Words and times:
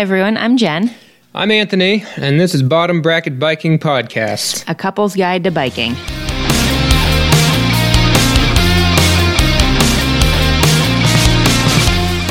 everyone. 0.00 0.38
I'm 0.38 0.56
Jen, 0.56 0.94
I'm 1.34 1.50
Anthony, 1.50 2.02
and 2.16 2.40
this 2.40 2.54
is 2.54 2.62
Bottom 2.62 3.02
Bracket 3.02 3.38
Biking 3.38 3.78
Podcast. 3.78 4.64
a 4.66 4.74
couple's 4.74 5.14
guide 5.14 5.44
to 5.44 5.50
biking. 5.50 5.92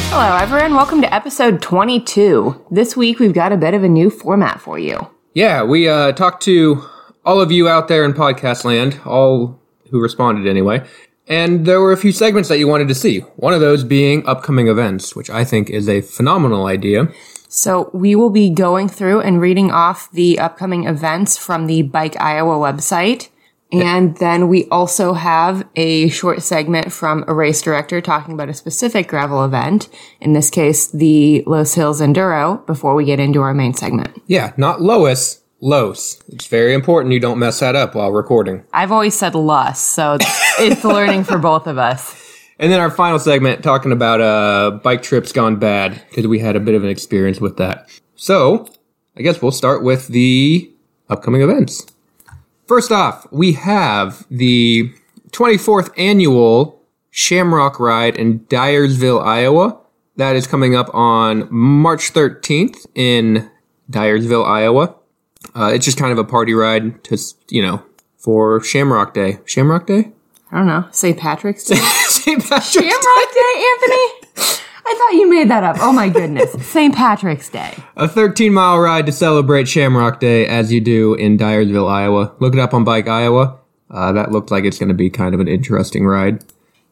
Hello, 0.09 0.35
everyone. 0.37 0.73
Welcome 0.73 1.03
to 1.03 1.13
episode 1.13 1.61
22. 1.61 2.65
This 2.71 2.97
week, 2.97 3.19
we've 3.19 3.33
got 3.33 3.51
a 3.51 3.57
bit 3.57 3.75
of 3.75 3.83
a 3.83 3.87
new 3.87 4.09
format 4.09 4.59
for 4.59 4.79
you. 4.79 5.07
Yeah, 5.35 5.61
we 5.61 5.87
uh, 5.87 6.13
talked 6.13 6.41
to 6.45 6.83
all 7.23 7.39
of 7.39 7.51
you 7.51 7.69
out 7.69 7.87
there 7.87 8.03
in 8.03 8.13
podcast 8.13 8.63
land, 8.63 8.99
all 9.05 9.61
who 9.91 10.01
responded 10.01 10.49
anyway, 10.49 10.83
and 11.27 11.67
there 11.67 11.79
were 11.79 11.91
a 11.91 11.97
few 11.97 12.13
segments 12.13 12.49
that 12.49 12.57
you 12.57 12.67
wanted 12.67 12.87
to 12.87 12.95
see. 12.95 13.19
One 13.35 13.53
of 13.53 13.59
those 13.59 13.83
being 13.83 14.25
upcoming 14.25 14.67
events, 14.67 15.15
which 15.15 15.29
I 15.29 15.43
think 15.43 15.69
is 15.69 15.87
a 15.87 16.01
phenomenal 16.01 16.65
idea. 16.65 17.09
So, 17.51 17.89
we 17.93 18.15
will 18.15 18.29
be 18.29 18.51
going 18.51 18.87
through 18.89 19.21
and 19.21 19.41
reading 19.41 19.71
off 19.71 20.09
the 20.11 20.37
upcoming 20.37 20.85
events 20.85 21.35
from 21.35 21.65
the 21.65 21.81
Bike 21.81 22.15
Iowa 22.21 22.55
website. 22.55 23.29
And 23.71 24.17
then 24.17 24.47
we 24.47 24.65
also 24.69 25.13
have 25.13 25.67
a 25.75 26.09
short 26.09 26.41
segment 26.41 26.91
from 26.91 27.23
a 27.27 27.33
race 27.33 27.61
director 27.61 28.01
talking 28.01 28.33
about 28.33 28.49
a 28.49 28.53
specific 28.53 29.07
gravel 29.07 29.43
event, 29.43 29.89
in 30.21 30.33
this 30.33 30.49
case, 30.49 30.87
the 30.87 31.43
Loess 31.45 31.75
Hills 31.75 32.01
Enduro, 32.01 32.65
before 32.65 32.95
we 32.95 33.05
get 33.05 33.19
into 33.19 33.41
our 33.41 33.53
main 33.53 33.73
segment. 33.73 34.21
Yeah, 34.25 34.53
not 34.57 34.81
Lois, 34.81 35.41
Los. 35.61 36.19
It's 36.29 36.47
very 36.47 36.73
important 36.73 37.13
you 37.13 37.19
don't 37.19 37.37
mess 37.37 37.59
that 37.59 37.75
up 37.75 37.93
while 37.93 38.11
recording. 38.11 38.63
I've 38.73 38.91
always 38.91 39.13
said 39.13 39.35
Lus, 39.35 39.79
so 39.79 40.15
it's, 40.15 40.59
it's 40.59 40.83
learning 40.83 41.23
for 41.25 41.37
both 41.37 41.67
of 41.67 41.77
us. 41.77 42.18
And 42.59 42.71
then 42.71 42.81
our 42.81 42.91
final 42.91 43.19
segment 43.19 43.63
talking 43.63 43.93
about 43.93 44.19
uh, 44.19 44.71
bike 44.83 45.01
trips 45.01 45.31
gone 45.31 45.55
bad 45.55 46.01
because 46.09 46.27
we 46.27 46.39
had 46.39 46.57
a 46.57 46.59
bit 46.59 46.75
of 46.75 46.83
an 46.83 46.89
experience 46.89 47.39
with 47.39 47.57
that. 47.57 47.89
So 48.15 48.67
I 49.15 49.21
guess 49.21 49.41
we'll 49.41 49.53
start 49.53 49.81
with 49.81 50.07
the 50.09 50.69
upcoming 51.09 51.41
events. 51.41 51.85
First 52.67 52.91
off, 52.91 53.25
we 53.31 53.53
have 53.53 54.27
the 54.29 54.93
24th 55.31 55.91
annual 55.97 56.81
Shamrock 57.11 57.79
Ride 57.79 58.17
in 58.17 58.41
Dyersville, 58.41 59.23
Iowa. 59.23 59.79
That 60.17 60.35
is 60.35 60.45
coming 60.45 60.75
up 60.75 60.93
on 60.93 61.47
March 61.49 62.13
13th 62.13 62.85
in 62.93 63.49
Dyersville, 63.89 64.45
Iowa. 64.45 64.95
Uh, 65.55 65.71
it's 65.73 65.85
just 65.85 65.97
kind 65.97 66.11
of 66.11 66.17
a 66.17 66.25
party 66.25 66.53
ride 66.53 67.03
to, 67.05 67.17
you 67.47 67.61
know, 67.61 67.81
for 68.17 68.61
Shamrock 68.61 69.13
Day. 69.13 69.39
Shamrock 69.45 69.87
Day? 69.87 70.11
I 70.51 70.57
don't 70.57 70.67
know, 70.67 70.87
St. 70.91 71.17
Patrick's 71.17 71.63
Day? 71.63 71.79
St. 72.29 72.43
Patrick's 72.43 72.71
Shamrock 72.73 73.33
Day, 73.33 73.65
Anthony? 73.73 74.55
I 74.85 74.95
thought 74.95 75.13
you 75.13 75.27
made 75.27 75.49
that 75.49 75.63
up. 75.63 75.77
Oh 75.79 75.91
my 75.91 76.09
goodness. 76.09 76.51
St. 76.67 76.93
Patrick's 76.93 77.49
Day. 77.49 77.73
A 77.95 78.07
13 78.07 78.53
mile 78.53 78.77
ride 78.77 79.07
to 79.07 79.11
celebrate 79.11 79.67
Shamrock 79.67 80.19
Day 80.19 80.45
as 80.45 80.71
you 80.71 80.79
do 80.79 81.15
in 81.15 81.39
Dyersville, 81.39 81.89
Iowa. 81.89 82.35
Look 82.39 82.53
it 82.53 82.59
up 82.59 82.75
on 82.75 82.83
Bike 82.83 83.07
Iowa. 83.07 83.57
Uh, 83.89 84.11
that 84.11 84.31
looked 84.31 84.51
like 84.51 84.63
it's 84.63 84.77
going 84.77 84.89
to 84.89 84.93
be 84.93 85.09
kind 85.09 85.33
of 85.33 85.41
an 85.41 85.47
interesting 85.47 86.05
ride. 86.05 86.45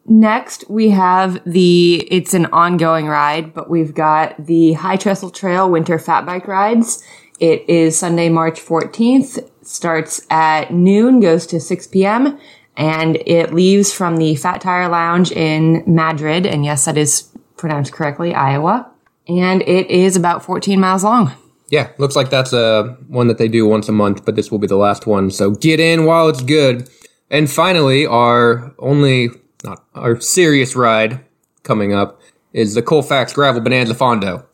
Next, 0.06 0.68
we 0.68 0.90
have 0.90 1.40
the, 1.44 2.08
it's 2.10 2.34
an 2.34 2.46
ongoing 2.46 3.06
ride, 3.06 3.54
but 3.54 3.70
we've 3.70 3.94
got 3.94 4.44
the 4.44 4.72
High 4.72 4.96
Trestle 4.96 5.30
Trail 5.30 5.70
Winter 5.70 6.00
Fat 6.00 6.26
Bike 6.26 6.48
Rides. 6.48 7.04
It 7.38 7.68
is 7.68 7.96
Sunday, 7.96 8.28
March 8.28 8.60
14th, 8.60 9.48
starts 9.62 10.26
at 10.30 10.72
noon, 10.72 11.20
goes 11.20 11.46
to 11.46 11.60
6 11.60 11.86
p.m., 11.86 12.40
and 12.78 13.16
it 13.26 13.52
leaves 13.52 13.92
from 13.92 14.16
the 14.16 14.36
Fat 14.36 14.60
Tire 14.60 14.88
Lounge 14.88 15.32
in 15.32 15.82
Madrid, 15.84 16.46
and 16.46 16.64
yes, 16.64 16.84
that 16.84 16.96
is 16.96 17.28
pronounced 17.56 17.92
correctly, 17.92 18.32
Iowa. 18.32 18.88
And 19.26 19.62
it 19.62 19.90
is 19.90 20.16
about 20.16 20.44
14 20.44 20.80
miles 20.80 21.02
long. 21.04 21.32
Yeah, 21.70 21.90
looks 21.98 22.16
like 22.16 22.30
that's 22.30 22.52
a 22.52 22.96
one 23.08 23.26
that 23.26 23.36
they 23.36 23.48
do 23.48 23.66
once 23.66 23.88
a 23.88 23.92
month, 23.92 24.24
but 24.24 24.36
this 24.36 24.50
will 24.50 24.60
be 24.60 24.68
the 24.68 24.76
last 24.76 25.06
one. 25.06 25.30
So 25.30 25.50
get 25.50 25.80
in 25.80 26.06
while 26.06 26.28
it's 26.28 26.40
good. 26.40 26.88
And 27.30 27.50
finally, 27.50 28.06
our 28.06 28.72
only 28.78 29.30
not 29.64 29.84
our 29.94 30.18
serious 30.20 30.74
ride 30.74 31.20
coming 31.64 31.92
up 31.92 32.22
is 32.52 32.74
the 32.74 32.80
Colfax 32.80 33.34
Gravel 33.34 33.60
Bonanza 33.60 33.92
Fondo, 33.92 34.46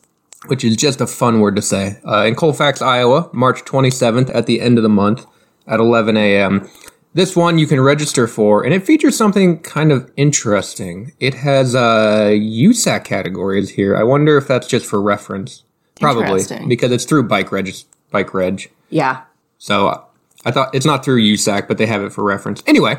which 0.46 0.64
is 0.64 0.76
just 0.76 1.00
a 1.00 1.06
fun 1.06 1.40
word 1.40 1.54
to 1.54 1.62
say. 1.62 2.00
Uh, 2.04 2.24
in 2.24 2.34
Colfax, 2.34 2.82
Iowa, 2.82 3.30
March 3.32 3.64
27th 3.64 4.34
at 4.34 4.46
the 4.46 4.60
end 4.60 4.78
of 4.78 4.82
the 4.82 4.88
month 4.88 5.24
at 5.68 5.78
11 5.78 6.16
a.m. 6.16 6.68
This 7.14 7.36
one 7.36 7.58
you 7.58 7.66
can 7.68 7.80
register 7.80 8.26
for, 8.26 8.64
and 8.64 8.74
it 8.74 8.84
features 8.84 9.16
something 9.16 9.60
kind 9.60 9.92
of 9.92 10.10
interesting. 10.16 11.12
It 11.20 11.34
has 11.34 11.74
uh, 11.74 12.30
USAC 12.32 13.04
categories 13.04 13.70
here. 13.70 13.96
I 13.96 14.02
wonder 14.02 14.36
if 14.36 14.48
that's 14.48 14.66
just 14.66 14.84
for 14.84 15.00
reference. 15.00 15.62
Probably 16.00 16.44
because 16.66 16.90
it's 16.90 17.04
through 17.04 17.28
Bike 17.28 17.52
Reg. 17.52 17.72
Bike 18.10 18.34
Reg. 18.34 18.68
Yeah. 18.90 19.22
So 19.58 20.04
I 20.44 20.50
thought 20.50 20.74
it's 20.74 20.84
not 20.84 21.04
through 21.04 21.22
USAC, 21.22 21.68
but 21.68 21.78
they 21.78 21.86
have 21.86 22.02
it 22.02 22.12
for 22.12 22.24
reference. 22.24 22.64
Anyway, 22.66 22.96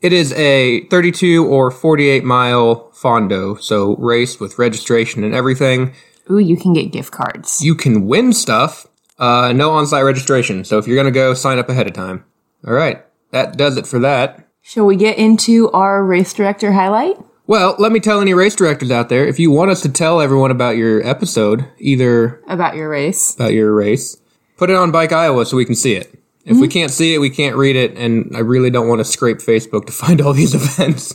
it 0.00 0.12
is 0.12 0.32
a 0.32 0.84
32 0.86 1.46
or 1.46 1.70
48 1.70 2.24
mile 2.24 2.90
fondo, 2.90 3.54
so 3.60 3.94
race 3.96 4.40
with 4.40 4.58
registration 4.58 5.22
and 5.22 5.34
everything. 5.34 5.94
Ooh, 6.30 6.38
you 6.38 6.56
can 6.56 6.72
get 6.72 6.90
gift 6.90 7.12
cards. 7.12 7.62
You 7.62 7.76
can 7.76 8.06
win 8.06 8.32
stuff. 8.32 8.86
Uh, 9.18 9.52
no 9.54 9.70
on-site 9.70 10.04
registration, 10.04 10.64
so 10.64 10.78
if 10.78 10.86
you're 10.86 10.96
gonna 10.96 11.10
go, 11.10 11.32
sign 11.32 11.58
up 11.58 11.68
ahead 11.70 11.86
of 11.86 11.94
time. 11.94 12.24
All 12.66 12.74
right, 12.74 13.05
that 13.30 13.56
does 13.56 13.76
it 13.76 13.86
for 13.86 13.98
that. 14.00 14.48
Shall 14.62 14.86
we 14.86 14.96
get 14.96 15.18
into 15.18 15.70
our 15.70 16.04
race 16.04 16.32
director 16.32 16.72
highlight? 16.72 17.16
Well, 17.46 17.76
let 17.78 17.92
me 17.92 18.00
tell 18.00 18.20
any 18.20 18.34
race 18.34 18.56
directors 18.56 18.90
out 18.90 19.08
there 19.08 19.26
if 19.26 19.38
you 19.38 19.52
want 19.52 19.70
us 19.70 19.80
to 19.82 19.88
tell 19.88 20.20
everyone 20.20 20.50
about 20.50 20.76
your 20.76 21.06
episode, 21.06 21.64
either 21.78 22.42
About 22.48 22.74
your 22.74 22.88
race. 22.88 23.34
about 23.34 23.52
your 23.52 23.72
race, 23.72 24.16
put 24.56 24.68
it 24.68 24.74
on 24.74 24.90
Bike 24.90 25.12
Iowa 25.12 25.46
so 25.46 25.56
we 25.56 25.64
can 25.64 25.76
see 25.76 25.94
it. 25.94 26.12
If 26.44 26.58
we 26.58 26.68
mhm. 26.68 26.72
can't 26.72 26.90
see 26.90 27.14
it, 27.14 27.18
we 27.18 27.30
can't 27.30 27.56
read 27.56 27.74
it, 27.76 27.96
and 27.96 28.36
I 28.36 28.40
really 28.40 28.70
don't 28.70 28.88
want 28.88 29.00
to 29.00 29.04
scrape 29.04 29.38
Facebook 29.38 29.86
to 29.86 29.92
find 30.04 30.20
all 30.20 30.32
these 30.32 30.54
events. 30.54 31.14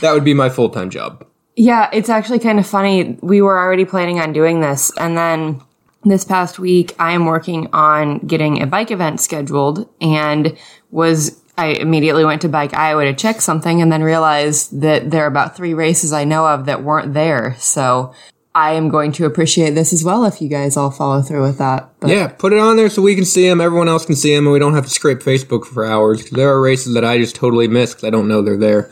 that 0.00 0.12
would 0.12 0.24
be 0.24 0.34
my 0.34 0.48
full 0.48 0.68
time 0.68 0.90
job. 0.90 1.26
Yeah, 1.56 1.88
it's 1.92 2.08
actually 2.08 2.40
kind 2.40 2.58
of 2.58 2.66
funny. 2.66 3.16
We 3.22 3.40
were 3.40 3.58
already 3.58 3.84
planning 3.84 4.20
on 4.20 4.32
doing 4.32 4.60
this, 4.60 4.92
and 4.98 5.16
then 5.16 5.60
this 6.04 6.24
past 6.24 6.58
week, 6.58 6.94
I 6.98 7.12
am 7.12 7.26
working 7.26 7.68
on 7.72 8.18
getting 8.18 8.62
a 8.62 8.66
bike 8.66 8.90
event 8.90 9.20
scheduled, 9.20 9.88
and 10.00 10.56
was 10.90 11.40
I 11.56 11.66
immediately 11.68 12.24
went 12.24 12.42
to 12.42 12.48
Bike 12.48 12.74
Iowa 12.74 13.04
to 13.04 13.14
check 13.14 13.40
something, 13.40 13.80
and 13.80 13.92
then 13.92 14.02
realized 14.02 14.80
that 14.80 15.10
there 15.10 15.24
are 15.24 15.28
about 15.28 15.56
three 15.56 15.74
races 15.74 16.12
I 16.12 16.24
know 16.24 16.46
of 16.46 16.66
that 16.66 16.82
weren't 16.82 17.14
there. 17.14 17.54
So 17.58 18.12
I 18.56 18.72
am 18.74 18.88
going 18.88 19.12
to 19.12 19.26
appreciate 19.26 19.70
this 19.70 19.92
as 19.92 20.02
well 20.04 20.24
if 20.24 20.40
you 20.42 20.48
guys 20.48 20.76
all 20.76 20.90
follow 20.90 21.22
through 21.22 21.42
with 21.42 21.58
that. 21.58 21.90
But 22.00 22.10
Yeah, 22.10 22.28
put 22.28 22.52
it 22.52 22.58
on 22.58 22.76
there 22.76 22.88
so 22.90 23.02
we 23.02 23.14
can 23.14 23.24
see 23.24 23.48
them, 23.48 23.60
everyone 23.60 23.88
else 23.88 24.04
can 24.04 24.16
see 24.16 24.34
them, 24.34 24.46
and 24.46 24.52
we 24.52 24.58
don't 24.58 24.74
have 24.74 24.84
to 24.84 24.90
scrape 24.90 25.20
Facebook 25.20 25.64
for 25.64 25.84
hours. 25.84 26.22
'cause 26.22 26.30
There 26.30 26.48
are 26.50 26.60
races 26.60 26.94
that 26.94 27.04
I 27.04 27.18
just 27.18 27.34
totally 27.36 27.68
miss 27.68 27.90
because 27.94 28.04
I 28.04 28.10
don't 28.10 28.28
know 28.28 28.42
they're 28.42 28.56
there. 28.56 28.90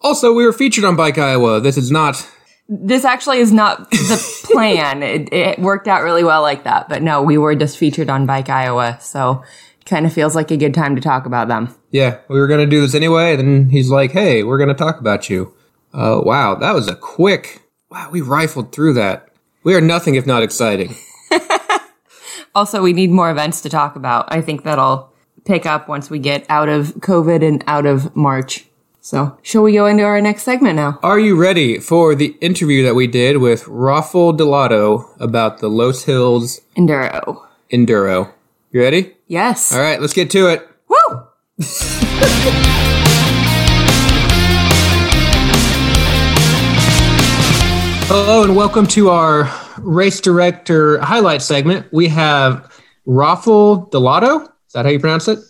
Also, 0.00 0.32
we 0.32 0.44
were 0.44 0.52
featured 0.52 0.84
on 0.84 0.94
Bike 0.96 1.18
Iowa. 1.18 1.60
This 1.60 1.76
is 1.76 1.90
not 1.90 2.24
this 2.70 3.04
actually 3.04 3.38
is 3.38 3.50
not 3.50 3.90
the 3.90 4.40
plan. 4.52 5.02
it, 5.02 5.32
it 5.32 5.58
worked 5.58 5.88
out 5.88 6.02
really 6.02 6.22
well 6.22 6.42
like 6.42 6.64
that, 6.64 6.88
but 6.88 7.02
no, 7.02 7.22
we 7.22 7.38
were 7.38 7.54
just 7.54 7.78
featured 7.78 8.10
on 8.10 8.26
Bike 8.26 8.50
Iowa, 8.50 8.98
so 9.00 9.42
kind 9.88 10.06
of 10.06 10.12
feels 10.12 10.34
like 10.34 10.50
a 10.50 10.56
good 10.56 10.74
time 10.74 10.94
to 10.94 11.00
talk 11.00 11.26
about 11.26 11.48
them. 11.48 11.74
Yeah, 11.90 12.18
we 12.28 12.38
were 12.38 12.46
gonna 12.46 12.66
do 12.66 12.80
this 12.80 12.94
anyway. 12.94 13.36
Then 13.36 13.70
he's 13.70 13.90
like, 13.90 14.12
"Hey, 14.12 14.42
we're 14.42 14.58
gonna 14.58 14.74
talk 14.74 15.00
about 15.00 15.28
you." 15.30 15.52
Uh, 15.92 16.20
wow, 16.22 16.54
that 16.54 16.74
was 16.74 16.88
a 16.88 16.94
quick. 16.94 17.62
Wow, 17.90 18.08
we 18.10 18.20
rifled 18.20 18.72
through 18.72 18.92
that. 18.94 19.28
We 19.64 19.74
are 19.74 19.80
nothing 19.80 20.14
if 20.14 20.26
not 20.26 20.42
exciting. 20.42 20.94
Also, 22.58 22.82
we 22.82 22.92
need 22.92 23.10
more 23.10 23.30
events 23.30 23.60
to 23.60 23.68
talk 23.68 23.94
about. 23.94 24.26
I 24.34 24.40
think 24.40 24.64
that'll 24.64 25.12
pick 25.44 25.64
up 25.64 25.88
once 25.88 26.10
we 26.10 26.18
get 26.18 26.44
out 26.48 26.68
of 26.68 26.88
COVID 26.96 27.46
and 27.46 27.62
out 27.68 27.86
of 27.86 28.16
March. 28.16 28.66
So, 29.00 29.38
shall 29.42 29.62
we 29.62 29.74
go 29.74 29.86
into 29.86 30.02
our 30.02 30.20
next 30.20 30.42
segment 30.42 30.74
now? 30.74 30.98
Are 31.04 31.20
you 31.20 31.36
ready 31.36 31.78
for 31.78 32.16
the 32.16 32.36
interview 32.40 32.82
that 32.82 32.96
we 32.96 33.06
did 33.06 33.36
with 33.36 33.66
Raffle 33.68 34.36
Delato 34.36 35.08
about 35.20 35.58
the 35.58 35.68
Loess 35.68 36.02
Hills 36.02 36.60
Enduro. 36.76 37.46
Enduro? 37.72 38.32
You 38.72 38.80
ready? 38.80 39.14
Yes. 39.28 39.74
All 39.74 39.80
right, 39.82 40.00
let's 40.00 40.14
get 40.14 40.30
to 40.30 40.48
it. 40.48 40.66
Woo! 40.88 41.26
Hello 48.10 48.42
and 48.42 48.56
welcome 48.56 48.86
to 48.86 49.10
our 49.10 49.52
race 49.80 50.18
director 50.22 50.98
highlight 51.00 51.42
segment. 51.42 51.86
We 51.92 52.08
have 52.08 52.72
Raffle 53.04 53.86
Delato. 53.92 54.44
Is 54.44 54.72
that 54.72 54.86
how 54.86 54.90
you 54.90 54.98
pronounce 54.98 55.28
it? 55.28 55.40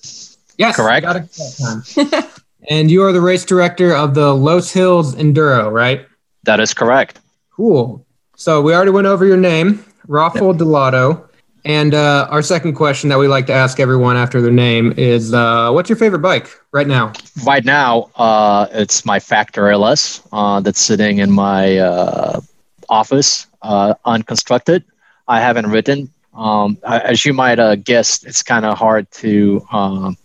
Yes, 0.56 0.74
Correct. 0.74 1.06
got 1.06 1.16
it 1.16 2.42
and 2.68 2.90
you 2.90 3.04
are 3.04 3.12
the 3.12 3.20
race 3.20 3.44
director 3.44 3.94
of 3.94 4.14
the 4.14 4.34
Loess 4.34 4.72
Hills 4.72 5.14
Enduro, 5.14 5.70
right? 5.70 6.04
That 6.42 6.58
is 6.58 6.74
correct. 6.74 7.20
Cool. 7.52 8.04
So 8.34 8.60
we 8.60 8.74
already 8.74 8.90
went 8.90 9.06
over 9.06 9.24
your 9.24 9.36
name, 9.36 9.84
Raffle 10.08 10.52
Delato. 10.52 11.27
And 11.64 11.94
uh, 11.94 12.28
our 12.30 12.42
second 12.42 12.74
question 12.74 13.08
that 13.10 13.18
we 13.18 13.28
like 13.28 13.46
to 13.46 13.52
ask 13.52 13.80
everyone 13.80 14.16
after 14.16 14.40
their 14.40 14.52
name 14.52 14.92
is 14.96 15.34
uh, 15.34 15.70
what's 15.70 15.88
your 15.90 15.96
favorite 15.96 16.20
bike 16.20 16.48
right 16.72 16.86
now? 16.86 17.12
Right 17.44 17.64
now, 17.64 18.10
uh, 18.16 18.68
it's 18.72 19.04
my 19.04 19.18
Factor 19.18 19.68
LS 19.68 20.22
uh, 20.32 20.60
that's 20.60 20.80
sitting 20.80 21.18
in 21.18 21.30
my 21.30 21.78
uh, 21.78 22.40
office, 22.88 23.46
uh, 23.62 23.94
unconstructed. 24.04 24.84
I 25.26 25.40
haven't 25.40 25.66
ridden. 25.66 26.10
Um, 26.34 26.78
as 26.84 27.24
you 27.26 27.32
might 27.32 27.58
uh, 27.58 27.74
guess, 27.76 28.22
it's 28.24 28.42
kind 28.42 28.64
of 28.64 28.78
hard 28.78 29.10
to 29.12 29.60
um, 29.72 30.16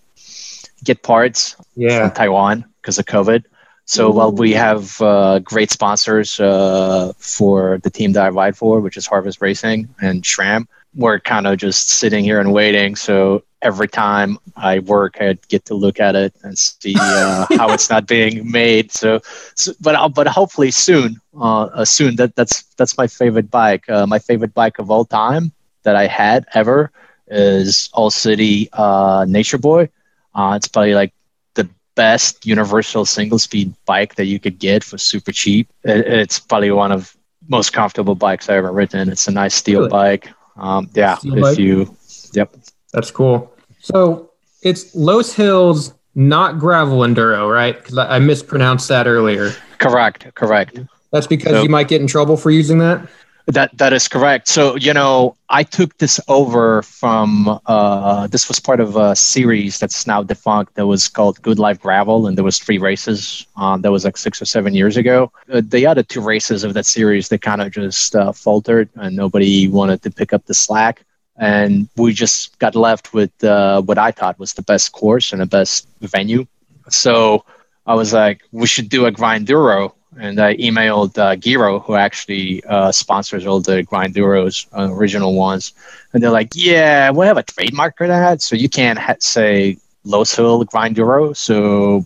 get 0.83 1.01
parts 1.01 1.55
Yeah. 1.75 1.99
from 2.07 2.11
Taiwan 2.15 2.65
because 2.81 2.99
of 2.99 3.05
COVID. 3.05 3.43
So 3.85 4.11
while 4.11 4.31
we 4.31 4.53
have 4.53 5.01
uh, 5.01 5.39
great 5.39 5.71
sponsors 5.71 6.39
uh, 6.39 7.11
for 7.17 7.79
the 7.83 7.89
team 7.89 8.13
that 8.13 8.23
I 8.23 8.29
ride 8.29 8.55
for, 8.55 8.79
which 8.79 8.95
is 8.95 9.05
Harvest 9.05 9.41
Racing 9.41 9.89
and 10.01 10.23
SRAM, 10.23 10.67
we're 10.95 11.19
kind 11.19 11.47
of 11.47 11.57
just 11.57 11.89
sitting 11.89 12.23
here 12.23 12.39
and 12.39 12.53
waiting. 12.53 12.95
So 12.95 13.43
every 13.61 13.87
time 13.87 14.37
I 14.55 14.79
work, 14.79 15.17
I 15.19 15.37
get 15.47 15.65
to 15.65 15.75
look 15.75 15.99
at 15.99 16.15
it 16.15 16.33
and 16.43 16.57
see 16.57 16.95
uh, 16.99 17.45
how 17.57 17.71
it's 17.71 17.89
not 17.89 18.07
being 18.07 18.49
made. 18.51 18.91
So, 18.91 19.19
so 19.55 19.73
but 19.81 19.95
I'll, 19.95 20.09
but 20.09 20.27
hopefully 20.27 20.71
soon, 20.71 21.19
uh, 21.35 21.63
uh, 21.65 21.85
soon. 21.85 22.15
That 22.15 22.35
that's 22.35 22.63
that's 22.77 22.97
my 22.97 23.07
favorite 23.07 23.49
bike. 23.49 23.89
Uh, 23.89 24.05
my 24.05 24.19
favorite 24.19 24.53
bike 24.53 24.79
of 24.79 24.89
all 24.91 25.05
time 25.05 25.51
that 25.83 25.95
I 25.95 26.07
had 26.07 26.45
ever 26.53 26.91
is 27.27 27.89
All 27.93 28.09
City 28.11 28.69
uh, 28.73 29.25
Nature 29.27 29.57
Boy. 29.57 29.89
Uh, 30.35 30.53
it's 30.55 30.67
probably 30.67 30.93
like 30.93 31.13
the 31.55 31.69
best 31.95 32.45
universal 32.45 33.05
single 33.05 33.39
speed 33.39 33.73
bike 33.85 34.15
that 34.15 34.25
you 34.25 34.39
could 34.39 34.59
get 34.59 34.83
for 34.83 34.97
super 34.97 35.31
cheap. 35.31 35.69
It, 35.83 36.05
it's 36.07 36.39
probably 36.39 36.71
one 36.71 36.91
of 36.91 37.15
most 37.47 37.71
comfortable 37.73 38.15
bikes 38.15 38.49
I 38.49 38.55
ever 38.55 38.71
ridden. 38.71 39.09
It's 39.09 39.27
a 39.27 39.31
nice 39.31 39.55
steel 39.55 39.81
Really? 39.81 39.89
bike. 39.89 40.29
Um, 40.55 40.89
yeah, 40.93 41.17
Steel 41.17 41.45
if 41.45 41.59
you, 41.59 41.97
yep, 42.33 42.55
That's 42.93 43.11
cool. 43.11 43.51
So 43.79 44.31
it's 44.61 44.93
Loess 44.95 45.33
Hills, 45.33 45.93
not 46.15 46.59
gravel 46.59 46.99
enduro, 46.99 47.51
right? 47.51 47.75
Because 47.77 47.97
I 47.97 48.15
I 48.15 48.19
mispronounced 48.19 48.87
that 48.89 49.07
earlier. 49.07 49.51
correct, 49.79 50.33
correct. 50.35 50.79
That's 51.11 51.27
because 51.27 51.53
So- 51.53 51.63
you 51.63 51.69
might 51.69 51.87
get 51.87 52.01
in 52.01 52.07
trouble 52.07 52.37
for 52.37 52.51
using 52.51 52.77
that. 52.79 53.07
That 53.47 53.77
that 53.77 53.91
is 53.91 54.07
correct. 54.07 54.47
So 54.47 54.77
you 54.77 54.93
know, 54.93 55.35
I 55.49 55.63
took 55.63 55.97
this 55.97 56.17
over 56.29 56.81
from. 56.81 57.59
Uh, 57.65 58.27
this 58.27 58.47
was 58.47 58.59
part 58.59 58.79
of 58.79 58.95
a 58.95 59.17
series 59.17 59.79
that's 59.79 60.07
now 60.07 60.23
defunct. 60.23 60.75
That 60.75 60.87
was 60.87 61.09
called 61.09 61.41
Good 61.41 61.59
Life 61.59 61.81
Gravel, 61.81 62.25
and 62.25 62.37
there 62.37 62.45
was 62.45 62.57
three 62.57 62.77
races. 62.77 63.45
Um, 63.57 63.81
that 63.81 63.91
was 63.91 64.05
like 64.05 64.15
six 64.15 64.41
or 64.41 64.45
seven 64.45 64.73
years 64.73 64.95
ago. 64.95 65.29
Uh, 65.51 65.61
the 65.63 65.85
other 65.85 66.03
two 66.03 66.21
races 66.21 66.63
of 66.63 66.73
that 66.75 66.85
series, 66.85 67.27
they 67.27 67.37
kind 67.37 67.61
of 67.61 67.71
just 67.71 68.15
uh, 68.15 68.31
faltered, 68.31 68.89
and 68.95 69.13
nobody 69.13 69.67
wanted 69.67 70.01
to 70.03 70.11
pick 70.11 70.31
up 70.31 70.45
the 70.45 70.53
slack. 70.53 71.03
And 71.35 71.89
we 71.97 72.13
just 72.13 72.57
got 72.59 72.75
left 72.75 73.13
with 73.13 73.43
uh, 73.43 73.81
what 73.81 73.97
I 73.97 74.11
thought 74.11 74.39
was 74.39 74.53
the 74.53 74.61
best 74.61 74.93
course 74.93 75.33
and 75.33 75.41
the 75.41 75.45
best 75.47 75.87
venue. 75.99 76.45
So 76.89 77.43
I 77.85 77.95
was 77.95 78.13
like, 78.13 78.41
we 78.53 78.67
should 78.67 78.87
do 78.87 79.05
a 79.05 79.11
Grinduro. 79.11 79.93
And 80.19 80.39
I 80.39 80.55
emailed 80.55 81.17
uh, 81.17 81.35
Giro, 81.35 81.79
who 81.79 81.95
actually 81.95 82.63
uh, 82.67 82.91
sponsors 82.91 83.45
all 83.45 83.59
the 83.61 83.83
Grinduros, 83.83 84.67
uh, 84.77 84.89
original 84.91 85.33
ones. 85.35 85.73
And 86.13 86.23
they're 86.23 86.31
like, 86.31 86.49
yeah, 86.55 87.11
we 87.11 87.25
have 87.25 87.37
a 87.37 87.43
trademark 87.43 87.97
for 87.97 88.07
that. 88.07 88.41
So 88.41 88.55
you 88.55 88.69
can't 88.69 88.99
ha- 88.99 89.15
say 89.19 89.77
Loess 90.03 90.35
Hill 90.35 90.65
Grinduro. 90.65 91.35
So 91.35 92.05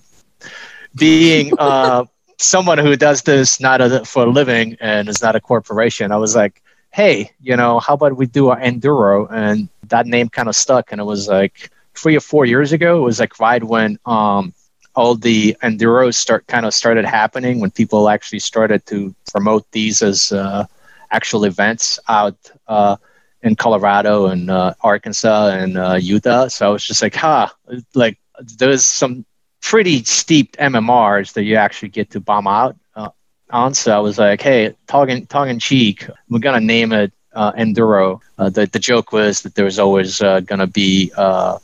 being 0.96 1.52
uh, 1.58 2.06
someone 2.38 2.78
who 2.78 2.96
does 2.96 3.22
this 3.22 3.60
not 3.60 3.82
a, 3.82 4.04
for 4.06 4.24
a 4.26 4.30
living 4.30 4.78
and 4.80 5.08
is 5.08 5.22
not 5.22 5.36
a 5.36 5.40
corporation, 5.40 6.12
I 6.12 6.18
was 6.18 6.36
like, 6.36 6.62
hey, 6.92 7.32
you 7.42 7.56
know, 7.56 7.80
how 7.80 7.94
about 7.94 8.16
we 8.18 8.26
do 8.26 8.52
an 8.52 8.80
Enduro? 8.80 9.28
And 9.32 9.70
that 9.88 10.06
name 10.08 10.30
kind 10.30 10.48
of 10.50 10.56
stuck. 10.56 10.92
And 10.92 11.02
it 11.02 11.06
was 11.06 11.28
like 11.28 11.70
three 11.96 12.16
or 12.16 12.22
four 12.22 12.46
years 12.46 12.72
ago. 12.74 12.98
It 12.98 13.02
was 13.02 13.20
like 13.20 13.40
right 13.40 13.64
when 13.64 13.98
um, 14.06 14.54
all 14.98 15.14
the 15.14 15.56
enduros 15.62 16.16
start 16.16 16.48
kind 16.48 16.66
of 16.66 16.74
started 16.74 17.06
happening 17.06 17.60
when 17.60 17.70
people 17.70 18.10
actually 18.10 18.40
started 18.40 18.84
to 18.88 19.14
promote 19.32 19.64
these 19.72 20.02
as 20.02 20.32
uh, 20.32 20.66
actual 21.12 21.44
events 21.44 22.00
out 22.10 22.36
uh, 22.68 22.98
in 23.44 23.56
Colorado 23.56 24.26
and 24.26 24.50
uh, 24.50 24.74
Arkansas 24.82 25.50
and 25.50 25.78
uh, 25.78 26.00
Utah. 26.02 26.48
So 26.48 26.68
I 26.68 26.70
was 26.72 26.84
just 26.84 27.04
like, 27.04 27.14
huh, 27.14 27.48
like 27.94 28.18
there's 28.58 28.88
some 28.88 29.24
pretty 29.62 30.04
steep 30.04 30.58
MMRs 30.58 31.34
that 31.34 31.44
you 31.44 31.58
actually 31.58 31.90
get 31.90 32.10
to 32.12 32.20
bomb 32.20 32.48
out 32.48 32.76
uh, 32.96 33.10
on. 33.52 33.76
So 33.76 33.96
I 33.96 34.00
was 34.00 34.18
like, 34.18 34.42
hey, 34.42 34.74
tongue 34.88 35.12
in, 35.12 35.28
tongue 35.28 35.50
in 35.50 35.60
cheek, 35.60 36.10
we're 36.28 36.40
gonna 36.40 36.60
name 36.60 36.92
it 36.92 37.14
uh, 37.34 37.52
Enduro. 37.52 38.20
The 38.38 38.66
the 38.66 38.80
joke 38.80 39.12
was 39.12 39.42
that 39.42 39.54
there 39.54 39.66
was 39.66 39.78
always 39.78 40.18
gonna 40.18 40.66
be 40.66 41.12
a 41.16 41.60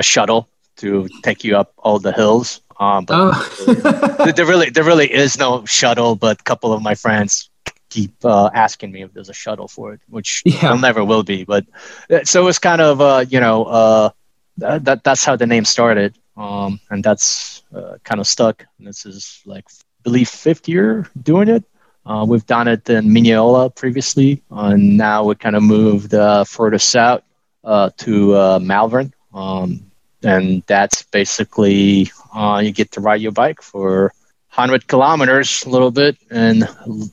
shuttle 0.00 0.48
to 0.76 1.08
take 1.22 1.44
you 1.44 1.56
up 1.56 1.72
all 1.78 1.98
the 1.98 2.12
hills. 2.12 2.60
Um, 2.78 3.04
but 3.06 3.16
Oh. 3.16 4.32
there- 4.34 4.46
really 4.46 4.70
there 4.70 4.84
really 4.84 5.10
is 5.12 5.38
no 5.38 5.64
shuttle, 5.64 6.14
but 6.16 6.40
a 6.40 6.44
couple 6.44 6.72
of 6.72 6.82
my 6.82 6.94
friends 6.94 7.48
keep 7.88 8.12
uh, 8.24 8.50
asking 8.52 8.92
me 8.92 9.02
if 9.02 9.12
there's 9.14 9.28
a 9.30 9.32
shuttle 9.34 9.68
for 9.68 9.92
it, 9.94 10.00
which 10.08 10.42
Yeah. 10.44 10.60
there 10.60 10.78
never 10.78 11.04
will 11.04 11.22
be. 11.22 11.44
But 11.44 11.64
uh, 12.10 12.24
so 12.24 12.46
it's 12.48 12.58
kind 12.58 12.80
of 12.82 13.00
uh, 13.00 13.24
you 13.28 13.40
know 13.40 13.64
uh, 13.64 14.10
that, 14.58 14.84
that 14.84 15.04
that's 15.04 15.24
how 15.24 15.36
the 15.36 15.46
name 15.46 15.64
started, 15.64 16.18
um, 16.36 16.80
and 16.90 17.02
that's 17.02 17.62
uh, 17.74 17.96
kind 18.04 18.20
of 18.20 18.26
stuck. 18.26 18.64
And 18.78 18.86
this 18.86 19.06
is 19.06 19.40
like 19.46 19.64
I 19.70 20.02
believe 20.02 20.28
fifth 20.28 20.68
year 20.68 21.08
doing 21.22 21.48
it. 21.48 21.64
Uh, 22.04 22.24
we've 22.28 22.46
done 22.46 22.68
it 22.68 22.88
in 22.88 23.12
Mineola 23.12 23.70
previously, 23.70 24.42
and 24.50 24.96
now 24.96 25.24
we 25.24 25.34
kind 25.34 25.56
of 25.56 25.62
moved 25.62 26.12
uh, 26.14 26.44
further 26.44 26.78
south 26.78 27.22
uh, 27.64 27.90
to 28.04 28.34
uh, 28.36 28.58
Malvern. 28.62 29.12
Um, 29.34 29.85
and 30.22 30.62
that's 30.66 31.02
basically 31.02 32.10
uh, 32.34 32.60
you 32.62 32.72
get 32.72 32.92
to 32.92 33.00
ride 33.00 33.20
your 33.20 33.32
bike 33.32 33.62
for 33.62 34.12
100 34.54 34.86
kilometers 34.88 35.64
a 35.64 35.68
little 35.68 35.90
bit 35.90 36.16
in 36.30 36.64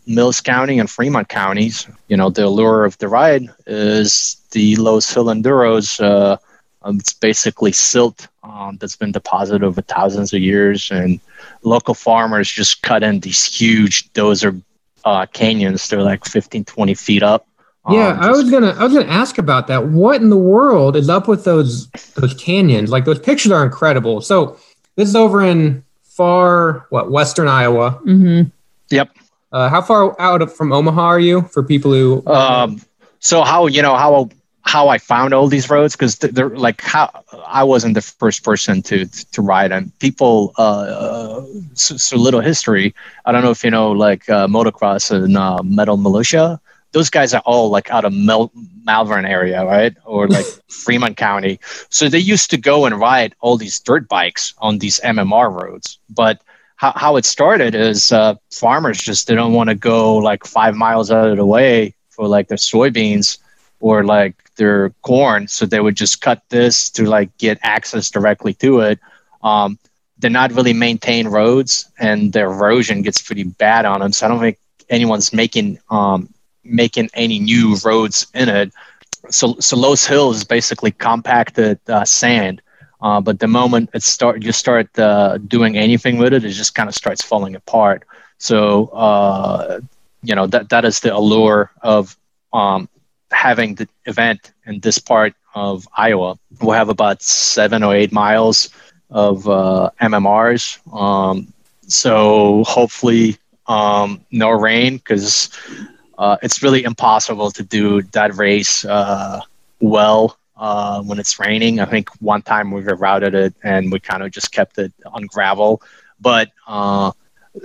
mills 0.08 0.40
county 0.42 0.80
and 0.80 0.90
fremont 0.90 1.28
counties. 1.30 1.88
You 2.08 2.18
know 2.18 2.30
the 2.30 2.46
allure 2.46 2.86
of 2.86 2.98
the 3.00 3.08
ride 3.08 3.50
is 3.68 4.38
the 4.52 4.76
Loess 4.78 5.14
Hill 5.14 5.26
enduros 5.26 6.00
uh, 6.04 6.38
um, 6.84 6.98
it's 7.00 7.14
basically 7.14 7.72
silt 7.72 8.28
um, 8.44 8.78
that's 8.80 8.96
been 8.96 9.12
deposited 9.12 9.64
over 9.64 9.82
thousands 9.82 10.34
of 10.34 10.42
years 10.42 10.92
and 10.92 11.20
local 11.64 11.94
farmers 11.94 12.52
just 12.52 12.82
cut 12.82 13.04
in 13.04 13.20
these 13.22 13.46
huge 13.46 14.12
dozer 14.14 14.62
uh, 15.06 15.26
canyons. 15.28 15.88
They're 15.88 16.02
like 16.02 16.26
15 16.26 16.66
20 16.66 16.94
feet 16.94 17.24
up 17.24 17.48
Yeah, 17.90 18.10
Um, 18.10 18.20
I 18.22 18.32
was 18.32 18.50
gonna 18.50 18.76
I 18.78 18.84
was 18.84 18.94
gonna 18.94 19.12
ask 19.12 19.38
about 19.38 19.68
that. 19.68 19.88
What 19.88 20.22
in 20.22 20.30
the 20.30 20.38
world 20.38 20.96
is 20.96 21.10
up 21.10 21.28
with 21.28 21.44
those 21.44 21.88
those 22.16 22.34
canyons? 22.36 22.90
Like 22.90 23.04
those 23.06 23.20
pictures 23.20 23.52
are 23.52 23.64
incredible. 23.64 24.22
So 24.22 24.58
this 24.96 25.10
is 25.10 25.16
over 25.16 25.44
in 25.44 25.84
far 26.04 26.86
what 26.92 27.12
western 27.12 27.48
Iowa. 27.48 28.00
Mm-hmm. 28.06 28.50
Yep. 28.90 29.10
Uh, 29.52 29.70
how 29.70 29.82
far 29.82 30.20
out 30.20 30.42
of, 30.42 30.54
from 30.54 30.72
Omaha 30.72 31.02
are 31.02 31.20
you? 31.20 31.42
For 31.44 31.62
people 31.62 31.92
who 31.92 32.24
Um, 32.26 32.82
so 33.20 33.44
how 33.44 33.68
you 33.68 33.82
know 33.82 33.96
how 33.96 34.30
how 34.62 34.88
I 34.88 34.98
found 34.98 35.34
all 35.34 35.48
these 35.48 35.70
roads 35.70 35.94
because 35.94 36.18
they're 36.20 36.50
like 36.50 36.82
how 36.82 37.12
I 37.46 37.64
wasn't 37.64 37.96
the 37.96 38.02
first 38.02 38.46
person 38.46 38.82
to 38.84 39.06
to 39.08 39.42
ride 39.42 39.74
and 39.74 39.92
people. 40.00 40.54
Uh, 40.58 41.42
so, 41.74 41.98
so 41.98 42.18
little 42.18 42.40
history. 42.40 42.96
I 43.26 43.34
don't 43.34 43.44
know 43.44 43.52
if 43.52 43.64
you 43.64 43.72
know 43.72 43.92
like 43.92 44.30
uh, 44.30 44.48
motocross 44.48 45.12
and 45.12 45.36
uh, 45.38 45.62
Metal 45.64 45.98
Mulisha. 45.98 46.60
Those 46.94 47.10
guys 47.10 47.34
are 47.34 47.42
all 47.46 47.70
like 47.70 47.92
out 47.92 48.06
of 48.06 48.14
Mel- 48.14 48.52
Malvern 48.84 49.26
area, 49.26 49.66
right, 49.66 49.96
or 50.06 50.28
like 50.28 50.46
Fremont 50.70 51.18
County. 51.18 51.60
So 51.90 52.08
they 52.10 52.20
used 52.20 52.50
to 52.52 52.58
go 52.58 52.86
and 52.86 53.00
ride 53.00 53.36
all 53.42 53.58
these 53.58 53.80
dirt 53.80 54.08
bikes 54.08 54.54
on 54.60 54.80
these 54.80 55.00
MMR 55.02 55.52
roads, 55.52 56.00
but 56.10 56.42
how, 56.76 56.92
how 56.96 57.16
it 57.18 57.26
started 57.26 57.76
is 57.76 58.12
uh, 58.12 58.36
farmers 58.52 58.98
just 58.98 59.28
didn't 59.28 59.54
want 59.54 59.70
to 59.70 59.76
go 59.76 60.18
like 60.18 60.46
five 60.46 60.76
miles 60.76 61.12
out 61.12 61.30
of 61.30 61.38
the 61.38 61.46
way 61.46 61.96
for 62.10 62.28
like 62.28 62.48
their 62.48 62.58
soybeans 62.58 63.38
or 63.80 64.04
like 64.04 64.36
their 64.56 64.90
corn. 65.02 65.48
So 65.48 65.66
they 65.66 65.80
would 65.80 65.96
just 65.96 66.22
cut 66.22 66.42
this 66.50 66.90
to 66.92 67.06
like 67.06 67.38
get 67.38 67.60
access 67.64 68.10
directly 68.10 68.54
to 68.56 68.82
it. 68.82 69.00
Um, 69.44 69.78
they're 70.18 70.30
not 70.30 70.54
really 70.54 70.74
maintained 70.74 71.32
roads 71.32 71.90
and 71.98 72.34
the 72.34 72.42
erosion 72.42 73.02
gets 73.02 73.22
pretty 73.22 73.44
bad 73.44 73.86
on 73.86 74.00
them. 74.00 74.12
So 74.12 74.26
i 74.26 74.30
don't 74.30 74.40
think 74.40 74.58
anyone's 74.90 75.34
making 75.34 75.80
um, 75.90 76.33
making 76.64 77.10
any 77.14 77.40
new 77.40 77.76
roads 77.84 78.28
in 78.34 78.50
it 78.50 78.72
so 79.30 79.56
so 79.60 79.78
Loess 79.78 80.06
Hills 80.06 80.38
is 80.38 80.44
basically 80.44 80.92
compacted 80.92 81.80
uh, 81.88 82.06
sand 82.06 82.62
uh, 83.04 83.20
but 83.20 83.40
the 83.40 83.48
moment 83.48 83.90
it 83.94 84.02
start 84.02 84.42
you 84.42 84.54
start 84.54 84.88
uh, 84.98 85.38
doing 85.38 85.78
anything 85.78 86.18
with 86.18 86.34
it, 86.34 86.46
it 86.46 86.50
just 86.50 86.74
kind 86.74 86.88
of 86.88 86.96
starts 86.96 87.22
falling 87.22 87.54
apart. 87.54 88.06
So 88.38 88.86
uh, 88.88 89.82
you 90.24 90.34
know 90.34 90.48
that 90.48 90.70
that 90.70 90.86
is 90.86 91.02
the 91.02 91.14
allure 91.14 91.70
of 91.82 92.18
um, 92.54 92.88
having 93.30 93.76
the 93.76 93.90
event 94.06 94.54
in 94.66 94.80
this 94.80 95.00
part 95.00 95.34
of 95.54 95.86
Iowa. 95.98 96.40
We'll 96.62 96.78
have 96.78 96.88
about 96.88 97.22
seven 97.22 97.84
or 97.84 97.94
eight 97.94 98.14
miles 98.14 98.70
of 99.10 99.50
uh, 99.50 99.90
MMRs. 100.02 100.80
Um, 100.96 101.52
so 101.88 102.64
hopefully 102.66 103.38
um, 103.68 104.22
no 104.32 104.50
rain 104.50 104.96
because 104.96 105.50
uh, 106.18 106.38
it's 106.42 106.62
really 106.64 106.84
impossible 106.84 107.52
to 107.52 107.64
do 107.64 108.02
that 108.14 108.36
race 108.36 108.86
uh, 108.86 109.42
well 109.80 110.38
uh, 110.58 111.02
when 111.04 111.20
it's 111.20 111.40
raining. 111.40 111.80
I 111.80 111.86
think 111.86 112.10
one 112.22 112.42
time 112.42 112.72
we 112.72 112.82
rerouted 112.82 113.34
it 113.34 113.56
and 113.64 113.92
we 113.92 114.00
kind 114.00 114.24
of 114.24 114.32
just 114.32 114.52
kept 114.52 114.78
it 114.80 114.94
on 115.06 115.24
gravel, 115.26 115.82
but 116.20 116.50
uh, 116.68 117.12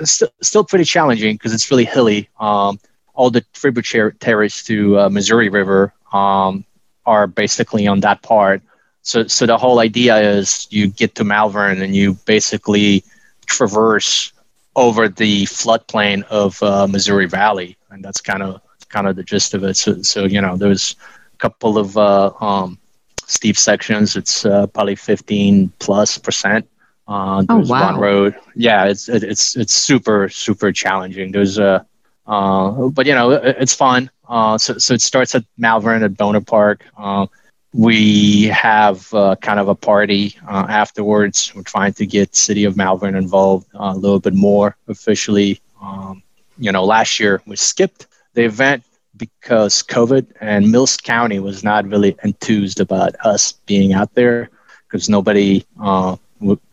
st- 0.05 0.33
still 0.43 0.64
pretty 0.64 0.85
challenging 0.85 1.35
because 1.37 1.55
it's 1.55 1.71
really 1.71 1.85
hilly. 1.87 2.28
Um, 2.40 2.81
all 3.14 3.31
the 3.31 3.43
tributaries 3.55 4.62
to 4.64 4.99
uh, 5.00 5.11
Missouri 5.11 5.49
River 5.49 5.93
um, 6.12 6.64
are 7.07 7.26
basically 7.26 7.87
on 7.87 8.00
that 8.00 8.23
part. 8.23 8.62
So, 9.02 9.26
so 9.26 9.47
the 9.47 9.59
whole 9.59 9.81
idea 9.81 10.17
is 10.19 10.69
you 10.71 10.88
get 10.88 11.14
to 11.17 11.25
Malvern 11.25 11.83
and 11.83 11.97
you 11.97 12.14
basically 12.26 13.05
traverse 13.47 14.33
over 14.76 15.09
the 15.09 15.45
floodplain 15.47 16.25
of 16.25 16.62
uh, 16.62 16.87
Missouri 16.88 17.26
Valley, 17.26 17.77
and 17.90 18.04
that's 18.04 18.21
kind 18.21 18.42
of 18.42 18.61
kind 18.88 19.07
of 19.07 19.16
the 19.16 19.23
gist 19.23 19.54
of 19.54 19.64
it. 19.64 19.76
So, 19.76 20.02
so 20.02 20.25
you 20.25 20.40
know, 20.40 20.57
there's 20.57 20.97
a 21.35 21.37
couple 21.38 21.78
of 21.78 21.97
uh, 21.97 22.33
um, 22.40 22.78
steep 23.26 23.57
sections. 23.57 24.16
It's 24.16 24.45
uh, 24.47 24.66
probably 24.68 24.97
15 24.97 25.73
plus 25.78 26.18
percent. 26.18 26.68
Uh, 27.07 27.42
Oh, 27.49 27.57
there's 27.57 27.68
wow. 27.68 27.92
one 27.92 28.00
road. 28.00 28.35
Yeah, 28.54 28.85
it's 28.87 29.09
it, 29.09 29.23
it's 29.25 29.57
it's 29.57 29.75
super 29.75 30.28
super 30.28 30.73
challenging. 30.73 31.33
There's 31.33 31.59
a 31.59 31.87
uh, 32.26 32.88
but 32.88 33.07
you 33.07 33.14
know 33.14 33.30
it, 33.33 33.57
it's 33.59 33.75
fun. 33.75 34.11
Uh, 34.28 34.59
so 34.59 34.76
so 34.78 34.95
it 34.95 35.00
starts 35.00 35.35
at 35.35 35.45
Malvern 35.57 36.02
at 36.02 36.16
Boner 36.16 36.40
Park. 36.42 36.85
Uh, 36.97 37.26
we 37.73 38.45
have 38.45 39.12
uh, 39.14 39.37
kind 39.37 39.61
of 39.61 39.68
a 39.68 39.75
party 39.75 40.35
uh, 40.49 40.66
afterwards. 40.68 41.52
We're 41.54 41.62
trying 41.62 41.92
to 41.95 42.07
get 42.07 42.35
City 42.35 42.64
of 42.64 42.76
Malvern 42.76 43.14
involved 43.14 43.66
uh, 43.75 43.92
a 43.95 43.99
little 43.99 44.21
bit 44.21 44.35
more 44.35 44.76
officially. 44.88 45.61
Um, 45.80 46.23
you 46.59 46.73
know, 46.73 46.85
last 46.85 47.19
year 47.21 47.43
we 47.47 47.57
skipped 47.57 48.07
the 48.35 48.45
event 48.45 48.85
because 49.17 49.83
COVID, 49.83 50.27
and 50.41 50.71
Mills 50.71 50.97
County 50.97 51.41
was 51.41 51.65
not 51.65 51.87
really 51.88 52.17
enthused 52.23 52.81
about 52.81 53.15
us 53.25 53.53
being 53.67 53.93
out 53.93 54.15
there 54.15 54.50
because 54.87 55.09
nobody 55.09 55.65
uh, 55.81 56.17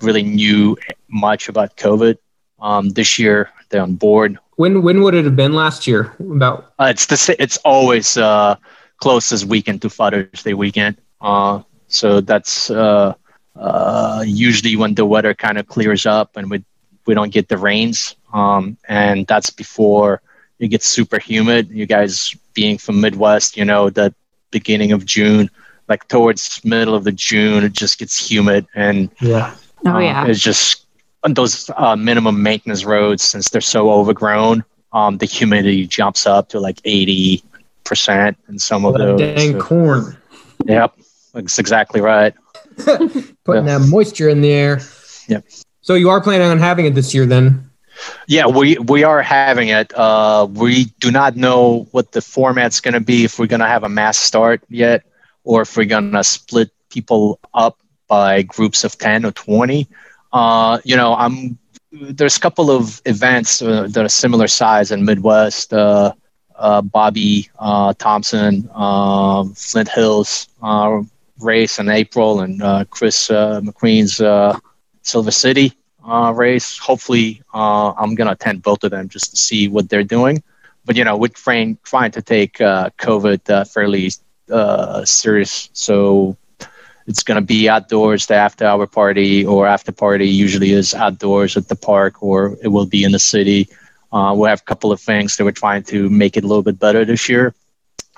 really 0.02 0.24
knew 0.24 0.78
much 1.10 1.50
about 1.50 1.76
COVID. 1.78 2.18
Um, 2.60 2.90
this 2.90 3.20
year 3.20 3.50
they're 3.70 3.82
on 3.82 3.96
board. 3.96 4.38
When 4.56 4.84
when 4.84 5.02
would 5.02 5.14
it 5.14 5.26
have 5.26 5.36
been 5.36 5.54
last 5.54 5.86
year? 5.86 6.14
About 6.20 6.72
Uh, 6.80 6.88
it's 6.90 7.06
the 7.08 7.36
it's 7.40 7.58
always 7.58 8.16
uh, 8.16 8.56
closest 8.98 9.46
weekend 9.46 9.82
to 9.82 9.90
Father's 9.90 10.44
Day 10.44 10.54
weekend. 10.54 10.98
Uh, 11.20 11.62
so 11.88 12.22
that's 12.22 12.70
uh, 12.70 13.14
uh, 13.56 14.24
usually 14.26 14.76
when 14.76 14.96
the 14.96 15.06
weather 15.06 15.34
kind 15.34 15.58
of 15.58 15.68
clears 15.68 16.06
up 16.06 16.38
and 16.38 16.50
we 16.50 16.64
we 17.06 17.14
don't 17.14 17.34
get 17.34 17.50
the 17.50 17.58
rains. 17.58 18.16
Um, 18.40 18.78
and 18.90 19.26
that's 19.28 19.50
before 19.50 20.22
it 20.60 20.68
gets 20.68 20.86
super 20.88 21.20
humid. 21.20 21.70
You 21.70 21.86
guys 21.86 22.36
being 22.54 22.78
from 22.78 23.00
Midwest, 23.02 23.56
you 23.58 23.64
know 23.66 23.90
the 23.90 24.14
beginning 24.52 24.92
of 24.92 25.06
June, 25.06 25.50
like 25.88 26.08
towards 26.08 26.60
middle 26.64 26.96
of 26.96 27.04
the 27.06 27.12
June, 27.12 27.64
it 27.64 27.74
just 27.74 27.98
gets 28.00 28.16
humid 28.32 28.66
and 28.76 29.10
yeah. 29.22 29.56
Oh 29.86 29.92
uh, 29.96 30.00
yeah. 30.00 30.26
It's 30.28 30.40
just 30.42 30.86
on 31.24 31.34
those 31.34 31.70
uh, 31.78 31.96
minimum 31.96 32.44
maintenance 32.44 32.84
roads, 32.86 33.24
since 33.24 33.50
they're 33.50 33.62
so 33.62 33.90
overgrown, 33.90 34.64
um, 34.94 35.18
the 35.18 35.26
humidity 35.26 35.88
jumps 35.88 36.26
up 36.28 36.50
to 36.50 36.60
like 36.60 36.78
80% 36.84 37.42
in 38.50 38.60
some 38.60 38.86
of 38.86 38.94
That 38.94 39.00
those. 39.06 39.20
dang 39.20 39.54
So- 39.54 39.60
corn. 39.62 40.18
yep, 40.66 40.94
that's 41.34 41.58
exactly 41.60 42.02
right. 42.02 42.34
Putting 43.46 43.66
that 43.66 43.88
moisture 43.90 44.30
in 44.30 44.42
the 44.42 44.52
air. 44.52 44.82
Yep. 45.28 45.46
So 45.82 45.94
you 45.96 46.10
are 46.10 46.22
planning 46.22 46.48
on 46.48 46.60
having 46.60 46.86
it 46.86 46.96
this 46.96 47.14
year 47.14 47.26
then? 47.26 47.70
Yeah, 48.28 48.48
we, 48.48 48.78
we 48.78 49.04
are 49.04 49.22
having 49.22 49.70
it. 49.70 49.94
Uh, 49.94 50.48
we 50.50 50.86
do 51.00 51.12
not 51.12 51.36
know 51.36 51.88
what 51.92 52.12
the 52.12 52.22
format's 52.22 52.82
going 52.82 52.94
to 52.94 53.00
be, 53.00 53.24
if 53.24 53.40
we're 53.40 53.48
going 53.48 53.62
to 53.62 53.68
have 53.68 53.84
a 53.84 53.90
mass 53.90 54.18
start 54.18 54.64
yet, 54.70 55.04
or 55.44 55.62
if 55.62 55.78
we're 55.78 55.86
going 55.86 56.12
to 56.12 56.24
split 56.24 56.72
people 56.90 57.40
up 57.54 57.80
by 58.08 58.42
groups 58.44 58.84
of 58.84 58.98
10 58.98 59.26
or 59.26 59.32
20. 59.32 59.88
Uh, 60.34 60.80
you 60.84 60.96
know, 60.96 61.16
I'm 61.16 61.58
there's 61.92 62.36
a 62.36 62.40
couple 62.40 62.70
of 62.70 63.02
events 63.06 63.62
uh, 63.62 63.88
that 63.90 64.04
are 64.04 64.10
similar 64.10 64.48
size 64.48 64.92
in 64.92 65.06
Midwest. 65.06 65.74
Uh, 65.74 66.14
uh, 66.58 66.82
Bobby 66.82 67.50
uh, 67.60 67.94
Thompson, 67.94 68.70
um, 68.74 69.54
Flint 69.54 69.90
Hills 69.90 70.48
race 71.40 71.80
in 71.80 71.90
April, 71.90 72.42
and 72.42 72.60
Chris 72.90 73.28
McQueen's 73.28 74.62
Silver 75.02 75.32
City 75.32 75.74
uh, 76.06 76.34
race. 76.36 76.78
Hopefully, 76.78 77.42
uh, 77.54 77.94
I'm 77.98 78.16
gonna 78.16 78.32
attend 78.32 78.64
both 78.64 78.84
of 78.84 78.92
them 78.92 79.10
just 79.10 79.32
to 79.32 79.38
see 79.38 79.68
what 79.68 79.90
they're 79.90 80.04
doing. 80.04 80.44
But 80.86 80.96
you 80.96 81.04
know, 81.04 81.18
we're 81.18 81.30
trying 81.84 82.12
to 82.12 82.22
take 82.22 82.62
uh, 82.62 82.90
COVID 83.00 83.50
uh, 83.50 83.66
fairly 83.66 84.12
uh, 84.52 85.04
serious, 85.06 85.70
so 85.74 86.38
it's 87.08 87.24
to 87.24 87.42
be 87.42 87.70
outdoors. 87.70 88.28
The 88.28 88.36
after 88.36 88.66
hour 88.66 88.88
party 88.88 89.46
or 89.46 89.68
after 89.68 89.92
party 89.92 90.28
usually 90.28 90.72
is 90.72 90.94
outdoors 90.94 91.58
at 91.58 91.68
the 91.68 91.76
park, 91.76 92.22
or 92.22 92.58
it 92.64 92.68
will 92.68 92.86
be 92.86 93.04
in 93.04 93.12
the 93.12 93.20
city. 93.20 93.68
Uh, 94.12 94.34
we 94.38 94.48
have 94.48 94.62
a 94.62 94.64
couple 94.64 94.92
of 94.92 95.00
things 95.02 95.36
that 95.38 95.44
we're 95.44 95.52
trying 95.52 95.84
to 95.84 96.10
make 96.10 96.38
it 96.38 96.44
a 96.44 96.48
little 96.48 96.64
bit 96.64 96.80
better 96.80 97.04
this 97.04 97.28
year. 97.28 97.54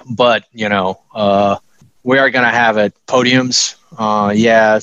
But 0.10 0.46
you 0.51 0.70
know, 0.70 1.01
uh, 1.13 1.58
we 2.03 2.17
are 2.20 2.29
to 2.46 2.51
have 2.51 2.77
it 2.77 2.94
podiums. 3.08 3.75
Uh, 3.98 4.32
yeah, 4.36 4.79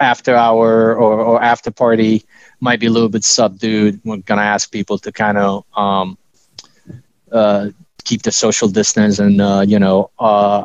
after 0.00 0.34
hour 0.34 0.94
or, 0.96 1.20
or 1.20 1.42
after 1.42 1.70
party 1.70 2.24
might 2.60 2.80
be 2.80 2.86
a 2.86 2.90
little 2.90 3.08
bit 3.08 3.24
subdued. 3.24 4.00
We're 4.04 4.16
going 4.18 4.38
to 4.38 4.44
ask 4.44 4.70
people 4.70 4.98
to 4.98 5.12
kind 5.12 5.38
of 5.38 5.64
um, 5.76 6.18
uh, 7.32 7.68
keep 8.04 8.22
the 8.22 8.32
social 8.32 8.68
distance 8.68 9.18
and 9.18 9.40
uh, 9.40 9.62
you 9.66 9.78
know 9.78 10.10
uh, 10.18 10.64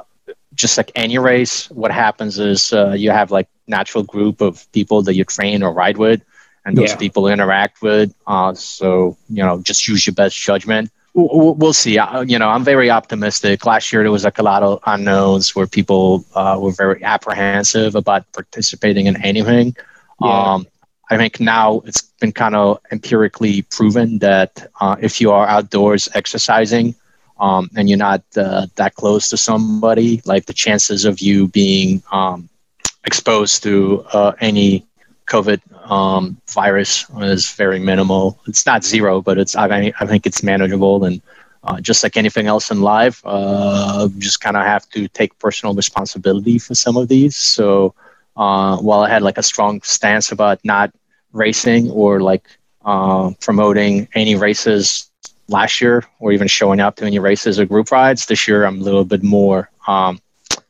just 0.54 0.78
like 0.78 0.92
any 0.96 1.18
race, 1.18 1.70
what 1.72 1.92
happens 1.92 2.40
is 2.40 2.74
uh, 2.74 2.92
you 2.92 3.12
have 3.12 3.32
like 3.32 3.48
natural 3.68 4.04
group 4.04 4.42
of 4.42 4.70
people 4.72 5.02
that 5.04 5.16
you 5.16 5.24
train 5.24 5.64
or 5.64 5.72
ride 5.74 5.98
with, 5.98 6.22
and 6.66 6.78
those 6.78 6.92
Yeah. 6.92 6.98
people 6.98 7.28
interact 7.28 7.82
with. 7.82 8.14
Uh, 8.28 8.54
so 8.54 9.18
you 9.30 9.44
know, 9.44 9.62
just 9.62 9.88
use 9.88 10.06
your 10.06 10.14
best 10.14 10.38
judgment. 10.38 10.90
We'll 11.16 11.74
see. 11.74 11.94
You 12.26 12.40
know, 12.40 12.50
I'm 12.50 12.64
very 12.64 12.90
optimistic. 12.90 13.66
Last 13.68 13.94
year 13.94 14.02
there 14.02 14.12
was 14.12 14.24
like 14.24 14.40
a 14.40 14.44
lot 14.44 14.64
of 14.64 14.80
unknowns 14.88 15.56
where 15.56 15.68
people 15.68 16.26
uh, 16.34 16.58
were 16.60 16.72
very 16.72 17.04
apprehensive 17.04 17.94
about 17.96 18.32
participating 18.32 19.06
in 19.06 19.22
anything. 19.24 19.76
Yeah. 20.20 20.54
Um, 20.54 20.68
I 21.12 21.18
think 21.18 21.40
now 21.40 21.84
it's 21.86 22.02
been 22.20 22.32
kind 22.32 22.56
of 22.56 22.80
empirically 22.92 23.62
proven 23.62 24.20
that 24.20 24.66
uh, 24.82 24.96
if 25.00 25.22
you 25.22 25.32
are 25.32 25.46
outdoors 25.46 26.10
exercising, 26.16 26.96
um, 27.40 27.70
and 27.76 27.90
you're 27.90 27.98
not 27.98 28.24
uh, 28.36 28.68
that 28.76 28.96
close 28.96 29.30
to 29.30 29.38
somebody, 29.38 30.22
like 30.26 30.46
the 30.46 30.54
chances 30.54 31.06
of 31.06 31.20
you 31.20 31.48
being 31.48 32.02
um, 32.12 32.50
exposed 33.06 33.62
to 33.64 34.04
uh, 34.14 34.32
any 34.40 34.86
COVID 35.28 35.62
um, 35.84 36.38
virus 36.50 37.06
is 37.22 37.52
very 37.52 37.80
minimal. 37.80 38.40
It's 38.48 38.66
not 38.66 38.84
zero, 38.84 39.22
but 39.22 39.38
it's 39.38 39.56
I, 39.56 39.94
I 40.00 40.06
think 40.06 40.26
it's 40.26 40.44
manageable. 40.44 41.06
And 41.06 41.22
uh, 41.64 41.80
just 41.82 42.04
like 42.04 42.18
anything 42.18 42.48
else 42.48 42.72
in 42.72 42.82
life, 42.82 43.22
uh, 43.26 44.08
just 44.18 44.42
kind 44.42 44.58
of 44.58 44.64
have 44.66 44.88
to 44.90 45.08
take 45.10 45.38
personal 45.40 45.74
responsibility 45.74 46.60
for 46.60 46.76
some 46.76 46.98
of 46.98 47.08
these. 47.08 47.36
So 47.36 47.94
uh, 48.36 48.78
while 48.78 49.02
I 49.02 49.10
had 49.10 49.22
like 49.22 49.38
a 49.38 49.44
strong 49.44 49.82
stance 49.82 50.32
about 50.32 50.60
not 50.64 50.92
racing 51.32 51.90
or 51.92 52.20
like 52.22 52.46
uh, 52.86 53.32
promoting 53.40 54.08
any 54.14 54.36
races 54.36 55.10
last 55.48 55.82
year 55.82 56.04
or 56.20 56.32
even 56.32 56.48
showing 56.48 56.80
up 56.80 56.96
to 56.98 57.06
any 57.06 57.20
races 57.20 57.60
or 57.60 57.66
group 57.66 57.92
rides. 57.92 58.26
This 58.26 58.48
year, 58.48 58.66
I'm 58.66 58.80
a 58.80 58.84
little 58.84 59.06
bit 59.06 59.24
more, 59.24 59.70
um, 59.88 60.20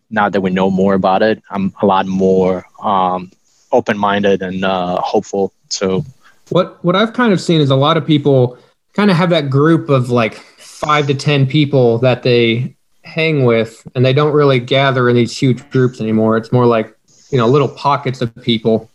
now 0.10 0.30
that 0.30 0.42
we 0.42 0.52
know 0.52 0.70
more 0.70 0.94
about 0.94 1.22
it, 1.24 1.42
I'm 1.50 1.74
a 1.82 1.86
lot 1.86 2.06
more 2.06 2.66
um, 2.82 3.32
open 3.74 3.98
minded 3.98 4.42
and 4.42 4.64
uh, 4.64 5.02
hopeful. 5.02 5.52
So, 5.70 6.06
What 6.50 6.84
what 6.84 6.96
I've 6.96 7.14
kind 7.14 7.34
of 7.34 7.42
seen 7.42 7.60
is 7.60 7.70
a 7.70 7.76
lot 7.76 7.98
of 7.98 8.06
people 8.06 8.58
kind 8.94 9.12
of 9.12 9.18
have 9.18 9.30
that 9.32 9.50
group 9.50 9.90
of 9.90 10.10
like 10.10 10.36
five 10.36 11.08
to 11.08 11.14
ten 11.16 11.48
people 11.48 11.98
that 12.00 12.24
they 12.24 12.76
hang 13.04 13.44
with, 13.44 13.86
and 13.96 14.06
they 14.06 14.14
don't 14.14 14.34
really 14.34 14.60
gather 14.60 15.10
in 15.10 15.16
these 15.16 15.38
huge 15.38 15.68
groups 15.72 16.00
anymore. 16.00 16.38
It's 16.38 16.52
more 16.52 16.66
like 16.66 16.96
you 17.32 17.38
know 17.38 17.48
little 17.48 17.70
pockets 17.70 18.22
of 18.22 18.34
people, 18.44 18.90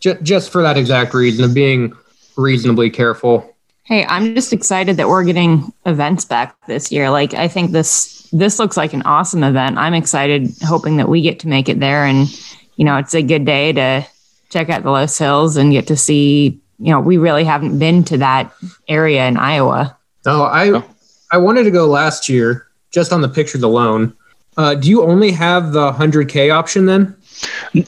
just 0.00 0.22
just 0.22 0.50
for 0.50 0.62
that 0.62 0.76
exact 0.76 1.14
reason 1.14 1.44
of 1.44 1.54
being 1.54 1.92
reasonably 2.36 2.90
careful. 2.90 3.54
Hey, 3.84 4.04
I'm 4.04 4.34
just 4.34 4.52
excited 4.52 4.98
that 4.98 5.08
we're 5.08 5.24
getting 5.24 5.72
events 5.86 6.24
back 6.26 6.54
this 6.66 6.92
year. 6.92 7.08
Like 7.10 7.32
I 7.34 7.48
think 7.48 7.70
this 7.72 8.28
this 8.32 8.58
looks 8.58 8.76
like 8.76 8.92
an 8.92 9.02
awesome 9.02 9.42
event. 9.42 9.78
I'm 9.78 9.94
excited 9.94 10.50
hoping 10.62 10.98
that 10.98 11.08
we 11.08 11.22
get 11.22 11.40
to 11.40 11.48
make 11.48 11.68
it 11.68 11.80
there 11.80 12.04
and 12.04 12.28
you 12.78 12.84
know, 12.84 12.96
it's 12.96 13.12
a 13.12 13.22
good 13.22 13.44
day 13.44 13.72
to 13.72 14.06
check 14.50 14.70
out 14.70 14.84
the 14.84 14.90
Loess 14.90 15.18
Hills 15.18 15.56
and 15.56 15.72
get 15.72 15.88
to 15.88 15.96
see, 15.96 16.60
you 16.78 16.92
know, 16.92 17.00
we 17.00 17.18
really 17.18 17.44
haven't 17.44 17.78
been 17.78 18.04
to 18.04 18.16
that 18.18 18.54
area 18.86 19.26
in 19.26 19.36
Iowa. 19.36 19.98
No, 20.24 20.44
I 20.44 20.70
Oh. 20.70 20.84
I 21.30 21.36
wanted 21.36 21.64
to 21.64 21.70
go 21.70 21.86
last 21.86 22.28
year 22.28 22.68
just 22.90 23.12
on 23.12 23.20
the 23.20 23.28
pictures 23.28 23.62
alone. 23.62 24.14
Uh, 24.56 24.74
do 24.74 24.88
you 24.88 25.02
only 25.02 25.30
have 25.32 25.72
the 25.72 25.92
100k 25.92 26.50
option 26.54 26.86
then? 26.86 27.14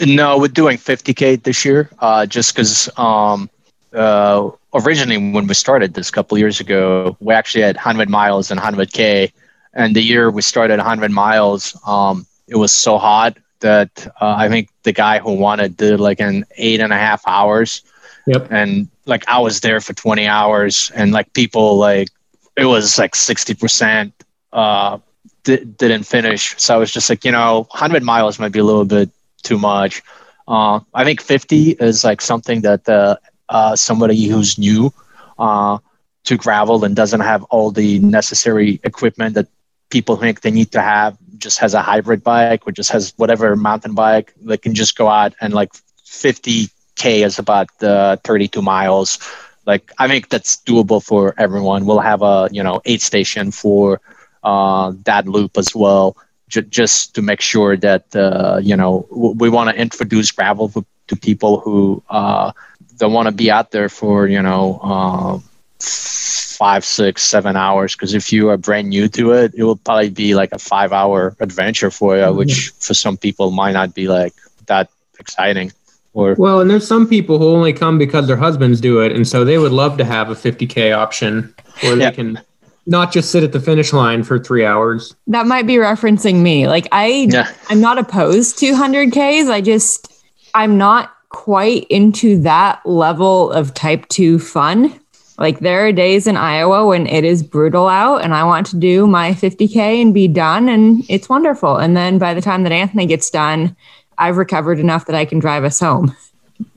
No, 0.04 0.38
we're 0.38 0.48
doing 0.48 0.76
50k 0.76 1.42
this 1.42 1.64
year, 1.64 1.88
uh, 2.00 2.26
just 2.26 2.54
because 2.54 2.90
um, 2.98 3.48
uh, 3.94 4.50
originally 4.74 5.32
when 5.32 5.46
we 5.46 5.54
started 5.54 5.94
this 5.94 6.10
couple 6.10 6.36
years 6.36 6.60
ago, 6.60 7.16
we 7.20 7.32
actually 7.32 7.62
had 7.62 7.76
100 7.76 8.10
miles 8.10 8.50
and 8.50 8.60
100k, 8.60 9.32
and 9.72 9.96
the 9.96 10.02
year 10.02 10.30
we 10.30 10.42
started 10.42 10.76
100 10.78 11.10
miles, 11.10 11.76
um, 11.86 12.26
it 12.46 12.56
was 12.56 12.72
so 12.72 12.98
hot 12.98 13.36
that 13.60 14.06
uh, 14.20 14.34
I 14.36 14.48
think 14.48 14.68
the 14.82 14.92
guy 14.92 15.18
who 15.18 15.32
won 15.34 15.60
it 15.60 15.76
did 15.76 16.00
like 16.00 16.20
an 16.20 16.44
eight 16.56 16.80
and 16.80 16.92
a 16.92 16.96
half 16.96 17.22
hours, 17.26 17.82
Yep. 18.26 18.48
and 18.50 18.88
like 19.06 19.26
I 19.28 19.38
was 19.40 19.60
there 19.60 19.80
for 19.80 19.92
20 19.94 20.26
hours, 20.26 20.90
and 20.94 21.12
like 21.12 21.32
people 21.32 21.76
like 21.76 22.08
it 22.56 22.64
was 22.66 22.98
like 22.98 23.14
60% 23.14 24.12
uh, 24.52 24.98
di- 25.44 25.64
didn't 25.64 26.04
finish. 26.04 26.54
So 26.58 26.74
I 26.74 26.78
was 26.78 26.92
just 26.92 27.08
like, 27.08 27.24
you 27.24 27.32
know, 27.32 27.66
100 27.70 28.02
miles 28.02 28.38
might 28.38 28.52
be 28.52 28.58
a 28.58 28.64
little 28.64 28.84
bit 28.84 29.10
too 29.42 29.58
much. 29.58 30.02
Uh, 30.48 30.80
I 30.94 31.04
think 31.04 31.20
50 31.20 31.70
is 31.72 32.04
like 32.04 32.20
something 32.20 32.60
that 32.62 32.88
uh, 32.88 33.16
uh, 33.48 33.76
somebody 33.76 34.26
who's 34.26 34.58
new 34.58 34.92
uh, 35.38 35.78
to 36.24 36.36
gravel 36.36 36.84
and 36.84 36.94
doesn't 36.94 37.20
have 37.20 37.42
all 37.44 37.70
the 37.70 37.98
necessary 38.00 38.80
equipment 38.84 39.34
that 39.34 39.46
people 39.90 40.16
think 40.16 40.40
they 40.42 40.50
need 40.50 40.70
to 40.72 40.80
have 40.80 41.16
just 41.40 41.60
has 41.60 41.74
a 41.74 41.82
hybrid 41.82 42.24
bike 42.24 42.60
or 42.66 42.72
just 42.72 42.90
has 42.92 43.12
whatever 43.16 43.56
mountain 43.56 43.94
bike 43.94 44.32
they 44.42 44.56
can 44.56 44.74
just 44.74 44.96
go 44.96 45.08
out 45.08 45.34
and 45.40 45.52
like 45.54 45.72
50k 46.06 47.24
is 47.24 47.38
about 47.38 47.68
uh, 47.82 48.16
32 48.24 48.62
miles. 48.62 49.18
Like 49.66 49.92
i 49.98 50.08
think 50.08 50.28
that's 50.28 50.56
doable 50.58 51.02
for 51.04 51.34
everyone. 51.38 51.86
We'll 51.86 52.00
have 52.00 52.22
a 52.22 52.48
you 52.52 52.62
know 52.62 52.80
eight 52.84 53.02
station 53.02 53.50
for 53.52 54.00
uh, 54.42 54.92
that 55.04 55.26
loop 55.28 55.56
as 55.58 55.74
well 55.74 56.16
j- 56.48 56.62
just 56.62 57.14
to 57.14 57.22
make 57.22 57.40
sure 57.40 57.76
that 57.76 58.04
uh, 58.14 58.58
you 58.62 58.76
know 58.76 59.06
w- 59.10 59.34
we 59.38 59.48
want 59.48 59.70
to 59.70 59.76
introduce 59.80 60.30
gravel 60.32 60.68
to, 60.70 60.84
people 61.22 61.58
who 61.60 62.02
uh, 62.10 62.52
don't 62.98 63.12
want 63.12 63.26
to 63.26 63.32
be 63.32 63.50
out 63.50 63.72
there 63.72 63.88
for 63.88 64.26
you 64.28 64.40
know 64.42 64.78
uh, 64.82 65.38
five, 65.82 66.84
six, 66.84 67.22
seven 67.22 67.56
hours. 67.56 67.94
Because 67.94 68.14
if 68.14 68.32
you 68.32 68.48
are 68.50 68.56
brand 68.56 68.88
new 68.88 69.08
to 69.08 69.32
it, 69.32 69.54
it 69.56 69.64
will 69.64 69.76
probably 69.76 70.10
be 70.10 70.34
like 70.34 70.52
a 70.52 70.58
five 70.58 70.92
hour 70.92 71.36
adventure 71.40 71.90
for 71.90 72.16
you, 72.16 72.32
which 72.32 72.48
mm-hmm. 72.48 72.78
for 72.80 72.94
some 72.94 73.16
people 73.16 73.50
might 73.50 73.72
not 73.72 73.94
be 73.94 74.08
like 74.08 74.34
that 74.66 74.90
exciting. 75.18 75.72
Or 76.12 76.34
Well, 76.34 76.60
and 76.60 76.68
there's 76.68 76.86
some 76.86 77.06
people 77.08 77.38
who 77.38 77.48
only 77.48 77.72
come 77.72 77.96
because 77.96 78.26
their 78.26 78.36
husbands 78.36 78.80
do 78.80 79.00
it, 79.00 79.12
and 79.12 79.26
so 79.26 79.44
they 79.44 79.58
would 79.58 79.72
love 79.72 79.96
to 79.98 80.04
have 80.04 80.28
a 80.28 80.34
50k 80.34 80.96
option 80.96 81.54
where 81.82 81.94
they 81.94 82.02
Yeah. 82.02 82.10
can 82.10 82.40
not 82.86 83.12
just 83.12 83.30
sit 83.30 83.44
at 83.44 83.52
the 83.52 83.60
finish 83.60 83.92
line 83.92 84.24
for 84.24 84.38
three 84.38 84.64
hours. 84.64 85.14
That 85.28 85.46
might 85.46 85.66
be 85.66 85.76
referencing 85.76 86.42
me. 86.42 86.66
Like 86.66 86.88
I 86.92 87.28
Yeah. 87.30 87.48
I'm 87.68 87.80
not 87.80 87.98
opposed 87.98 88.58
to 88.58 88.74
100Ks. 88.74 89.48
I 89.48 89.60
just 89.60 90.12
I'm 90.54 90.76
not 90.76 91.12
quite 91.28 91.86
into 91.88 92.40
that 92.42 92.84
level 92.84 93.52
of 93.52 93.72
type 93.72 94.08
2 94.08 94.40
fun. 94.40 94.98
Like 95.40 95.60
there 95.60 95.86
are 95.86 95.92
days 95.92 96.26
in 96.26 96.36
Iowa 96.36 96.86
when 96.86 97.06
it 97.06 97.24
is 97.24 97.42
brutal 97.42 97.88
out 97.88 98.18
and 98.18 98.34
I 98.34 98.44
want 98.44 98.66
to 98.68 98.76
do 98.76 99.06
my 99.06 99.32
50K 99.32 100.02
and 100.02 100.12
be 100.12 100.28
done 100.28 100.68
and 100.68 101.02
it's 101.08 101.30
wonderful. 101.30 101.78
And 101.78 101.96
then 101.96 102.18
by 102.18 102.34
the 102.34 102.42
time 102.42 102.62
that 102.64 102.72
Anthony 102.72 103.06
gets 103.06 103.30
done, 103.30 103.74
I've 104.18 104.36
recovered 104.36 104.78
enough 104.78 105.06
that 105.06 105.16
I 105.16 105.24
can 105.24 105.38
drive 105.38 105.64
us 105.64 105.80
home. 105.80 106.14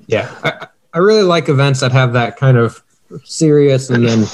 Yeah, 0.08 0.34
I, 0.46 0.68
I 0.94 1.00
really 1.00 1.24
like 1.24 1.50
events 1.50 1.82
that 1.82 1.92
have 1.92 2.14
that 2.14 2.38
kind 2.38 2.58
of 2.58 2.82
serious 3.26 3.90
and 3.90 4.08
then 4.08 4.26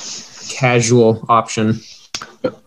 casual 0.50 1.26
option. 1.28 1.80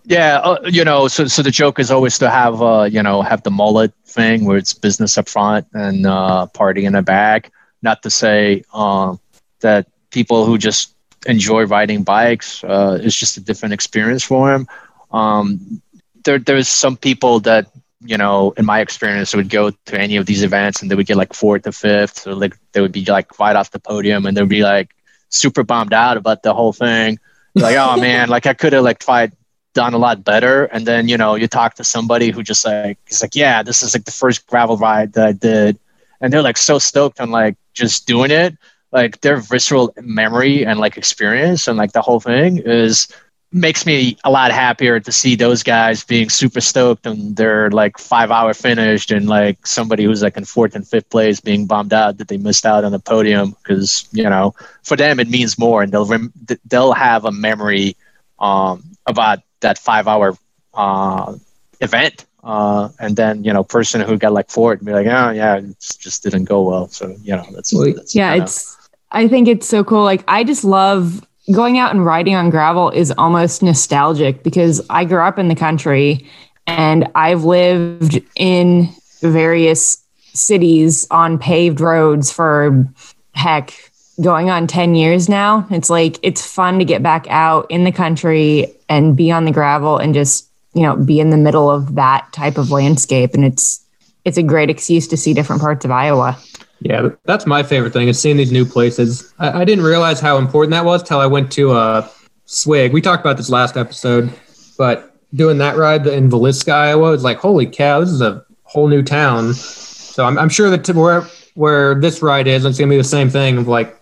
Yeah, 0.04 0.38
uh, 0.38 0.60
you 0.64 0.84
know, 0.84 1.06
so 1.06 1.26
so 1.28 1.42
the 1.42 1.52
joke 1.52 1.78
is 1.78 1.92
always 1.92 2.18
to 2.18 2.28
have 2.28 2.60
uh, 2.60 2.88
you 2.90 3.02
know, 3.02 3.22
have 3.22 3.44
the 3.44 3.50
mullet 3.50 3.92
thing 4.04 4.44
where 4.44 4.56
it's 4.56 4.74
business 4.74 5.16
up 5.16 5.28
front 5.28 5.66
and 5.74 6.06
uh, 6.06 6.46
party 6.46 6.84
in 6.84 6.94
the 6.94 7.02
back. 7.02 7.52
Not 7.82 8.02
to 8.02 8.10
say 8.10 8.64
uh, 8.74 9.14
that 9.60 9.86
people 10.10 10.44
who 10.44 10.58
just 10.58 10.94
enjoy 11.26 11.64
riding 11.66 12.02
bikes 12.02 12.64
uh, 12.64 12.98
is 13.02 13.16
just 13.16 13.36
a 13.36 13.40
different 13.40 13.74
experience 13.74 14.24
for 14.24 14.52
him. 14.52 14.66
Um, 15.10 15.82
there, 16.24 16.38
there's 16.38 16.68
some 16.68 16.96
people 16.96 17.40
that 17.40 17.68
you 18.04 18.16
know, 18.16 18.52
in 18.56 18.66
my 18.66 18.80
experience, 18.80 19.34
would 19.34 19.48
go 19.48 19.70
to 19.70 20.00
any 20.00 20.16
of 20.16 20.26
these 20.26 20.42
events 20.42 20.82
and 20.82 20.90
they 20.90 20.94
would 20.94 21.06
get 21.06 21.16
like 21.16 21.32
fourth 21.32 21.66
or 21.66 21.72
fifth, 21.72 22.18
so 22.18 22.32
like 22.32 22.58
they 22.72 22.80
would 22.80 22.92
be 22.92 23.04
like 23.04 23.38
right 23.38 23.54
off 23.54 23.70
the 23.70 23.78
podium 23.78 24.26
and 24.26 24.36
they'd 24.36 24.48
be 24.48 24.62
like 24.62 24.94
super 25.28 25.62
bummed 25.62 25.92
out 25.92 26.16
about 26.16 26.42
the 26.42 26.52
whole 26.52 26.72
thing. 26.72 27.18
Like, 27.54 27.76
oh 27.76 28.00
man, 28.00 28.28
like 28.28 28.46
I 28.46 28.54
could 28.54 28.72
have 28.72 28.84
like 28.84 28.98
tried 28.98 29.32
done 29.74 29.94
a 29.94 29.98
lot 29.98 30.24
better. 30.24 30.64
And 30.64 30.86
then, 30.86 31.08
you 31.08 31.16
know, 31.16 31.34
you 31.34 31.48
talk 31.48 31.74
to 31.74 31.84
somebody 31.84 32.30
who 32.30 32.42
just 32.42 32.64
like, 32.64 32.98
he's 33.06 33.22
like, 33.22 33.34
yeah, 33.34 33.62
this 33.62 33.82
is 33.82 33.94
like 33.94 34.04
the 34.04 34.10
first 34.10 34.46
gravel 34.46 34.76
ride 34.76 35.14
that 35.14 35.26
I 35.26 35.32
did. 35.32 35.78
And 36.20 36.32
they're 36.32 36.42
like 36.42 36.56
so 36.56 36.78
stoked 36.78 37.20
on 37.20 37.30
like 37.30 37.56
just 37.72 38.06
doing 38.06 38.30
it. 38.30 38.56
Like 38.92 39.20
their 39.22 39.38
visceral 39.38 39.94
memory 40.02 40.64
and 40.66 40.78
like 40.78 40.96
experience 40.98 41.66
and 41.66 41.78
like 41.78 41.92
the 41.92 42.02
whole 42.02 42.20
thing 42.20 42.58
is 42.58 43.08
makes 43.54 43.84
me 43.84 44.16
a 44.24 44.30
lot 44.30 44.50
happier 44.50 44.98
to 45.00 45.12
see 45.12 45.34
those 45.34 45.62
guys 45.62 46.04
being 46.04 46.30
super 46.30 46.60
stoked 46.60 47.04
and 47.06 47.36
they're 47.36 47.70
like 47.70 47.98
five 47.98 48.30
hour 48.30 48.54
finished 48.54 49.10
and 49.10 49.28
like 49.28 49.66
somebody 49.66 50.04
who's 50.04 50.22
like 50.22 50.36
in 50.38 50.44
fourth 50.44 50.74
and 50.74 50.88
fifth 50.88 51.08
place 51.10 51.38
being 51.40 51.66
bummed 51.66 51.92
out 51.92 52.16
that 52.18 52.28
they 52.28 52.38
missed 52.38 52.64
out 52.64 52.82
on 52.84 52.92
the 52.92 52.98
podium 52.98 53.54
because 53.62 54.08
you 54.12 54.24
know 54.24 54.54
for 54.82 54.96
them 54.96 55.20
it 55.20 55.28
means 55.28 55.58
more 55.58 55.82
and 55.82 55.92
they'll 55.92 56.06
rem- 56.06 56.32
they'll 56.66 56.94
have 56.94 57.24
a 57.26 57.32
memory 57.32 57.94
um, 58.38 58.82
about 59.06 59.40
that 59.60 59.78
five 59.78 60.08
hour 60.08 60.36
uh, 60.74 61.34
event. 61.80 62.26
Uh, 62.42 62.88
and 62.98 63.14
then 63.16 63.44
you 63.44 63.52
know, 63.52 63.62
person 63.62 64.00
who 64.00 64.16
got 64.18 64.32
like 64.32 64.50
fourth 64.50 64.78
and 64.80 64.86
be 64.86 64.92
like, 64.92 65.06
oh 65.06 65.30
yeah, 65.30 65.56
it 65.58 65.76
just 65.78 66.24
didn't 66.24 66.44
go 66.44 66.62
well. 66.62 66.88
So 66.88 67.14
you 67.22 67.36
know, 67.36 67.46
that's, 67.54 67.72
Well, 67.72 67.92
that's 67.94 68.14
Yeah, 68.16 68.30
kinda- 68.32 68.44
it's 68.44 68.76
I 69.12 69.28
think 69.28 69.48
it's 69.48 69.68
so 69.68 69.84
cool. 69.84 70.02
Like 70.02 70.24
I 70.26 70.44
just 70.44 70.64
love 70.64 71.26
going 71.52 71.78
out 71.78 71.94
and 71.94 72.04
riding 72.04 72.34
on 72.34 72.50
gravel 72.50 72.90
is 72.90 73.12
almost 73.18 73.62
nostalgic 73.62 74.42
because 74.42 74.84
I 74.90 75.04
grew 75.04 75.20
up 75.20 75.38
in 75.38 75.48
the 75.48 75.54
country 75.54 76.28
and 76.66 77.08
I've 77.14 77.44
lived 77.44 78.20
in 78.36 78.88
various 79.20 80.02
cities 80.34 81.06
on 81.10 81.38
paved 81.38 81.80
roads 81.80 82.32
for 82.32 82.86
heck 83.34 83.74
going 84.22 84.50
on 84.50 84.66
10 84.66 84.94
years 84.94 85.28
now. 85.28 85.66
It's 85.70 85.90
like 85.90 86.18
it's 86.22 86.44
fun 86.44 86.78
to 86.78 86.84
get 86.84 87.02
back 87.02 87.26
out 87.28 87.70
in 87.70 87.84
the 87.84 87.92
country 87.92 88.72
and 88.88 89.16
be 89.16 89.30
on 89.30 89.44
the 89.44 89.52
gravel 89.52 89.98
and 89.98 90.14
just, 90.14 90.48
you 90.74 90.82
know, 90.82 90.96
be 90.96 91.20
in 91.20 91.30
the 91.30 91.36
middle 91.36 91.70
of 91.70 91.96
that 91.96 92.32
type 92.32 92.56
of 92.56 92.70
landscape 92.70 93.34
and 93.34 93.44
it's 93.44 93.80
it's 94.24 94.38
a 94.38 94.42
great 94.42 94.70
excuse 94.70 95.08
to 95.08 95.16
see 95.16 95.34
different 95.34 95.60
parts 95.60 95.84
of 95.84 95.90
Iowa. 95.90 96.38
Yeah, 96.84 97.10
that's 97.24 97.46
my 97.46 97.62
favorite 97.62 97.92
thing 97.92 98.08
is 98.08 98.18
seeing 98.18 98.36
these 98.36 98.50
new 98.50 98.64
places. 98.64 99.32
I, 99.38 99.60
I 99.60 99.64
didn't 99.64 99.84
realize 99.84 100.20
how 100.20 100.38
important 100.38 100.72
that 100.72 100.84
was 100.84 101.02
till 101.02 101.20
I 101.20 101.26
went 101.26 101.52
to 101.52 101.72
uh, 101.72 102.08
Swig. 102.44 102.92
We 102.92 103.00
talked 103.00 103.20
about 103.20 103.36
this 103.36 103.50
last 103.50 103.76
episode, 103.76 104.32
but 104.76 105.16
doing 105.34 105.58
that 105.58 105.76
ride 105.76 106.06
in 106.06 106.28
Villisca, 106.28 106.72
Iowa, 106.72 107.12
is 107.12 107.22
like, 107.22 107.38
holy 107.38 107.66
cow, 107.66 108.00
this 108.00 108.10
is 108.10 108.20
a 108.20 108.44
whole 108.64 108.88
new 108.88 109.02
town. 109.02 109.54
So 109.54 110.24
I'm, 110.24 110.38
I'm 110.38 110.48
sure 110.48 110.70
that 110.70 110.84
to 110.84 110.92
where 110.92 111.22
where 111.54 111.94
this 111.94 112.22
ride 112.22 112.46
is, 112.46 112.64
it's 112.64 112.78
gonna 112.78 112.90
be 112.90 112.96
the 112.96 113.04
same 113.04 113.30
thing. 113.30 113.58
Of 113.58 113.68
like, 113.68 113.96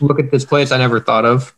look 0.00 0.18
at 0.18 0.30
this 0.30 0.44
place 0.44 0.72
I 0.72 0.78
never 0.78 1.00
thought 1.00 1.24
of. 1.24 1.54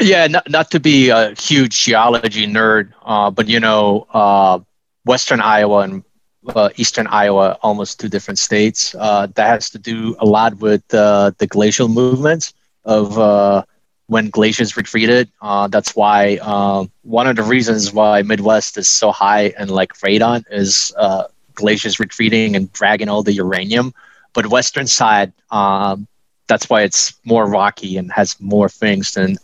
yeah, 0.00 0.26
not 0.26 0.48
not 0.50 0.70
to 0.72 0.80
be 0.80 1.08
a 1.08 1.34
huge 1.34 1.84
geology 1.84 2.46
nerd, 2.46 2.92
uh, 3.04 3.30
but 3.30 3.48
you 3.48 3.60
know, 3.60 4.06
uh, 4.12 4.58
Western 5.04 5.40
Iowa 5.40 5.78
and 5.78 6.04
uh, 6.48 6.70
Eastern 6.76 7.06
Iowa, 7.06 7.58
almost 7.62 8.00
two 8.00 8.08
different 8.08 8.38
states. 8.38 8.94
Uh, 8.98 9.26
that 9.34 9.46
has 9.48 9.70
to 9.70 9.78
do 9.78 10.16
a 10.18 10.26
lot 10.26 10.58
with 10.58 10.82
uh, 10.94 11.32
the 11.38 11.46
glacial 11.46 11.88
movements 11.88 12.52
of 12.84 13.18
uh, 13.18 13.62
when 14.06 14.30
glaciers 14.30 14.76
retreated. 14.76 15.28
Uh, 15.40 15.68
that's 15.68 15.94
why 15.94 16.36
um, 16.36 16.90
one 17.02 17.26
of 17.26 17.36
the 17.36 17.42
reasons 17.42 17.92
why 17.92 18.22
Midwest 18.22 18.76
is 18.78 18.88
so 18.88 19.12
high 19.12 19.52
in 19.58 19.68
like 19.68 19.92
radon 19.98 20.44
is 20.50 20.92
uh, 20.96 21.24
glaciers 21.54 21.98
retreating 22.00 22.56
and 22.56 22.72
dragging 22.72 23.08
all 23.08 23.22
the 23.22 23.32
uranium. 23.32 23.92
But 24.32 24.46
Western 24.46 24.86
side, 24.86 25.32
um, 25.50 26.06
that's 26.48 26.68
why 26.68 26.82
it's 26.82 27.14
more 27.24 27.46
rocky 27.48 27.96
and 27.96 28.10
has 28.12 28.36
more 28.40 28.68
things 28.68 29.12
than 29.12 29.36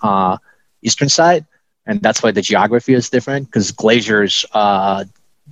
Eastern 0.82 1.09
side, 1.09 1.44
and 1.87 2.00
that's 2.00 2.22
why 2.22 2.30
the 2.30 2.42
geography 2.42 2.94
is 2.94 3.09
different 3.11 3.46
because 3.46 3.70
glaciers 3.72 4.44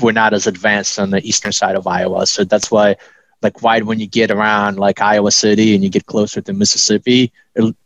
were 0.01 0.13
not 0.13 0.35
as 0.35 0.47
advanced 0.47 0.99
on 0.99 1.11
the 1.11 1.27
eastern 1.27 1.53
side 1.53 1.77
of 1.77 1.87
Iowa. 1.87 2.27
So 2.27 2.45
that's 2.45 2.71
why, 2.71 2.97
like, 3.43 3.63
why 3.63 3.81
when 3.81 4.01
you 4.01 4.07
get 4.07 4.31
around 4.31 4.79
like 4.79 5.01
Iowa 5.01 5.31
City 5.31 5.75
and 5.75 5.85
you 5.85 5.91
get 5.91 6.07
closer 6.07 6.41
to 6.41 6.53
Mississippi 6.53 7.33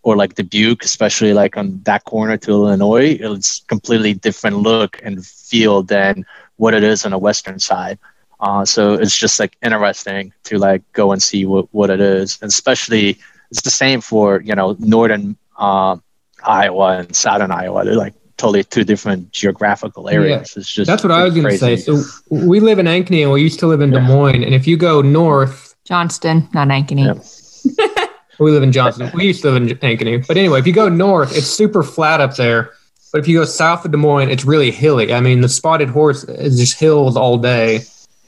or 0.03 0.17
like 0.17 0.35
Dubuque, 0.35 0.85
especially 0.85 1.33
like 1.33 1.57
on 1.57 1.81
that 1.85 2.05
corner 2.05 2.37
to 2.39 2.51
Illinois, 2.51 3.19
it's 3.21 3.61
completely 3.61 4.15
different 4.15 4.59
look 4.59 5.01
and 5.03 5.25
feel 5.25 5.83
than 5.83 6.25
what 6.57 6.75
it 6.75 6.83
is 6.83 7.05
on 7.05 7.11
the 7.11 7.19
western 7.19 7.59
side. 7.59 7.99
Uh, 8.41 8.65
so 8.65 8.95
it's 8.95 9.17
just 9.17 9.41
like 9.41 9.57
interesting 9.63 10.33
to 10.45 10.59
like 10.59 10.83
go 10.93 11.13
and 11.13 11.23
see 11.23 11.45
what, 11.45 11.73
what 11.75 11.91
it 11.91 12.01
is, 12.01 12.39
and 12.41 12.49
especially 12.49 13.19
it's 13.51 13.63
the 13.63 13.71
same 13.71 14.01
for 14.01 14.41
you 14.43 14.55
know 14.55 14.77
northern 14.79 15.37
uh, 15.57 15.97
Iowa 16.45 16.99
and 16.99 17.17
southern 17.17 17.51
Iowa. 17.51 17.85
They're 17.85 17.97
like 17.97 18.15
totally 18.39 18.65
two 18.65 18.85
different 18.85 19.33
geographical 19.33 20.09
areas. 20.09 20.57
It's 20.57 20.71
just 20.71 20.89
That's 20.89 21.03
what 21.03 21.13
I 21.13 21.25
was 21.25 21.35
going 21.35 21.47
to 21.47 21.59
say. 21.59 21.77
So 21.77 22.03
we 22.31 22.61
live 22.61 22.79
in 22.79 22.87
Ankeny 22.87 23.23
and 23.23 23.33
we 23.33 23.43
used 23.43 23.59
to 23.61 23.67
live 23.67 23.81
in 23.81 23.91
Des 23.91 24.01
Moines. 24.01 24.43
And 24.43 24.55
if 24.55 24.67
you 24.67 24.77
go 24.77 25.03
north, 25.03 25.75
Johnston, 25.85 26.49
not 26.55 26.69
Ankeny. 26.69 27.05
Yeah. 27.05 28.07
we 28.39 28.51
live 28.51 28.63
in 28.63 28.73
Johnston. 28.73 29.11
We 29.13 29.27
used 29.27 29.43
to 29.43 29.51
live 29.51 29.63
in 29.63 29.77
Ankeny. 29.79 30.27
But 30.27 30.37
anyway, 30.37 30.61
if 30.61 30.67
you 30.67 30.73
go 30.73 30.89
north, 30.89 31.37
it's 31.37 31.47
super 31.47 31.83
flat 31.83 32.21
up 32.21 32.37
there. 32.37 32.73
But 33.13 33.21
if 33.21 33.29
you 33.29 33.39
go 33.39 33.45
south 33.45 33.85
of 33.85 33.91
Des 33.91 33.97
Moines, 33.97 34.31
it's 34.31 34.45
really 34.45 34.71
hilly. 34.71 35.13
I 35.13 35.21
mean, 35.21 35.41
the 35.41 35.49
spotted 35.49 35.89
horse 35.89 36.25
is 36.25 36.59
just 36.59 36.79
hills 36.79 37.17
all 37.17 37.39
day. 37.39 37.81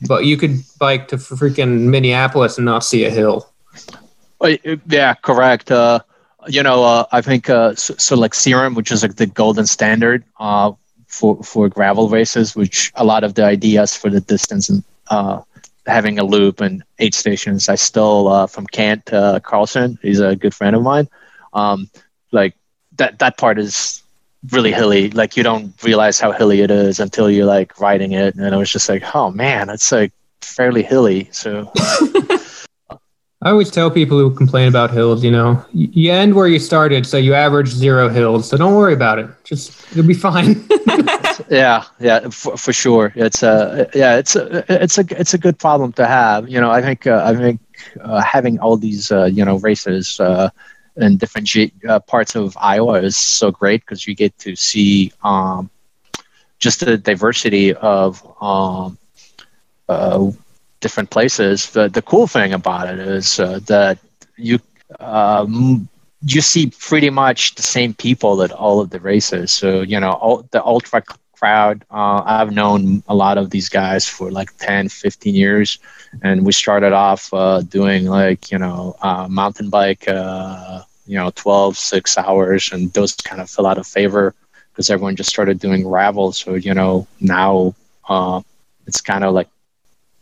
But 0.06 0.24
you 0.24 0.36
could 0.36 0.62
bike 0.78 1.08
to 1.08 1.16
freaking 1.16 1.90
Minneapolis 1.90 2.56
and 2.56 2.64
not 2.64 2.84
see 2.84 3.04
a 3.04 3.10
hill. 3.10 3.50
Yeah, 4.86 5.14
correct. 5.14 5.70
Uh, 5.70 6.00
you 6.48 6.62
know, 6.62 6.84
uh, 6.84 7.04
I 7.12 7.20
think 7.20 7.50
uh, 7.50 7.74
so, 7.74 7.94
so. 7.98 8.16
Like 8.16 8.32
CIRREM, 8.32 8.74
which 8.74 8.90
is 8.90 9.02
like 9.02 9.16
the 9.16 9.26
golden 9.26 9.66
standard 9.66 10.24
uh, 10.38 10.72
for 11.06 11.42
for 11.42 11.68
gravel 11.68 12.08
races, 12.08 12.56
which 12.56 12.92
a 12.94 13.04
lot 13.04 13.24
of 13.24 13.34
the 13.34 13.44
ideas 13.44 13.96
for 13.96 14.10
the 14.10 14.20
distance 14.20 14.68
and 14.68 14.84
uh, 15.08 15.42
having 15.86 16.18
a 16.18 16.24
loop 16.24 16.60
and 16.60 16.82
eight 16.98 17.14
stations. 17.14 17.68
I 17.68 17.74
stole 17.74 18.28
uh, 18.28 18.46
from 18.46 18.66
Kent 18.66 19.12
uh, 19.12 19.40
Carlson. 19.40 19.98
He's 20.02 20.20
a 20.20 20.36
good 20.36 20.54
friend 20.54 20.76
of 20.76 20.82
mine. 20.82 21.08
Um, 21.52 21.90
like 22.32 22.54
that 22.96 23.18
that 23.18 23.38
part 23.38 23.58
is 23.58 24.02
really 24.50 24.72
hilly. 24.72 25.10
Like 25.10 25.36
you 25.36 25.42
don't 25.42 25.74
realize 25.82 26.20
how 26.20 26.32
hilly 26.32 26.60
it 26.60 26.70
is 26.70 27.00
until 27.00 27.30
you're 27.30 27.46
like 27.46 27.80
riding 27.80 28.12
it, 28.12 28.34
and 28.34 28.54
it 28.54 28.56
was 28.56 28.70
just 28.70 28.88
like, 28.88 29.14
oh 29.14 29.30
man, 29.30 29.68
it's 29.70 29.92
like 29.92 30.12
fairly 30.40 30.82
hilly. 30.82 31.28
So. 31.32 31.72
I 33.42 33.50
always 33.50 33.70
tell 33.70 33.90
people 33.90 34.18
who 34.18 34.34
complain 34.34 34.68
about 34.68 34.90
hills, 34.90 35.24
you 35.24 35.30
know, 35.30 35.64
you 35.72 36.12
end 36.12 36.34
where 36.34 36.46
you 36.46 36.58
started, 36.58 37.06
so 37.06 37.16
you 37.16 37.32
average 37.32 37.68
zero 37.68 38.10
hills. 38.10 38.46
So 38.46 38.58
don't 38.58 38.74
worry 38.74 38.92
about 38.92 39.18
it. 39.18 39.30
Just 39.44 39.72
you'll 39.94 40.06
be 40.06 40.12
fine. 40.12 40.62
yeah, 41.48 41.84
yeah, 42.00 42.28
for, 42.28 42.58
for 42.58 42.74
sure. 42.74 43.14
It's 43.16 43.42
a 43.42 43.88
yeah, 43.94 44.18
it's 44.18 44.36
a 44.36 44.64
it's 44.68 44.98
a 44.98 45.04
it's 45.18 45.32
a 45.32 45.38
good 45.38 45.58
problem 45.58 45.92
to 45.94 46.06
have. 46.06 46.50
You 46.50 46.60
know, 46.60 46.70
I 46.70 46.82
think 46.82 47.06
uh, 47.06 47.22
I 47.24 47.34
think 47.34 47.60
uh, 48.02 48.20
having 48.20 48.58
all 48.58 48.76
these 48.76 49.10
uh, 49.10 49.24
you 49.24 49.42
know 49.42 49.56
races 49.60 50.20
uh, 50.20 50.50
in 50.96 51.16
different 51.16 51.46
G- 51.46 51.72
uh, 51.88 52.00
parts 52.00 52.36
of 52.36 52.54
Iowa 52.58 53.00
is 53.00 53.16
so 53.16 53.50
great 53.50 53.80
because 53.80 54.06
you 54.06 54.14
get 54.14 54.36
to 54.40 54.54
see 54.54 55.12
um, 55.24 55.70
just 56.58 56.80
the 56.80 56.98
diversity 56.98 57.72
of 57.72 58.22
um, 58.42 58.98
uh, 59.88 60.30
different 60.80 61.10
places. 61.10 61.70
The, 61.70 61.88
the 61.88 62.02
cool 62.02 62.26
thing 62.26 62.52
about 62.52 62.88
it 62.88 62.98
is 62.98 63.38
uh, 63.38 63.60
that 63.66 63.98
you 64.36 64.58
um, 64.98 65.88
you 66.22 66.40
see 66.40 66.72
pretty 66.78 67.10
much 67.10 67.54
the 67.54 67.62
same 67.62 67.94
people 67.94 68.42
at 68.42 68.52
all 68.52 68.80
of 68.80 68.90
the 68.90 69.00
races. 69.00 69.52
So 69.52 69.82
you 69.82 70.00
know, 70.00 70.12
all, 70.12 70.42
the 70.50 70.64
ultra 70.64 71.02
crowd. 71.32 71.84
Uh, 71.90 72.22
I've 72.24 72.52
known 72.52 73.02
a 73.08 73.14
lot 73.14 73.38
of 73.38 73.50
these 73.50 73.70
guys 73.70 74.06
for 74.06 74.30
like 74.30 74.54
10, 74.58 74.90
15 74.90 75.34
years, 75.34 75.78
and 76.22 76.44
we 76.44 76.52
started 76.52 76.92
off 76.92 77.32
uh, 77.32 77.62
doing 77.62 78.06
like 78.06 78.50
you 78.50 78.58
know 78.58 78.96
uh, 79.02 79.28
mountain 79.28 79.70
bike. 79.70 80.06
Uh, 80.08 80.82
you 81.06 81.16
know 81.16 81.32
12 81.34 81.76
6 81.76 82.18
hours 82.18 82.70
and 82.72 82.92
those 82.92 83.16
kind 83.16 83.40
of 83.40 83.50
fell 83.50 83.66
out 83.66 83.78
of 83.78 83.86
favor 83.86 84.32
because 84.70 84.90
everyone 84.90 85.16
just 85.16 85.28
started 85.28 85.58
doing 85.58 85.82
gravel 85.82 86.30
so 86.30 86.54
you 86.54 86.72
know 86.72 87.04
now 87.20 87.74
it's 88.86 89.00
kind 89.00 89.24
of 89.24 89.34
like 89.34 89.48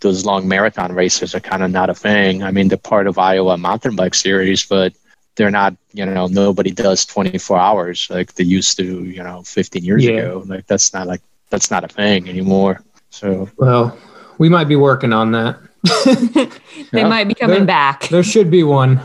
those 0.01 0.25
long 0.25 0.47
marathon 0.49 0.93
races 0.93 1.35
are 1.35 1.41
kind 1.41 1.63
of 1.63 1.71
not 1.71 1.91
a 1.91 1.95
thing. 1.95 2.43
I 2.43 2.51
mean, 2.51 2.69
they're 2.69 2.79
part 2.79 3.07
of 3.07 3.19
Iowa 3.19 3.57
mountain 3.57 3.97
bike 3.97 4.15
series, 4.15 4.65
but 4.65 4.95
they're 5.37 5.51
not, 5.51 5.77
you 5.93 6.05
know, 6.05 6.27
nobody 6.27 6.71
does 6.71 7.05
24 7.07 7.59
hours 7.59 8.07
like 8.11 8.35
they 8.35 8.45
used 8.45 8.77
to, 8.77 9.05
you 9.05 9.23
know, 9.23 9.43
15 9.43 9.85
years 9.85 10.05
yeah. 10.05 10.13
ago. 10.13 10.45
Like 10.47 10.67
that's 10.67 10.93
not 10.93 11.07
like, 11.07 11.23
that's 11.51 11.71
not 11.71 11.85
a 11.85 11.89
thing 11.89 12.29
anymore. 12.29 12.83
So, 13.11 13.49
well, 13.57 13.97
we 14.39 14.49
might 14.49 14.69
be 14.69 14.77
working 14.77 15.13
on 15.13 15.33
that. 15.33 15.59
they 16.93 17.01
yeah. 17.01 17.09
might 17.09 17.29
be 17.29 17.35
coming 17.35 17.59
there, 17.59 17.67
back. 17.67 18.09
There 18.09 18.23
should 18.23 18.51
be 18.51 18.63
one. 18.63 19.01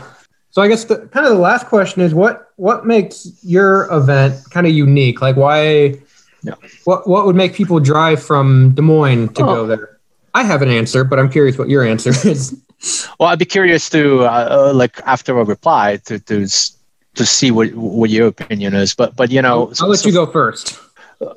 So 0.50 0.62
I 0.62 0.68
guess 0.68 0.84
the 0.84 0.98
kind 1.08 1.26
of 1.26 1.32
the 1.32 1.38
last 1.38 1.66
question 1.66 2.02
is 2.02 2.14
what 2.14 2.52
what 2.56 2.86
makes 2.86 3.26
your 3.42 3.92
event 3.92 4.36
kind 4.50 4.66
of 4.66 4.72
unique? 4.72 5.20
Like 5.20 5.36
why 5.36 5.96
yeah. 6.42 6.54
what 6.84 7.08
what 7.08 7.26
would 7.26 7.36
make 7.36 7.54
people 7.54 7.80
drive 7.80 8.22
from 8.22 8.70
Des 8.74 8.82
Moines 8.82 9.32
to 9.34 9.42
oh. 9.42 9.46
go 9.46 9.66
there? 9.66 9.93
I 10.34 10.42
have 10.42 10.62
an 10.62 10.68
answer, 10.68 11.04
but 11.04 11.18
I'm 11.18 11.30
curious 11.30 11.56
what 11.56 11.68
your 11.68 11.84
answer 11.84 12.10
is. 12.28 12.60
well, 13.18 13.28
I'd 13.28 13.38
be 13.38 13.44
curious 13.44 13.88
to 13.90 14.24
uh, 14.24 14.70
uh, 14.70 14.72
like 14.74 15.00
after 15.06 15.38
a 15.38 15.44
reply 15.44 15.96
to 16.06 16.18
to 16.18 16.46
to 17.14 17.24
see 17.24 17.50
what 17.50 17.72
what 17.74 18.10
your 18.10 18.26
opinion 18.26 18.74
is. 18.74 18.94
But 18.94 19.16
but 19.16 19.30
you 19.30 19.40
know, 19.40 19.68
I'll, 19.68 19.74
so, 19.74 19.86
let 19.86 20.04
you 20.04 20.12
go 20.12 20.26
first. 20.26 20.78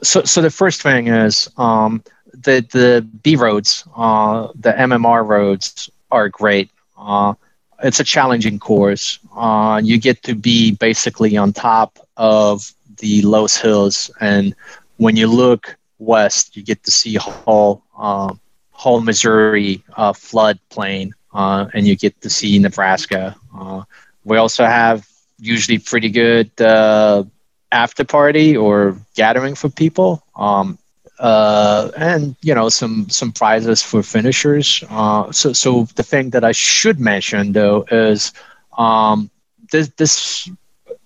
So 0.03 0.23
so 0.23 0.41
the 0.41 0.49
first 0.49 0.81
thing 0.81 1.07
is 1.07 1.49
um, 1.57 2.03
the 2.33 2.65
the 2.71 3.07
B 3.23 3.35
roads, 3.35 3.85
uh, 3.95 4.47
the 4.55 4.73
MMR 4.73 5.25
roads 5.25 5.89
are 6.11 6.27
great. 6.27 6.69
Uh, 6.97 7.35
it's 7.83 7.99
a 7.99 8.03
challenging 8.03 8.57
course. 8.57 9.19
Uh, 9.35 9.79
you 9.83 9.99
get 9.99 10.23
to 10.23 10.33
be 10.33 10.71
basically 10.71 11.37
on 11.37 11.53
top 11.53 11.99
of 12.17 12.73
the 12.97 13.21
Loess 13.21 13.55
Hills, 13.55 14.09
and 14.19 14.55
when 14.97 15.15
you 15.15 15.27
look 15.27 15.77
west, 15.99 16.57
you 16.57 16.63
get 16.63 16.83
to 16.83 16.91
see 16.91 17.15
Hull. 17.15 17.83
Um, 17.95 18.39
Hull, 18.77 19.01
Missouri 19.01 19.83
uh, 19.95 20.13
floodplain, 20.13 21.11
uh, 21.33 21.65
and 21.73 21.87
you 21.87 21.95
get 21.95 22.21
to 22.21 22.29
see 22.29 22.59
Nebraska. 22.59 23.35
Uh, 23.57 23.81
we 24.23 24.37
also 24.37 24.65
have 24.65 25.07
usually 25.39 25.79
pretty 25.79 26.09
good 26.09 26.51
uh, 26.61 27.23
after 27.71 28.03
party 28.05 28.55
or 28.55 28.95
gathering 29.15 29.55
for 29.55 29.69
people, 29.69 30.23
um, 30.35 30.77
uh, 31.17 31.89
and 31.97 32.35
you 32.43 32.53
know 32.53 32.69
some 32.69 33.09
some 33.09 33.31
prizes 33.31 33.81
for 33.81 34.03
finishers. 34.03 34.83
Uh, 34.91 35.31
so 35.31 35.53
so 35.53 35.85
the 35.95 36.03
thing 36.03 36.29
that 36.29 36.43
I 36.43 36.51
should 36.51 36.99
mention 36.99 37.53
though 37.53 37.83
is 37.89 38.31
um, 38.77 39.31
this 39.71 39.89
this 39.97 40.49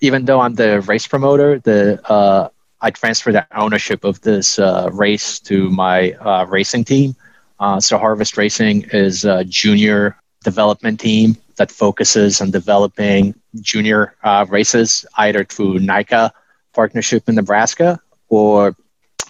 even 0.02 0.26
though 0.26 0.42
I'm 0.42 0.56
the 0.56 0.82
race 0.82 1.08
promoter, 1.08 1.60
the 1.60 2.52
I 2.84 2.90
transfer 2.90 3.32
the 3.32 3.48
ownership 3.56 4.04
of 4.04 4.20
this 4.22 4.60
race 4.92 5.40
to 5.48 5.70
my 5.70 6.12
racing 6.50 6.84
team. 6.84 7.16
Uh, 7.62 7.80
so 7.80 7.98
Harvest 7.98 8.38
Racing 8.38 8.90
is 8.92 9.24
a 9.24 9.46
junior 9.46 10.18
development 10.44 11.00
team 11.00 11.38
that 11.58 11.70
focuses 11.70 12.42
on 12.42 12.50
developing 12.50 13.36
junior 13.62 14.16
uh, 14.24 14.48
races, 14.50 15.06
either 15.18 15.46
through 15.46 15.78
NICA 15.78 16.34
partnership 16.74 17.30
in 17.30 17.36
Nebraska 17.36 18.00
or 18.30 18.76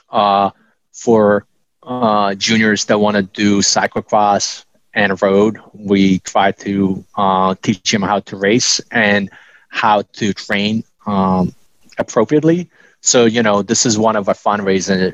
uh, 0.09 0.49
for 0.93 1.45
uh, 1.83 2.33
juniors 2.35 2.85
that 2.85 2.99
want 2.99 3.17
to 3.17 3.23
do 3.23 3.59
cyclocross 3.59 4.63
and 4.93 5.21
road. 5.21 5.57
We 5.73 6.19
try 6.19 6.53
to 6.53 7.03
uh, 7.17 7.55
teach 7.61 7.91
them 7.91 8.01
how 8.01 8.21
to 8.21 8.37
race 8.37 8.79
and 8.91 9.29
how 9.67 10.03
to 10.13 10.33
train 10.33 10.85
um, 11.05 11.53
appropriately. 11.97 12.69
So 13.01 13.25
you 13.25 13.41
know, 13.43 13.61
this 13.61 13.85
is 13.85 13.97
one 13.97 14.15
of 14.15 14.27
our 14.27 14.35
fundraising 14.35 15.13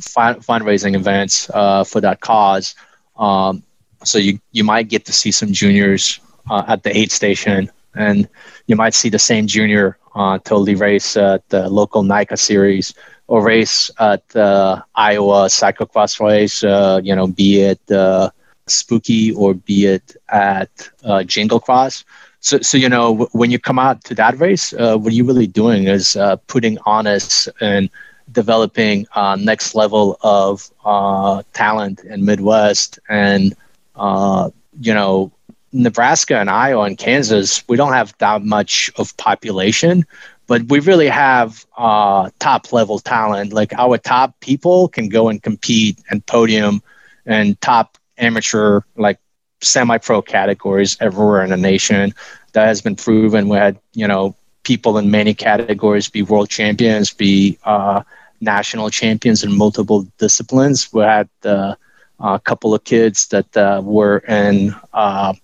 fundraising 0.00 0.94
events 0.96 1.50
uh, 1.52 1.84
for 1.84 2.00
that 2.00 2.20
cause. 2.20 2.74
Um, 3.16 3.62
so 4.04 4.18
you 4.18 4.40
you 4.52 4.64
might 4.64 4.88
get 4.88 5.04
to 5.06 5.12
see 5.12 5.30
some 5.30 5.52
juniors 5.52 6.20
uh, 6.50 6.64
at 6.66 6.82
the 6.82 6.96
aid 6.96 7.12
station, 7.12 7.70
and 7.94 8.28
you 8.66 8.76
might 8.76 8.94
see 8.94 9.10
the 9.10 9.18
same 9.18 9.46
junior 9.46 9.98
uh, 10.14 10.38
totally 10.38 10.74
race 10.74 11.16
at 11.16 11.46
the 11.50 11.68
local 11.68 12.02
NICA 12.02 12.36
series 12.36 12.94
or 13.26 13.42
race 13.44 13.90
at 14.00 14.26
the 14.30 14.82
Iowa 14.94 15.46
cyclocross 15.46 16.20
race. 16.20 16.64
Uh, 16.64 17.00
you 17.02 17.14
know, 17.14 17.26
be 17.26 17.60
it 17.60 17.80
uh, 17.90 18.30
Spooky 18.66 19.32
or 19.32 19.54
be 19.54 19.86
it 19.86 20.16
at 20.28 20.70
uh, 21.04 21.22
Jingle 21.24 21.60
Cross. 21.60 22.04
So, 22.40 22.60
so 22.60 22.78
you 22.78 22.88
know, 22.88 23.28
when 23.32 23.50
you 23.50 23.58
come 23.58 23.78
out 23.78 24.04
to 24.04 24.14
that 24.16 24.38
race, 24.38 24.72
uh, 24.72 24.96
what 24.96 25.12
you're 25.12 25.26
really 25.26 25.46
doing 25.46 25.86
is 25.86 26.16
uh, 26.16 26.36
putting 26.46 26.78
honest 26.86 27.48
and 27.60 27.90
developing 28.32 29.06
uh, 29.14 29.36
next 29.36 29.74
level 29.74 30.18
of 30.22 30.70
uh, 30.84 31.42
talent 31.52 32.00
in 32.04 32.24
Midwest. 32.24 32.98
And, 33.08 33.54
uh, 33.96 34.50
you 34.80 34.94
know, 34.94 35.32
Nebraska 35.72 36.38
and 36.38 36.50
Iowa 36.50 36.84
and 36.84 36.96
Kansas, 36.98 37.62
we 37.68 37.76
don't 37.76 37.92
have 37.92 38.14
that 38.18 38.42
much 38.42 38.90
of 38.96 39.16
population, 39.16 40.04
but 40.46 40.62
we 40.64 40.80
really 40.80 41.08
have 41.08 41.64
uh, 41.76 42.30
top 42.38 42.72
level 42.72 42.98
talent. 42.98 43.52
Like 43.52 43.72
our 43.74 43.98
top 43.98 44.40
people 44.40 44.88
can 44.88 45.08
go 45.08 45.28
and 45.28 45.42
compete 45.42 45.98
and 46.10 46.24
podium 46.26 46.82
and 47.26 47.60
top 47.60 47.98
amateur, 48.18 48.80
like 48.96 49.18
semi-pro 49.62 50.22
categories 50.22 50.96
everywhere 51.00 51.42
in 51.42 51.50
the 51.50 51.56
nation. 51.56 52.14
That 52.52 52.66
has 52.66 52.80
been 52.80 52.96
proven. 52.96 53.48
We 53.48 53.56
had 53.56 53.78
you 53.92 54.06
know 54.06 54.34
people 54.62 54.98
in 54.98 55.10
many 55.10 55.34
categories 55.34 56.08
be 56.08 56.22
world 56.22 56.48
champions, 56.48 57.12
be 57.12 57.58
uh, 57.64 58.02
national 58.40 58.90
champions 58.90 59.42
in 59.44 59.56
multiple 59.56 60.06
disciplines. 60.18 60.92
We 60.92 61.02
had 61.02 61.28
uh, 61.44 61.74
a 62.20 62.40
couple 62.40 62.74
of 62.74 62.84
kids 62.84 63.28
that 63.28 63.56
uh, 63.56 63.80
were 63.84 64.18
in 64.18 64.74
uh, 64.92 65.34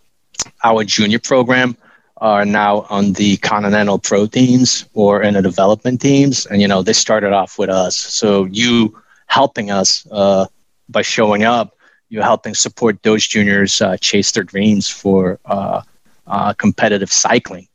our 0.65 0.85
junior 0.85 1.19
program 1.19 1.77
are 2.19 2.45
now 2.45 2.87
on 2.89 3.13
the 3.13 3.37
continental 3.39 3.99
pro 3.99 4.27
teams 4.27 4.87
or 4.95 5.23
in 5.23 5.35
the 5.35 5.43
development 5.43 6.01
teams 6.01 6.47
and 6.47 6.63
you 6.63 6.69
know 6.69 6.83
they 6.83 6.93
started 6.93 7.33
off 7.33 7.59
with 7.59 7.69
us 7.69 7.97
so 7.97 8.45
you 8.47 8.97
helping 9.27 9.71
us 9.71 10.07
uh, 10.11 10.47
by 10.89 11.03
showing 11.03 11.45
up 11.45 11.76
you're 12.09 12.23
helping 12.23 12.55
support 12.55 13.03
those 13.03 13.27
juniors 13.27 13.81
uh, 13.81 13.97
chase 13.99 14.31
their 14.33 14.45
dreams 14.45 14.89
for 14.89 15.39
uh, 15.47 15.83
uh, 16.27 16.53
competitive 16.55 17.11
cycling. 17.11 17.69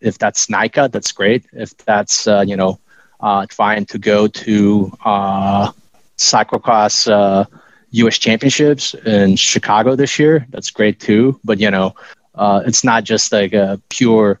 If 0.00 0.18
that's 0.18 0.50
NICA, 0.50 0.90
that's 0.92 1.12
great. 1.12 1.46
If 1.52 1.76
that's 1.78 2.26
uh, 2.26 2.44
you 2.46 2.56
know 2.56 2.78
uh, 3.20 3.46
trying 3.46 3.86
to 3.86 3.98
go 3.98 4.26
to 4.26 4.92
uh, 5.04 5.72
cyclocross 6.16 7.46
U.S. 7.90 8.18
Championships 8.18 8.94
in 9.06 9.36
Chicago 9.36 9.96
this 9.96 10.18
year, 10.18 10.46
that's 10.50 10.70
great 10.70 11.00
too. 11.00 11.40
But 11.44 11.58
you 11.58 11.70
know, 11.70 11.94
it's 12.38 12.84
not 12.84 13.04
just 13.04 13.32
like 13.32 13.52
a 13.52 13.80
pure 13.88 14.40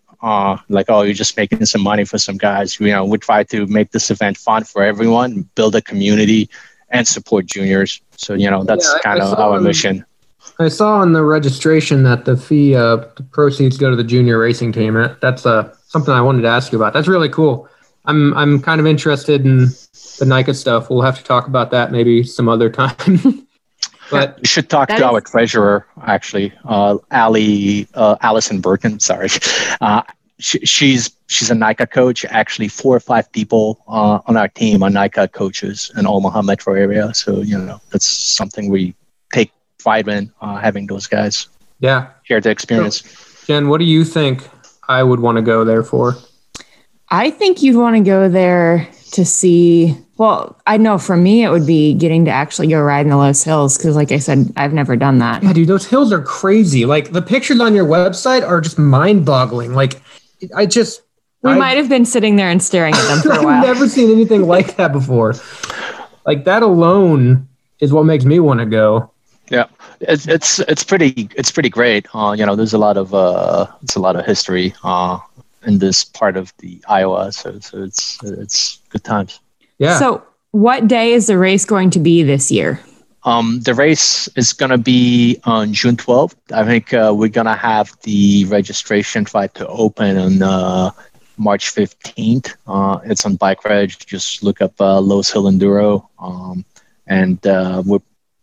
like 0.68 0.86
oh 0.88 1.02
you're 1.02 1.14
just 1.14 1.36
making 1.36 1.64
some 1.64 1.82
money 1.82 2.04
for 2.04 2.18
some 2.18 2.36
guys. 2.36 2.78
You 2.78 2.88
know, 2.88 3.04
we 3.04 3.18
try 3.18 3.44
to 3.44 3.66
make 3.66 3.92
this 3.92 4.10
event 4.10 4.36
fun 4.36 4.64
for 4.64 4.82
everyone, 4.82 5.48
build 5.54 5.74
a 5.76 5.80
community, 5.80 6.50
and 6.90 7.06
support 7.06 7.46
juniors. 7.46 8.00
So 8.18 8.34
you 8.34 8.50
know 8.50 8.62
that's 8.64 8.86
Yeah, 8.94 9.00
kind 9.02 9.20
I 9.22 9.24
of 9.24 9.30
saw 9.30 9.50
our 9.50 9.56
on- 9.56 9.64
mission. 9.64 10.04
I 10.60 10.68
saw 10.68 10.96
on 10.98 11.12
the 11.12 11.22
registration 11.22 12.02
that 12.02 12.24
the 12.24 12.36
fee, 12.36 12.74
uh, 12.74 12.96
the 13.16 13.22
proceeds 13.30 13.76
go 13.78 13.90
to 13.90 13.96
the 13.96 14.02
junior 14.04 14.38
racing 14.38 14.72
team. 14.72 14.94
That's 15.20 15.46
uh, 15.46 15.72
something 15.86 16.12
I 16.12 16.20
wanted 16.20 16.42
to 16.42 16.48
ask 16.48 16.72
you 16.72 16.78
about. 16.78 16.92
That's 16.94 17.06
really 17.08 17.28
cool. 17.28 17.68
I'm 18.06 18.34
I'm 18.34 18.60
kind 18.60 18.80
of 18.80 18.86
interested 18.86 19.44
in 19.46 19.66
the 20.18 20.24
NICA 20.26 20.54
stuff. 20.54 20.90
We'll 20.90 21.02
have 21.02 21.18
to 21.18 21.24
talk 21.24 21.46
about 21.46 21.70
that 21.70 21.92
maybe 21.92 22.24
some 22.24 22.48
other 22.48 22.70
time. 22.82 23.46
but 24.10 24.38
You 24.38 24.46
should 24.46 24.68
talk 24.68 24.88
to 24.88 24.94
is- 24.96 25.02
our 25.02 25.20
treasurer, 25.20 25.86
actually, 26.06 26.52
uh, 26.64 26.96
Ali, 27.12 27.86
uh, 27.94 28.16
Allison 28.22 28.60
Birkin. 28.60 28.98
Sorry, 29.00 29.28
uh, 29.80 30.02
she, 30.38 30.58
she's 30.60 31.10
she's 31.26 31.50
a 31.50 31.54
NICA 31.54 31.86
coach. 31.86 32.24
Actually, 32.26 32.68
four 32.68 32.96
or 32.96 33.00
five 33.00 33.30
people 33.32 33.82
uh, 33.88 34.20
on 34.26 34.36
our 34.36 34.48
team 34.48 34.82
are 34.82 34.90
NICA 34.90 35.28
coaches 35.28 35.90
in 35.96 36.06
Omaha 36.06 36.42
metro 36.42 36.74
area. 36.74 37.12
So 37.14 37.40
you 37.40 37.58
know 37.58 37.80
that's 37.90 38.06
something 38.06 38.70
we 38.70 38.94
take 39.32 39.52
pride 39.78 40.08
in 40.08 40.32
uh, 40.40 40.56
having 40.56 40.86
those 40.86 41.06
guys 41.06 41.48
yeah, 41.80 42.08
share 42.24 42.40
the 42.40 42.50
experience. 42.50 43.02
Jen, 43.46 43.68
what 43.68 43.78
do 43.78 43.84
you 43.84 44.04
think 44.04 44.48
I 44.88 45.02
would 45.02 45.20
want 45.20 45.36
to 45.36 45.42
go 45.42 45.64
there 45.64 45.82
for? 45.82 46.16
I 47.10 47.30
think 47.30 47.62
you'd 47.62 47.76
want 47.76 47.96
to 47.96 48.02
go 48.02 48.28
there 48.28 48.88
to 49.12 49.24
see. 49.24 49.96
Well, 50.18 50.60
I 50.66 50.76
know 50.76 50.98
for 50.98 51.16
me, 51.16 51.44
it 51.44 51.50
would 51.50 51.66
be 51.66 51.94
getting 51.94 52.24
to 52.24 52.30
actually 52.30 52.66
go 52.66 52.80
ride 52.80 53.02
in 53.06 53.10
the 53.10 53.16
Loess 53.16 53.44
Hills 53.44 53.78
because, 53.78 53.94
like 53.94 54.10
I 54.10 54.18
said, 54.18 54.52
I've 54.56 54.72
never 54.72 54.96
done 54.96 55.18
that. 55.18 55.42
Yeah, 55.42 55.52
dude, 55.52 55.68
those 55.68 55.86
hills 55.86 56.12
are 56.12 56.20
crazy. 56.20 56.84
Like 56.84 57.12
the 57.12 57.22
pictures 57.22 57.60
on 57.60 57.74
your 57.74 57.86
website 57.86 58.46
are 58.46 58.60
just 58.60 58.78
mind-boggling. 58.78 59.74
Like 59.74 60.02
I 60.54 60.66
just 60.66 61.02
We 61.42 61.52
I- 61.52 61.58
might 61.58 61.76
have 61.76 61.88
been 61.88 62.04
sitting 62.04 62.36
there 62.36 62.50
and 62.50 62.62
staring 62.62 62.94
at 62.94 63.06
them 63.08 63.20
for 63.22 63.30
a 63.30 63.34
I've 63.38 63.44
while. 63.44 63.62
never 63.62 63.88
seen 63.88 64.10
anything 64.10 64.46
like 64.46 64.76
that 64.76 64.92
before. 64.92 65.34
Like 66.26 66.44
that 66.44 66.62
alone 66.62 67.48
is 67.80 67.92
what 67.92 68.04
makes 68.04 68.24
me 68.24 68.40
want 68.40 68.60
to 68.60 68.66
go. 68.66 69.10
Yeah, 69.50 69.64
it's 70.00 70.28
it's 70.28 70.58
it's 70.60 70.84
pretty 70.84 71.28
it's 71.36 71.50
pretty 71.50 71.70
great. 71.70 72.06
Uh, 72.14 72.34
you 72.36 72.44
know, 72.44 72.54
there's 72.54 72.74
a 72.74 72.78
lot 72.78 72.96
of 72.98 73.14
uh, 73.14 73.66
it's 73.82 73.96
a 73.96 74.00
lot 74.00 74.14
of 74.16 74.26
history 74.26 74.74
uh, 74.84 75.18
in 75.66 75.78
this 75.78 76.04
part 76.04 76.36
of 76.36 76.52
the 76.58 76.82
Iowa, 76.86 77.32
so 77.32 77.58
so 77.60 77.82
it's 77.82 78.18
it's 78.22 78.80
good 78.90 79.04
times. 79.04 79.40
Yeah. 79.78 79.98
So, 79.98 80.22
what 80.50 80.86
day 80.86 81.12
is 81.14 81.28
the 81.28 81.38
race 81.38 81.64
going 81.64 81.88
to 81.90 81.98
be 81.98 82.22
this 82.22 82.50
year? 82.52 82.78
Um, 83.24 83.60
the 83.60 83.74
race 83.74 84.28
is 84.36 84.52
going 84.52 84.70
to 84.70 84.78
be 84.78 85.40
on 85.44 85.72
June 85.72 85.96
12th. 85.96 86.36
I 86.52 86.64
think 86.64 86.94
uh, 86.94 87.12
we're 87.14 87.28
going 87.28 87.46
to 87.46 87.54
have 87.54 87.92
the 88.02 88.44
registration 88.46 89.24
try 89.24 89.48
to 89.48 89.66
open 89.66 90.16
on 90.16 90.42
uh, 90.42 90.90
March 91.36 91.74
15th. 91.74 92.54
Uh, 92.66 93.00
it's 93.04 93.24
on 93.26 93.36
Bike 93.36 93.64
Reg. 93.64 93.90
Just 93.90 94.42
look 94.42 94.60
up 94.60 94.80
uh, 94.80 95.00
Hill 95.00 95.44
Enduro. 95.44 96.06
Um, 96.18 96.64
and 97.06 97.44
uh, 97.46 97.82
we 97.84 97.98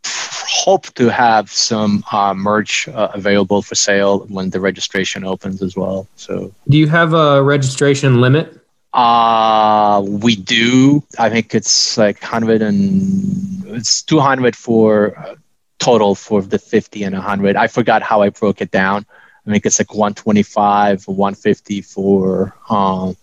hope 0.05 0.85
to 0.95 1.09
have 1.09 1.51
some 1.51 2.03
uh, 2.11 2.33
merch 2.33 2.87
uh, 2.87 3.09
available 3.13 3.61
for 3.61 3.75
sale 3.75 4.19
when 4.27 4.49
the 4.49 4.59
registration 4.59 5.23
opens 5.23 5.61
as 5.61 5.75
well. 5.75 6.07
So 6.15 6.53
Do 6.67 6.77
you 6.77 6.87
have 6.87 7.13
a 7.13 7.43
registration 7.43 8.21
limit? 8.21 8.64
Uh, 8.95 10.01
we 10.01 10.37
do. 10.37 11.03
I 11.19 11.29
think 11.29 11.53
it's 11.53 11.97
like 11.97 12.21
hundred 12.21 12.61
and 12.61 13.65
it's 13.75 14.01
two 14.01 14.19
hundred 14.19 14.55
for 14.55 15.17
uh, 15.19 15.35
total 15.79 16.15
for 16.15 16.41
the 16.41 16.57
fifty 16.57 17.03
and 17.03 17.13
hundred. 17.13 17.57
I 17.57 17.67
forgot 17.67 18.01
how 18.01 18.21
I 18.21 18.29
broke 18.29 18.61
it 18.61 18.71
down. 18.71 19.05
I 19.45 19.51
think 19.51 19.65
it's 19.65 19.79
like 19.79 19.93
one 19.93 20.13
twenty 20.13 20.43
five, 20.43 21.05
one 21.07 21.35
fifty 21.35 21.81
for 21.81 22.55
um, 22.69 23.17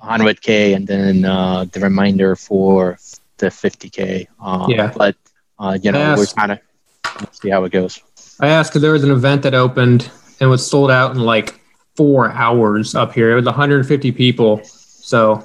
hundred 0.00 0.40
k, 0.40 0.72
and 0.72 0.86
then 0.86 1.26
uh, 1.26 1.66
the 1.70 1.80
remainder 1.80 2.34
for 2.34 2.98
the 3.36 3.50
fifty 3.50 3.90
k. 3.90 4.26
Uh, 4.40 4.66
Yeah. 4.70 4.92
But 4.96 5.16
uh, 5.58 5.78
you 5.82 5.92
know, 5.92 6.14
we're 6.16 6.26
kind 6.26 6.52
of 6.52 6.60
see 7.32 7.50
how 7.50 7.62
it 7.64 7.72
goes. 7.72 8.00
I 8.40 8.48
asked 8.48 8.70
because 8.70 8.80
there 8.80 8.92
was 8.92 9.04
an 9.04 9.10
event 9.10 9.42
that 9.42 9.52
opened 9.52 10.10
and 10.40 10.48
was 10.48 10.66
sold 10.66 10.90
out 10.90 11.10
in 11.10 11.20
like 11.20 11.60
four 11.94 12.30
hours 12.30 12.94
up 12.94 13.12
here. 13.12 13.32
It 13.32 13.34
was 13.34 13.44
150 13.44 14.12
people. 14.12 14.62
So 15.08 15.42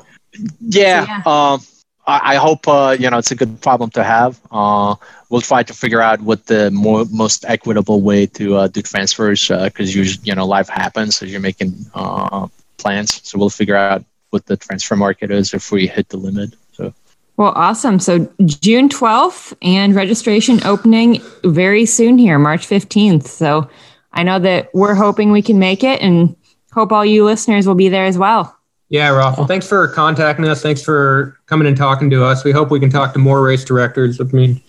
Yeah. 0.60 1.06
Yeah. 1.08 1.22
Um, 1.26 1.62
I, 2.06 2.34
I 2.34 2.36
hope 2.36 2.68
uh, 2.68 2.98
you 3.00 3.10
know 3.10 3.18
it's 3.18 3.32
a 3.32 3.36
good 3.36 3.62
problem 3.62 3.90
to 3.92 4.04
have. 4.04 4.40
Uh, 4.52 4.96
we'll 5.30 5.42
try 5.52 5.64
to 5.64 5.74
figure 5.74 6.02
out 6.02 6.20
what 6.22 6.48
the 6.48 6.70
more, 6.72 7.06
most 7.12 7.46
equitable 7.48 8.02
way 8.02 8.26
to 8.40 8.56
uh, 8.56 8.68
do 8.68 8.82
transfers 8.82 9.48
because 9.48 9.96
you 9.96 10.04
you 10.24 10.36
know 10.36 10.46
life 10.46 10.68
happens 10.68 11.22
as 11.22 11.32
you're 11.32 11.48
making 11.52 11.74
uh, 11.96 12.48
plans. 12.78 13.22
So 13.24 13.40
we'll 13.40 13.50
figure 13.62 13.78
out 13.78 14.04
what 14.32 14.46
the 14.48 14.58
transfer 14.58 14.98
market 14.98 15.32
is 15.32 15.54
if 15.54 15.72
we 15.72 15.88
hit 15.88 16.10
the 16.10 16.18
limit. 16.18 16.56
So 16.74 16.94
Well, 17.38 17.54
awesome. 17.56 18.00
So, 18.00 18.30
June 18.46 18.90
12th 18.90 19.56
and 19.62 19.96
registration 19.96 20.60
opening 20.66 21.22
very 21.46 21.86
soon 21.86 22.18
here, 22.18 22.38
March 22.38 22.68
15th. 22.68 23.28
So, 23.28 23.70
I 24.12 24.24
know 24.24 24.40
that 24.40 24.70
we're 24.74 24.94
hoping 24.96 25.32
we 25.32 25.42
can 25.42 25.58
make 25.58 25.84
it 25.84 26.02
and 26.02 26.36
hope 26.74 26.92
all 26.92 27.06
you 27.06 27.24
listeners 27.26 27.66
will 27.66 27.80
be 27.86 27.90
there 27.90 28.06
as 28.06 28.18
well. 28.18 28.58
Yeah, 28.94 29.10
Raffle, 29.10 29.48
thanks 29.48 29.68
for 29.68 29.88
contacting 29.88 30.46
us. 30.48 30.62
Thanks 30.62 30.84
for 30.84 31.40
coming 31.48 31.68
and 31.68 31.76
talking 31.76 32.12
to 32.12 32.24
us. 32.24 32.44
We 32.44 32.52
hope 32.52 32.70
we 32.70 32.80
can 32.80 32.92
talk 32.92 33.12
to 33.14 33.20
more 33.20 33.42
race 33.42 33.66
directors. 33.66 34.22
I 34.22 34.26
mean, 34.26 34.62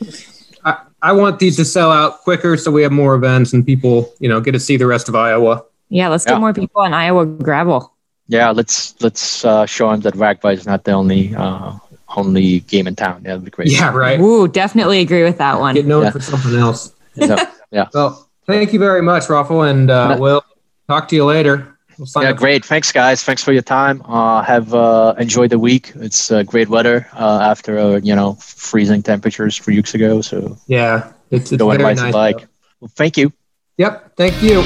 I, 0.64 0.78
I 1.02 1.12
want 1.12 1.38
these 1.40 1.56
to 1.56 1.64
sell 1.66 1.92
out 1.92 2.20
quicker 2.22 2.56
so 2.56 2.70
we 2.70 2.80
have 2.84 2.90
more 2.90 3.14
events 3.14 3.52
and 3.52 3.66
people, 3.66 4.10
you 4.20 4.30
know, 4.30 4.40
get 4.40 4.52
to 4.52 4.58
see 4.60 4.78
the 4.78 4.86
rest 4.86 5.10
of 5.10 5.14
Iowa. 5.14 5.62
Yeah, 5.90 6.08
let's 6.08 6.24
Yeah. 6.24 6.32
get 6.32 6.40
more 6.40 6.54
people 6.54 6.80
on 6.80 6.94
Iowa 6.94 7.26
gravel. 7.26 7.92
yeah, 8.28 8.48
let's 8.48 8.94
let's 9.02 9.44
uh, 9.44 9.66
show 9.66 9.90
them 9.90 10.00
that 10.00 10.14
RAGBRAI 10.14 10.54
is 10.54 10.64
not 10.66 10.84
the 10.84 10.92
only 10.92 11.34
uh, 11.34 11.72
only 12.16 12.60
game 12.60 12.86
in 12.86 12.96
town. 12.96 13.20
Yeah, 13.26 13.32
that'd 13.32 13.44
be 13.44 13.50
great. 13.50 13.70
Yeah, 13.70 13.94
right. 13.94 14.18
Ooh, 14.18 14.48
definitely 14.48 15.00
agree 15.00 15.22
with 15.24 15.36
that 15.36 15.60
one. 15.60 15.74
Get 15.74 15.84
known 15.84 16.04
Yeah. 16.04 16.10
for 16.12 16.20
something 16.20 16.54
else. 16.56 16.94
So, 17.26 17.36
yeah. 17.70 17.88
Well, 17.92 18.26
thank 18.46 18.72
you 18.72 18.78
very 18.78 19.02
much, 19.02 19.28
Raffle, 19.28 19.62
and 19.62 19.90
uh, 19.90 20.16
we'll 20.18 20.42
talk 20.88 21.08
to 21.08 21.14
you 21.14 21.26
later. 21.26 21.73
We'll 21.98 22.06
sign 22.06 22.24
Yeah, 22.24 22.30
up- 22.30 22.36
great. 22.36 22.64
Thanks, 22.64 22.90
guys. 22.92 23.22
Thanks 23.22 23.42
for 23.44 23.52
your 23.52 23.62
time. 23.62 24.02
Uh, 24.06 24.42
have 24.42 24.74
uh, 24.74 25.14
enjoyed 25.18 25.50
the 25.50 25.58
week. 25.58 25.92
It's 25.96 26.30
uh, 26.32 26.42
great 26.42 26.68
weather 26.68 27.06
uh, 27.14 27.40
after 27.42 27.78
uh, 27.78 27.96
you 28.02 28.14
know 28.14 28.34
freezing 28.34 29.02
temperatures 29.02 29.58
three 29.58 29.76
weeks 29.76 29.94
ago. 29.94 30.20
So 30.20 30.58
Yeah, 30.66 31.12
it's, 31.30 31.52
it's 31.52 31.58
going 31.60 31.78
very 31.78 31.88
rides 31.90 32.00
nice. 32.00 32.10
a 32.10 32.12
bike. 32.12 32.38
though. 32.40 32.46
Well, 32.80 32.90
thank 32.96 33.16
you. 33.16 33.32
Yep, 33.78 34.16
thank 34.16 34.42
you. 34.42 34.62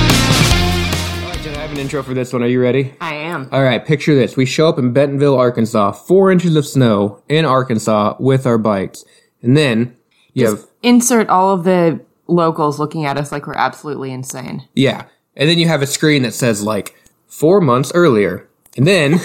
All 0.00 1.24
right, 1.30 1.40
Jen, 1.42 1.54
I 1.56 1.60
have 1.62 1.72
an 1.72 1.78
intro 1.78 2.02
for 2.02 2.14
this 2.14 2.32
one. 2.32 2.42
Are 2.42 2.46
you 2.46 2.60
ready? 2.60 2.94
I 3.00 3.14
am. 3.14 3.48
All 3.52 3.62
right, 3.62 3.84
picture 3.84 4.14
this. 4.14 4.36
We 4.36 4.46
show 4.46 4.68
up 4.68 4.78
in 4.78 4.92
Bentonville, 4.92 5.36
Arkansas, 5.36 5.92
four 5.92 6.30
inches 6.30 6.54
of 6.56 6.66
snow 6.66 7.22
in 7.28 7.44
Arkansas 7.44 8.16
with 8.20 8.46
our 8.46 8.58
bikes. 8.58 9.04
And 9.42 9.56
then 9.56 9.96
you 10.34 10.46
have, 10.46 10.64
Insert 10.82 11.28
all 11.28 11.52
of 11.54 11.64
the 11.64 12.00
locals 12.28 12.78
looking 12.78 13.04
at 13.04 13.16
us 13.18 13.32
like 13.32 13.46
we're 13.46 13.54
absolutely 13.54 14.12
insane. 14.12 14.68
yeah. 14.74 15.04
And 15.36 15.48
then 15.48 15.58
you 15.58 15.68
have 15.68 15.82
a 15.82 15.86
screen 15.86 16.22
that 16.22 16.34
says 16.34 16.62
like 16.64 16.96
four 17.28 17.60
months 17.60 17.92
earlier. 17.94 18.48
And 18.76 18.86
then 18.86 19.20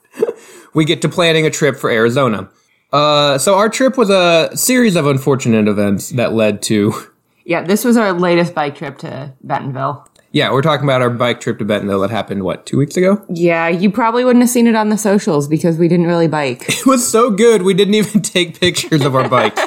we 0.74 0.84
get 0.84 1.02
to 1.02 1.08
planning 1.08 1.46
a 1.46 1.50
trip 1.50 1.76
for 1.76 1.90
Arizona. 1.90 2.48
Uh, 2.92 3.38
so 3.38 3.56
our 3.56 3.68
trip 3.68 3.96
was 3.98 4.08
a 4.10 4.50
series 4.56 4.96
of 4.96 5.06
unfortunate 5.06 5.68
events 5.68 6.10
that 6.10 6.32
led 6.32 6.62
to, 6.62 6.94
Yeah, 7.44 7.62
this 7.62 7.84
was 7.84 7.96
our 7.96 8.12
latest 8.12 8.54
bike 8.54 8.74
trip 8.76 8.98
to 8.98 9.32
Bentonville. 9.42 10.08
yeah, 10.32 10.50
we're 10.50 10.62
talking 10.62 10.84
about 10.84 11.02
our 11.02 11.10
bike 11.10 11.40
trip 11.40 11.58
to 11.58 11.64
Bentonville 11.64 12.00
that 12.00 12.10
happened, 12.10 12.42
what, 12.44 12.64
two 12.66 12.78
weeks 12.78 12.96
ago? 12.96 13.22
Yeah, 13.28 13.68
you 13.68 13.90
probably 13.90 14.24
wouldn't 14.24 14.42
have 14.42 14.50
seen 14.50 14.66
it 14.66 14.74
on 14.76 14.88
the 14.88 14.96
socials 14.98 15.46
because 15.48 15.76
we 15.76 15.88
didn't 15.88 16.06
really 16.06 16.28
bike. 16.28 16.64
It 16.68 16.86
was 16.86 17.06
so 17.06 17.30
good, 17.30 17.62
we 17.62 17.74
didn't 17.74 17.94
even 17.94 18.22
take 18.36 18.58
pictures 18.60 19.04
of 19.04 19.14
our 19.14 19.28
bikes. 19.28 19.60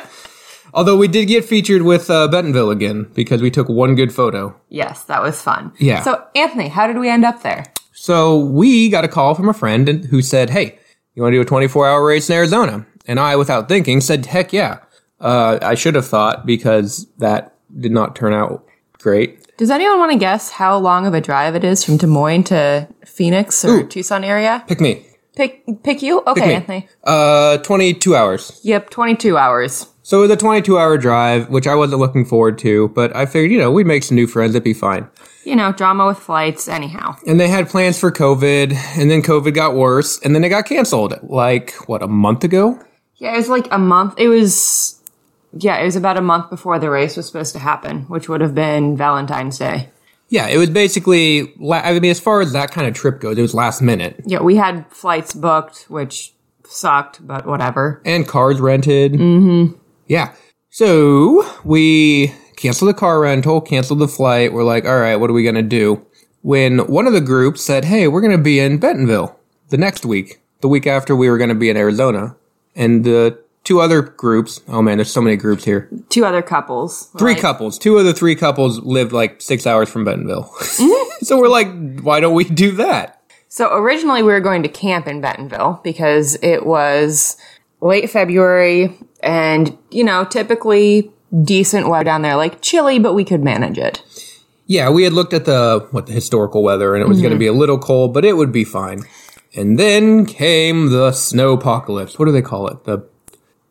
Although 0.78 0.96
we 0.98 1.08
did 1.08 1.26
get 1.26 1.44
featured 1.44 1.82
with 1.82 2.08
uh, 2.10 2.28
Bentonville 2.28 2.70
again 2.70 3.08
because 3.16 3.42
we 3.42 3.50
took 3.50 3.68
one 3.68 3.96
good 3.96 4.14
photo. 4.14 4.56
yes, 4.70 5.04
that 5.06 5.24
was 5.24 5.42
fun. 5.42 5.72
Yeah. 5.80 6.02
So, 6.04 6.24
Anthony, 6.36 6.68
how 6.68 6.86
did 6.86 7.00
we 7.00 7.10
end 7.10 7.26
up 7.26 7.42
there? 7.42 7.66
So 7.94 8.38
we 8.38 8.90
got 8.90 9.04
a 9.04 9.08
call 9.08 9.34
from 9.34 9.50
a 9.50 9.54
friend 9.54 9.90
and- 9.90 10.06
who 10.06 10.22
said, 10.22 10.52
"Hey, 10.52 10.78
you 11.16 11.24
want 11.24 11.34
to 11.34 11.38
do 11.38 11.42
a 11.42 11.46
24 11.46 11.88
hour 11.88 12.06
race 12.06 12.30
in 12.30 12.36
Arizona?" 12.36 12.86
And 13.08 13.20
I, 13.20 13.36
without 13.38 13.68
thinking, 13.68 14.02
said, 14.02 14.28
"Heck 14.28 14.54
yeah!" 14.54 14.78
Uh, 15.20 15.58
I 15.64 15.74
should 15.74 15.96
have 15.96 16.06
thought 16.06 16.46
because 16.46 17.08
that 17.18 17.56
did 17.80 17.92
not 17.92 18.16
turn 18.16 18.34
out 18.34 18.64
great. 19.02 19.40
Does 19.58 19.72
anyone 19.72 19.98
want 19.98 20.12
to 20.12 20.18
guess 20.20 20.52
how 20.52 20.78
long 20.78 21.08
of 21.08 21.16
a 21.16 21.22
drive 21.22 21.56
it 21.56 21.64
is 21.64 21.84
from 21.84 21.98
Des 21.98 22.06
Moines 22.06 22.44
to 22.44 22.88
Phoenix 23.04 23.66
or 23.66 23.84
Tucson 23.84 24.24
area? 24.24 24.64
Pick 24.68 24.80
me. 24.80 25.04
Pick 25.36 25.64
pick 25.82 26.04
you? 26.04 26.22
Okay, 26.28 26.48
me. 26.48 26.54
Anthony. 26.54 26.88
Uh, 27.04 27.58
22 27.58 28.16
hours. 28.16 28.60
Yep, 28.64 28.92
22 28.92 29.38
hours. 29.38 29.88
So 30.08 30.20
it 30.20 30.22
was 30.22 30.32
a 30.32 30.38
22 30.38 30.80
hour 30.80 30.98
drive, 30.98 31.50
which 31.50 31.68
I 31.68 31.76
wasn't 31.76 32.00
looking 32.00 32.24
forward 32.24 32.58
to, 32.60 32.88
but 32.96 33.14
I 33.14 33.26
figured, 33.26 33.52
you 33.52 33.58
know, 33.58 33.70
we'd 33.70 33.86
make 33.86 34.04
some 34.04 34.16
new 34.16 34.26
friends. 34.26 34.56
It'd 34.56 34.64
be 34.64 34.74
fine. 34.74 35.06
You 35.44 35.54
know, 35.54 35.74
drama 35.74 36.08
with 36.08 36.18
flights, 36.18 36.70
anyhow. 36.70 37.18
And 37.28 37.42
they 37.42 37.50
had 37.50 37.68
plans 37.68 38.00
for 38.00 38.10
COVID, 38.10 38.72
and 38.98 39.12
then 39.12 39.22
COVID 39.22 39.54
got 39.54 39.76
worse, 39.76 40.18
and 40.22 40.34
then 40.34 40.46
it 40.46 40.50
got 40.50 40.66
canceled. 40.66 41.16
Like 41.24 41.74
what, 41.90 42.02
a 42.02 42.08
month 42.08 42.46
ago? 42.46 42.80
Yeah, 43.18 43.34
it 43.34 43.36
was 43.36 43.50
like 43.50 43.68
a 43.70 43.78
month. 43.78 44.14
It 44.18 44.30
was 44.30 45.04
Yeah, 45.52 45.76
it 45.82 45.84
was 45.84 45.98
about 45.98 46.16
a 46.16 46.22
month 46.22 46.50
before 46.50 46.80
the 46.80 46.90
race 46.90 47.18
was 47.18 47.28
supposed 47.28 47.52
to 47.52 47.60
happen, 47.60 48.04
which 48.04 48.30
would 48.30 48.40
have 48.40 48.56
been 48.56 48.96
Valentine's 48.96 49.58
Day. 49.58 49.90
Yeah, 50.30 50.48
it 50.48 50.58
was 50.58 50.70
basically. 50.70 51.54
la- 51.60 51.82
I 51.84 52.00
mean, 52.00 52.10
as 52.10 52.22
far 52.22 52.40
as 52.40 52.54
that 52.54 52.72
kind 52.72 52.88
of 52.88 52.94
trip 52.94 53.20
goes, 53.20 53.38
it 53.38 53.42
was 53.42 53.54
last 53.54 53.82
minute 53.82 54.22
Yeah, 54.26 54.40
we 54.40 54.56
had 54.56 54.90
flights 54.90 55.34
booked, 55.34 55.84
which 55.90 56.32
sucked, 56.64 57.28
but 57.28 57.46
whatever. 57.46 58.02
and 58.06 58.26
cars 58.26 58.62
rented. 58.62 59.12
Mm-hmm. 59.12 59.78
Yeah. 60.08 60.34
So 60.70 61.46
we 61.64 62.34
canceled 62.56 62.90
the 62.90 62.94
car 62.94 63.20
rental, 63.20 63.62
canceled 63.62 64.00
the 64.00 64.08
flight. 64.08 64.54
We're 64.54 64.64
like, 64.64 64.86
all 64.86 65.00
right, 65.00 65.16
what 65.16 65.30
are 65.30 65.34
we 65.34 65.44
gonna 65.44 65.62
do? 65.62 66.06
When 66.42 66.80
one 66.88 67.08
of 67.08 67.14
the 67.14 67.22
groups 67.22 67.62
said, 67.62 67.86
"Hey, 67.86 68.08
we're 68.08 68.22
gonna 68.22 68.38
be 68.38 68.60
in 68.60 68.78
Bentonville 68.78 69.38
the 69.70 69.78
next 69.78 70.06
week, 70.06 70.40
the 70.62 70.68
week 70.68 70.88
after 70.88 71.16
we 71.16 71.30
were 71.30 71.38
gonna 71.38 71.56
be 71.56 71.70
in 71.70 71.78
Arizona," 71.78 72.36
and 72.76 73.04
the 73.04 73.40
two 73.64 73.82
other 73.82 74.02
groups. 74.02 74.62
Oh 74.70 74.82
man, 74.82 74.98
there's 74.98 75.12
so 75.12 75.20
many 75.20 75.36
groups 75.36 75.66
here. 75.66 75.90
Two 76.10 76.24
other 76.26 76.42
couples. 76.42 77.10
Three 77.18 77.34
like- 77.34 77.42
couples. 77.42 77.78
Two 77.78 77.98
of 77.98 78.06
the 78.06 78.14
three 78.14 78.36
couples 78.36 78.80
lived 78.80 79.12
like 79.12 79.42
six 79.42 79.68
hours 79.68 79.90
from 79.90 80.06
Bentonville. 80.06 80.50
Mm-hmm. 80.60 81.08
so 81.26 81.38
we're 81.38 81.50
like, 81.50 82.00
why 82.02 82.20
don't 82.20 82.34
we 82.34 82.46
do 82.46 82.72
that? 82.74 83.22
So 83.50 83.74
originally 83.76 84.24
we 84.24 84.32
were 84.32 84.40
going 84.40 84.64
to 84.64 84.70
camp 84.70 85.08
in 85.08 85.20
Bentonville 85.20 85.82
because 85.84 86.38
it 86.42 86.66
was 86.66 87.38
late 87.82 88.10
February 88.10 88.98
and, 89.22 89.78
you 89.92 90.04
know, 90.04 90.26
typically 90.26 91.12
decent 91.44 91.90
weather 91.90 92.06
down 92.06 92.22
there, 92.22 92.36
like 92.36 92.62
chilly, 92.62 93.00
but 93.00 93.14
we 93.14 93.24
could 93.24 93.44
manage 93.44 93.78
it. 93.78 94.02
Yeah, 94.66 94.90
we 94.90 95.04
had 95.04 95.14
looked 95.14 95.34
at 95.34 95.46
the 95.46 95.88
what 95.92 96.08
the 96.08 96.14
historical 96.14 96.62
weather, 96.62 96.94
and 96.94 97.02
it 97.02 97.08
was 97.08 97.22
going 97.22 97.30
to 97.30 97.36
mm-hmm. 97.36 97.40
be 97.40 97.48
a 97.48 97.54
little 97.54 97.80
cold, 97.80 98.14
but 98.14 98.26
it 98.26 98.34
would 98.34 98.52
be 98.52 98.66
fine. 98.66 99.00
And 99.56 99.80
then 99.80 100.26
came 100.26 100.90
the 100.90 101.14
snow 101.14 101.54
apocalypse. 101.54 102.20
What 102.20 102.26
do 102.26 102.34
they 102.34 102.42
call 102.42 102.68
it? 102.68 102.84
The 102.84 103.08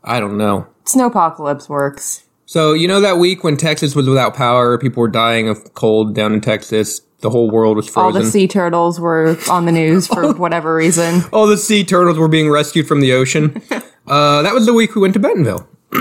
I 0.03 0.21
don't 0.21 0.39
know. 0.39 0.67
Snowpocalypse 0.85 1.69
works. 1.69 2.25
So 2.47 2.73
you 2.73 2.89
know 2.89 3.01
that 3.01 3.19
week 3.19 3.45
when 3.45 3.57
Texas 3.57 3.95
was 3.95 4.09
without 4.09 4.35
power, 4.35 4.79
people 4.79 5.01
were 5.01 5.09
dying 5.09 5.49
of 5.49 5.75
cold 5.75 6.15
down 6.15 6.33
in 6.33 6.41
Texas. 6.41 7.01
The 7.21 7.31
whole 7.31 7.51
world 7.51 7.77
was 7.77 7.89
frozen. 7.89 8.21
All 8.21 8.25
the 8.25 8.31
sea 8.31 8.47
turtles 8.47 9.01
were 9.01 9.37
on 9.51 9.67
the 9.67 9.73
news 9.73 10.07
for 10.07 10.33
whatever 10.35 10.75
reason. 10.75 11.23
All 11.33 11.47
the 11.47 11.57
sea 11.57 11.83
turtles 11.83 12.19
were 12.19 12.29
being 12.29 12.49
rescued 12.49 12.87
from 12.87 13.01
the 13.01 13.13
ocean. 13.13 13.61
uh, 14.07 14.43
that 14.43 14.55
was 14.55 14.67
the 14.67 14.75
week 14.75 14.95
we 14.95 15.03
went 15.03 15.15
to 15.15 15.21
Bentonville, 15.21 15.69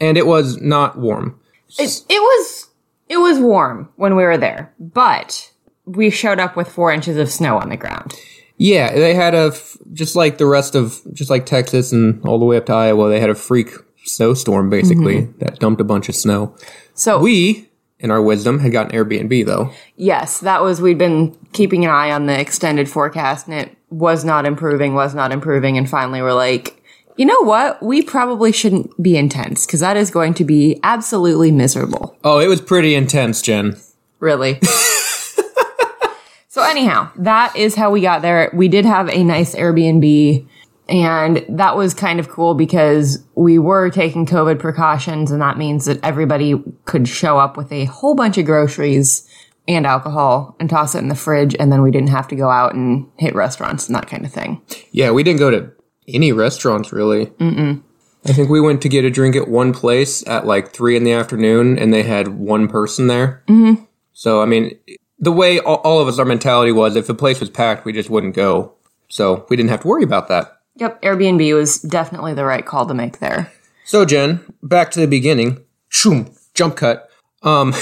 and 0.00 0.16
it 0.16 0.26
was 0.26 0.60
not 0.60 0.98
warm. 0.98 1.38
It, 1.78 2.02
it 2.08 2.20
was 2.20 2.68
it 3.08 3.18
was 3.18 3.38
warm 3.38 3.88
when 3.96 4.16
we 4.16 4.22
were 4.24 4.38
there, 4.38 4.72
but 4.78 5.52
we 5.84 6.10
showed 6.10 6.38
up 6.38 6.56
with 6.56 6.68
four 6.68 6.92
inches 6.92 7.16
of 7.16 7.30
snow 7.30 7.58
on 7.58 7.68
the 7.68 7.76
ground. 7.76 8.14
Yeah, 8.56 8.92
they 8.92 9.14
had 9.14 9.34
a 9.34 9.48
f- 9.54 9.76
just 9.92 10.14
like 10.16 10.38
the 10.38 10.46
rest 10.46 10.74
of 10.74 11.00
just 11.12 11.30
like 11.30 11.46
Texas 11.46 11.92
and 11.92 12.22
all 12.26 12.38
the 12.38 12.44
way 12.44 12.56
up 12.56 12.66
to 12.66 12.72
Iowa. 12.74 13.08
They 13.08 13.20
had 13.20 13.30
a 13.30 13.34
freak 13.34 13.70
snowstorm 14.04 14.70
basically 14.70 15.22
that 15.38 15.58
dumped 15.58 15.80
a 15.80 15.84
bunch 15.84 16.08
of 16.08 16.14
snow. 16.14 16.54
So 16.94 17.18
We, 17.18 17.68
in 17.98 18.10
our 18.10 18.20
wisdom, 18.20 18.58
had 18.58 18.72
gotten 18.72 18.92
Airbnb 18.92 19.46
though. 19.46 19.72
Yes, 19.96 20.40
that 20.40 20.62
was, 20.62 20.80
we'd 20.80 20.98
been 20.98 21.36
keeping 21.52 21.84
an 21.84 21.90
eye 21.90 22.10
on 22.10 22.26
the 22.26 22.38
extended 22.38 22.88
forecast 22.88 23.46
and 23.46 23.54
it 23.54 23.76
was 23.88 24.24
not 24.24 24.46
improving, 24.46 24.94
was 24.94 25.14
not 25.14 25.32
improving. 25.32 25.78
And 25.78 25.88
finally 25.88 26.22
we're 26.22 26.32
like, 26.32 26.79
you 27.20 27.26
know 27.26 27.42
what? 27.42 27.82
We 27.82 28.00
probably 28.00 28.50
shouldn't 28.50 29.00
be 29.02 29.14
intense 29.18 29.66
because 29.66 29.80
that 29.80 29.98
is 29.98 30.10
going 30.10 30.32
to 30.34 30.44
be 30.44 30.80
absolutely 30.82 31.50
miserable. 31.50 32.16
Oh, 32.24 32.38
it 32.38 32.46
was 32.46 32.62
pretty 32.62 32.94
intense, 32.94 33.42
Jen. 33.42 33.78
Really. 34.20 34.58
so 36.48 36.62
anyhow, 36.62 37.12
that 37.16 37.54
is 37.54 37.74
how 37.74 37.90
we 37.90 38.00
got 38.00 38.22
there. 38.22 38.50
We 38.54 38.68
did 38.68 38.86
have 38.86 39.10
a 39.10 39.22
nice 39.22 39.54
Airbnb 39.54 40.48
and 40.88 41.44
that 41.50 41.76
was 41.76 41.92
kind 41.92 42.20
of 42.20 42.30
cool 42.30 42.54
because 42.54 43.22
we 43.34 43.58
were 43.58 43.90
taking 43.90 44.24
COVID 44.24 44.58
precautions 44.58 45.30
and 45.30 45.42
that 45.42 45.58
means 45.58 45.84
that 45.84 46.02
everybody 46.02 46.54
could 46.86 47.06
show 47.06 47.36
up 47.36 47.58
with 47.58 47.70
a 47.70 47.84
whole 47.84 48.14
bunch 48.14 48.38
of 48.38 48.46
groceries 48.46 49.28
and 49.68 49.86
alcohol 49.86 50.56
and 50.58 50.70
toss 50.70 50.94
it 50.94 51.00
in 51.00 51.08
the 51.08 51.14
fridge 51.14 51.54
and 51.60 51.70
then 51.70 51.82
we 51.82 51.90
didn't 51.90 52.08
have 52.08 52.28
to 52.28 52.34
go 52.34 52.48
out 52.48 52.74
and 52.74 53.06
hit 53.18 53.34
restaurants 53.34 53.88
and 53.88 53.94
that 53.94 54.06
kind 54.06 54.24
of 54.24 54.32
thing. 54.32 54.62
Yeah, 54.90 55.10
we 55.10 55.22
didn't 55.22 55.38
go 55.38 55.50
to 55.50 55.70
any 56.08 56.32
restaurants 56.32 56.92
really. 56.92 57.26
Mm-mm. 57.26 57.82
I 58.26 58.32
think 58.32 58.50
we 58.50 58.60
went 58.60 58.82
to 58.82 58.88
get 58.88 59.04
a 59.04 59.10
drink 59.10 59.34
at 59.34 59.48
one 59.48 59.72
place 59.72 60.26
at 60.26 60.46
like 60.46 60.72
three 60.72 60.96
in 60.96 61.04
the 61.04 61.12
afternoon, 61.12 61.78
and 61.78 61.92
they 61.92 62.02
had 62.02 62.28
one 62.28 62.68
person 62.68 63.06
there. 63.06 63.42
Mm-hmm. 63.48 63.82
So 64.12 64.42
I 64.42 64.46
mean, 64.46 64.78
the 65.18 65.32
way 65.32 65.58
all, 65.58 65.76
all 65.76 66.00
of 66.00 66.08
us, 66.08 66.18
our 66.18 66.24
mentality 66.24 66.72
was, 66.72 66.96
if 66.96 67.06
the 67.06 67.14
place 67.14 67.40
was 67.40 67.50
packed, 67.50 67.84
we 67.84 67.92
just 67.92 68.10
wouldn't 68.10 68.34
go. 68.34 68.74
So 69.08 69.46
we 69.48 69.56
didn't 69.56 69.70
have 69.70 69.82
to 69.82 69.88
worry 69.88 70.04
about 70.04 70.28
that. 70.28 70.58
Yep, 70.76 71.02
Airbnb 71.02 71.54
was 71.54 71.80
definitely 71.80 72.34
the 72.34 72.44
right 72.44 72.64
call 72.64 72.86
to 72.86 72.94
make 72.94 73.18
there. 73.18 73.50
So 73.84 74.04
Jen, 74.04 74.44
back 74.62 74.90
to 74.92 75.00
the 75.00 75.06
beginning. 75.06 75.64
Shoom, 75.90 76.38
jump 76.54 76.76
cut. 76.76 77.10
Um, 77.42 77.74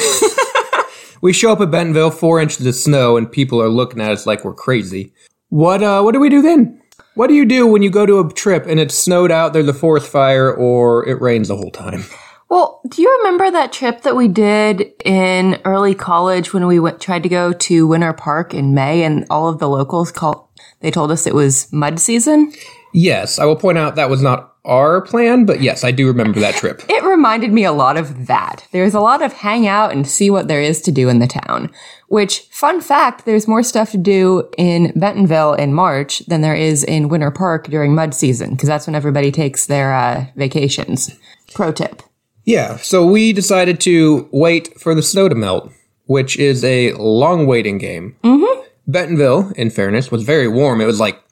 we 1.20 1.32
show 1.32 1.52
up 1.52 1.60
at 1.60 1.70
Bentonville, 1.70 2.10
four 2.10 2.40
inches 2.40 2.64
of 2.64 2.74
snow, 2.74 3.16
and 3.16 3.30
people 3.30 3.60
are 3.60 3.68
looking 3.68 4.00
at 4.00 4.10
us 4.10 4.26
like 4.26 4.44
we're 4.44 4.54
crazy. 4.54 5.12
What 5.48 5.82
uh, 5.82 6.02
what 6.02 6.12
do 6.12 6.20
we 6.20 6.28
do 6.28 6.42
then? 6.42 6.80
What 7.18 7.26
do 7.26 7.34
you 7.34 7.46
do 7.46 7.66
when 7.66 7.82
you 7.82 7.90
go 7.90 8.06
to 8.06 8.20
a 8.20 8.32
trip 8.32 8.64
and 8.68 8.78
it's 8.78 8.96
snowed 8.96 9.32
out, 9.32 9.52
there's 9.52 9.66
a 9.66 9.74
forest 9.74 10.08
fire, 10.08 10.54
or 10.54 11.04
it 11.08 11.20
rains 11.20 11.48
the 11.48 11.56
whole 11.56 11.72
time? 11.72 12.04
Well, 12.48 12.80
do 12.86 13.02
you 13.02 13.12
remember 13.18 13.50
that 13.50 13.72
trip 13.72 14.02
that 14.02 14.14
we 14.14 14.28
did 14.28 14.92
in 15.04 15.60
early 15.64 15.96
college 15.96 16.54
when 16.54 16.68
we 16.68 16.78
went, 16.78 17.00
tried 17.00 17.24
to 17.24 17.28
go 17.28 17.52
to 17.52 17.88
Winter 17.88 18.12
Park 18.12 18.54
in 18.54 18.72
May 18.72 19.02
and 19.02 19.26
all 19.30 19.48
of 19.48 19.58
the 19.58 19.68
locals 19.68 20.12
called, 20.12 20.46
they 20.78 20.92
told 20.92 21.10
us 21.10 21.26
it 21.26 21.34
was 21.34 21.66
mud 21.72 21.98
season? 21.98 22.52
Yes, 22.94 23.40
I 23.40 23.46
will 23.46 23.56
point 23.56 23.78
out 23.78 23.96
that 23.96 24.08
was 24.08 24.22
not 24.22 24.47
our 24.64 25.00
plan, 25.00 25.44
but 25.44 25.60
yes, 25.60 25.84
I 25.84 25.90
do 25.90 26.06
remember 26.06 26.40
that 26.40 26.54
trip. 26.54 26.82
It 26.88 27.02
reminded 27.04 27.52
me 27.52 27.64
a 27.64 27.72
lot 27.72 27.96
of 27.96 28.26
that. 28.26 28.66
There's 28.72 28.94
a 28.94 29.00
lot 29.00 29.22
of 29.22 29.32
hang 29.32 29.66
out 29.66 29.92
and 29.92 30.06
see 30.06 30.30
what 30.30 30.48
there 30.48 30.60
is 30.60 30.80
to 30.82 30.92
do 30.92 31.08
in 31.08 31.18
the 31.18 31.26
town. 31.26 31.70
Which, 32.08 32.40
fun 32.50 32.80
fact, 32.80 33.24
there's 33.24 33.48
more 33.48 33.62
stuff 33.62 33.90
to 33.92 33.98
do 33.98 34.48
in 34.56 34.92
Bentonville 34.96 35.54
in 35.54 35.74
March 35.74 36.20
than 36.20 36.40
there 36.40 36.54
is 36.54 36.84
in 36.84 37.08
Winter 37.08 37.30
Park 37.30 37.68
during 37.68 37.94
mud 37.94 38.14
season, 38.14 38.50
because 38.50 38.68
that's 38.68 38.86
when 38.86 38.96
everybody 38.96 39.30
takes 39.30 39.66
their 39.66 39.94
uh, 39.94 40.26
vacations. 40.36 41.14
Pro 41.54 41.72
tip. 41.72 42.02
Yeah, 42.44 42.76
so 42.76 43.06
we 43.06 43.34
decided 43.34 43.80
to 43.82 44.28
wait 44.32 44.80
for 44.80 44.94
the 44.94 45.02
snow 45.02 45.28
to 45.28 45.34
melt, 45.34 45.70
which 46.06 46.38
is 46.38 46.64
a 46.64 46.92
long 46.94 47.46
waiting 47.46 47.76
game. 47.76 48.16
Mm-hmm. 48.24 48.62
Bentonville, 48.86 49.52
in 49.56 49.68
fairness, 49.68 50.10
was 50.10 50.22
very 50.22 50.48
warm. 50.48 50.80
It 50.80 50.86
was 50.86 50.98
like 50.98 51.22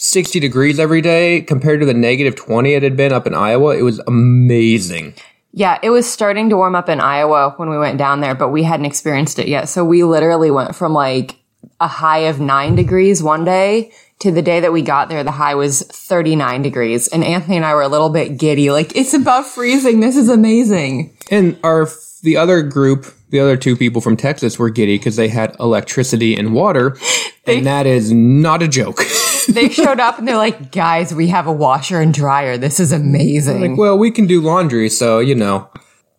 60 0.00 0.38
degrees 0.38 0.78
every 0.78 1.00
day 1.00 1.40
compared 1.40 1.80
to 1.80 1.86
the 1.86 1.92
negative 1.92 2.36
20 2.36 2.72
it 2.72 2.84
had 2.84 2.96
been 2.96 3.12
up 3.12 3.26
in 3.26 3.34
Iowa. 3.34 3.76
It 3.76 3.82
was 3.82 3.98
amazing. 4.06 5.14
Yeah, 5.50 5.80
it 5.82 5.90
was 5.90 6.08
starting 6.08 6.48
to 6.50 6.56
warm 6.56 6.76
up 6.76 6.88
in 6.88 7.00
Iowa 7.00 7.54
when 7.56 7.68
we 7.68 7.76
went 7.76 7.98
down 7.98 8.20
there, 8.20 8.36
but 8.36 8.50
we 8.50 8.62
hadn't 8.62 8.86
experienced 8.86 9.40
it 9.40 9.48
yet. 9.48 9.68
So 9.68 9.84
we 9.84 10.04
literally 10.04 10.52
went 10.52 10.76
from 10.76 10.92
like 10.92 11.40
a 11.80 11.88
high 11.88 12.20
of 12.20 12.38
nine 12.38 12.76
degrees 12.76 13.24
one 13.24 13.44
day 13.44 13.90
to 14.20 14.30
the 14.32 14.42
day 14.42 14.60
that 14.60 14.72
we 14.72 14.82
got 14.82 15.08
there, 15.08 15.22
the 15.22 15.30
high 15.30 15.54
was 15.54 15.82
39 15.82 16.62
degrees. 16.62 17.08
And 17.08 17.22
Anthony 17.22 17.56
and 17.56 17.64
I 17.64 17.74
were 17.74 17.82
a 17.82 17.88
little 17.88 18.10
bit 18.10 18.36
giddy. 18.36 18.70
Like, 18.70 18.96
it's 18.96 19.14
about 19.14 19.46
freezing. 19.46 20.00
This 20.00 20.16
is 20.16 20.28
amazing. 20.28 21.16
And 21.30 21.58
our 21.62 21.88
the 22.22 22.36
other 22.36 22.62
group, 22.62 23.06
the 23.30 23.40
other 23.40 23.56
two 23.56 23.76
people 23.76 24.00
from 24.00 24.16
Texas 24.16 24.58
were 24.58 24.70
giddy 24.70 24.98
because 24.98 25.16
they 25.16 25.28
had 25.28 25.54
electricity 25.60 26.36
and 26.36 26.52
water, 26.52 26.96
and 27.46 27.66
that 27.66 27.86
is 27.86 28.12
not 28.12 28.62
a 28.62 28.68
joke. 28.68 29.00
They 29.48 29.68
showed 29.70 29.98
up 29.98 30.18
and 30.18 30.28
they're 30.28 30.36
like, 30.36 30.72
guys, 30.72 31.14
we 31.14 31.28
have 31.28 31.46
a 31.46 31.52
washer 31.52 32.02
and 32.02 32.12
dryer. 32.12 32.58
This 32.58 32.78
is 32.78 32.92
amazing. 32.92 33.70
Like, 33.70 33.78
well, 33.78 33.96
we 33.96 34.10
can 34.10 34.26
do 34.26 34.42
laundry, 34.42 34.90
so 34.90 35.20
you 35.20 35.34
know, 35.34 35.70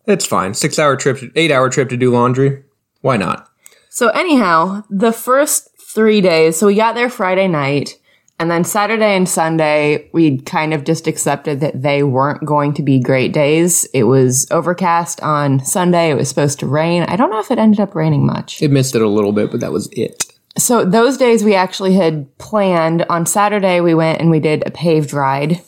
it's 0.06 0.26
fine. 0.26 0.52
Six 0.52 0.80
hour 0.80 0.96
trip, 0.96 1.18
eight 1.36 1.52
hour 1.52 1.70
trip 1.70 1.88
to 1.90 1.96
do 1.96 2.10
laundry. 2.10 2.64
Why 3.02 3.16
not? 3.16 3.48
So 3.88 4.08
anyhow, 4.08 4.82
the 4.90 5.12
first 5.12 5.69
three 5.94 6.20
days, 6.20 6.56
so 6.56 6.66
we 6.66 6.74
got 6.74 6.94
there 6.94 7.10
Friday 7.10 7.48
night, 7.48 7.98
and 8.38 8.50
then 8.50 8.64
Saturday 8.64 9.16
and 9.16 9.28
Sunday, 9.28 10.08
we 10.12 10.38
kind 10.38 10.72
of 10.72 10.84
just 10.84 11.06
accepted 11.06 11.60
that 11.60 11.82
they 11.82 12.02
weren't 12.02 12.44
going 12.46 12.72
to 12.74 12.82
be 12.82 12.98
great 12.98 13.32
days. 13.34 13.84
It 13.92 14.04
was 14.04 14.50
overcast 14.50 15.22
on 15.22 15.62
Sunday. 15.62 16.10
It 16.10 16.14
was 16.14 16.30
supposed 16.30 16.58
to 16.60 16.66
rain. 16.66 17.02
I 17.02 17.16
don't 17.16 17.28
know 17.28 17.40
if 17.40 17.50
it 17.50 17.58
ended 17.58 17.80
up 17.80 17.94
raining 17.94 18.24
much. 18.24 18.62
It 18.62 18.70
missed 18.70 18.94
it 18.94 19.02
a 19.02 19.08
little 19.08 19.32
bit, 19.32 19.50
but 19.50 19.60
that 19.60 19.72
was 19.72 19.90
it. 19.92 20.24
So 20.56 20.86
those 20.86 21.18
days 21.18 21.44
we 21.44 21.54
actually 21.54 21.94
had 21.94 22.36
planned. 22.38 23.04
On 23.10 23.26
Saturday, 23.26 23.82
we 23.82 23.94
went 23.94 24.20
and 24.20 24.30
we 24.30 24.40
did 24.40 24.66
a 24.66 24.70
paved 24.70 25.12
ride. 25.12 25.60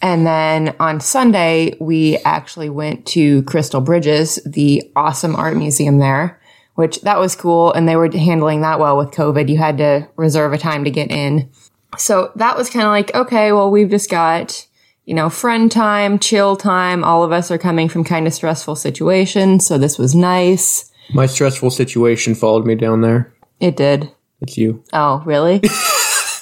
And 0.00 0.26
then 0.26 0.76
on 0.78 1.00
Sunday, 1.00 1.76
we 1.80 2.18
actually 2.18 2.70
went 2.70 3.04
to 3.06 3.42
Crystal 3.44 3.80
Bridges, 3.80 4.38
the 4.46 4.90
awesome 4.96 5.34
art 5.34 5.56
museum 5.56 5.98
there, 5.98 6.40
which 6.74 7.00
that 7.02 7.18
was 7.18 7.36
cool. 7.36 7.72
And 7.72 7.88
they 7.88 7.96
were 7.96 8.10
handling 8.10 8.60
that 8.62 8.78
well 8.80 8.96
with 8.96 9.10
COVID. 9.10 9.48
You 9.48 9.58
had 9.58 9.78
to 9.78 10.08
reserve 10.16 10.52
a 10.52 10.58
time 10.58 10.84
to 10.84 10.90
get 10.90 11.10
in. 11.10 11.50
So 11.98 12.32
that 12.36 12.56
was 12.56 12.70
kind 12.70 12.84
of 12.84 12.90
like, 12.90 13.14
okay, 13.14 13.52
well, 13.52 13.70
we've 13.70 13.90
just 13.90 14.10
got, 14.10 14.66
you 15.04 15.14
know, 15.14 15.28
friend 15.28 15.70
time, 15.70 16.18
chill 16.18 16.56
time. 16.56 17.04
All 17.04 17.22
of 17.22 17.32
us 17.32 17.50
are 17.50 17.58
coming 17.58 17.88
from 17.88 18.04
kind 18.04 18.26
of 18.26 18.32
stressful 18.32 18.76
situations. 18.76 19.66
So 19.66 19.76
this 19.78 19.98
was 19.98 20.14
nice. 20.14 20.90
My 21.12 21.26
stressful 21.26 21.70
situation 21.70 22.34
followed 22.34 22.64
me 22.64 22.74
down 22.74 23.02
there. 23.02 23.34
It 23.60 23.76
did. 23.76 24.10
It's 24.40 24.56
you. 24.56 24.82
Oh, 24.92 25.22
really? 25.26 25.60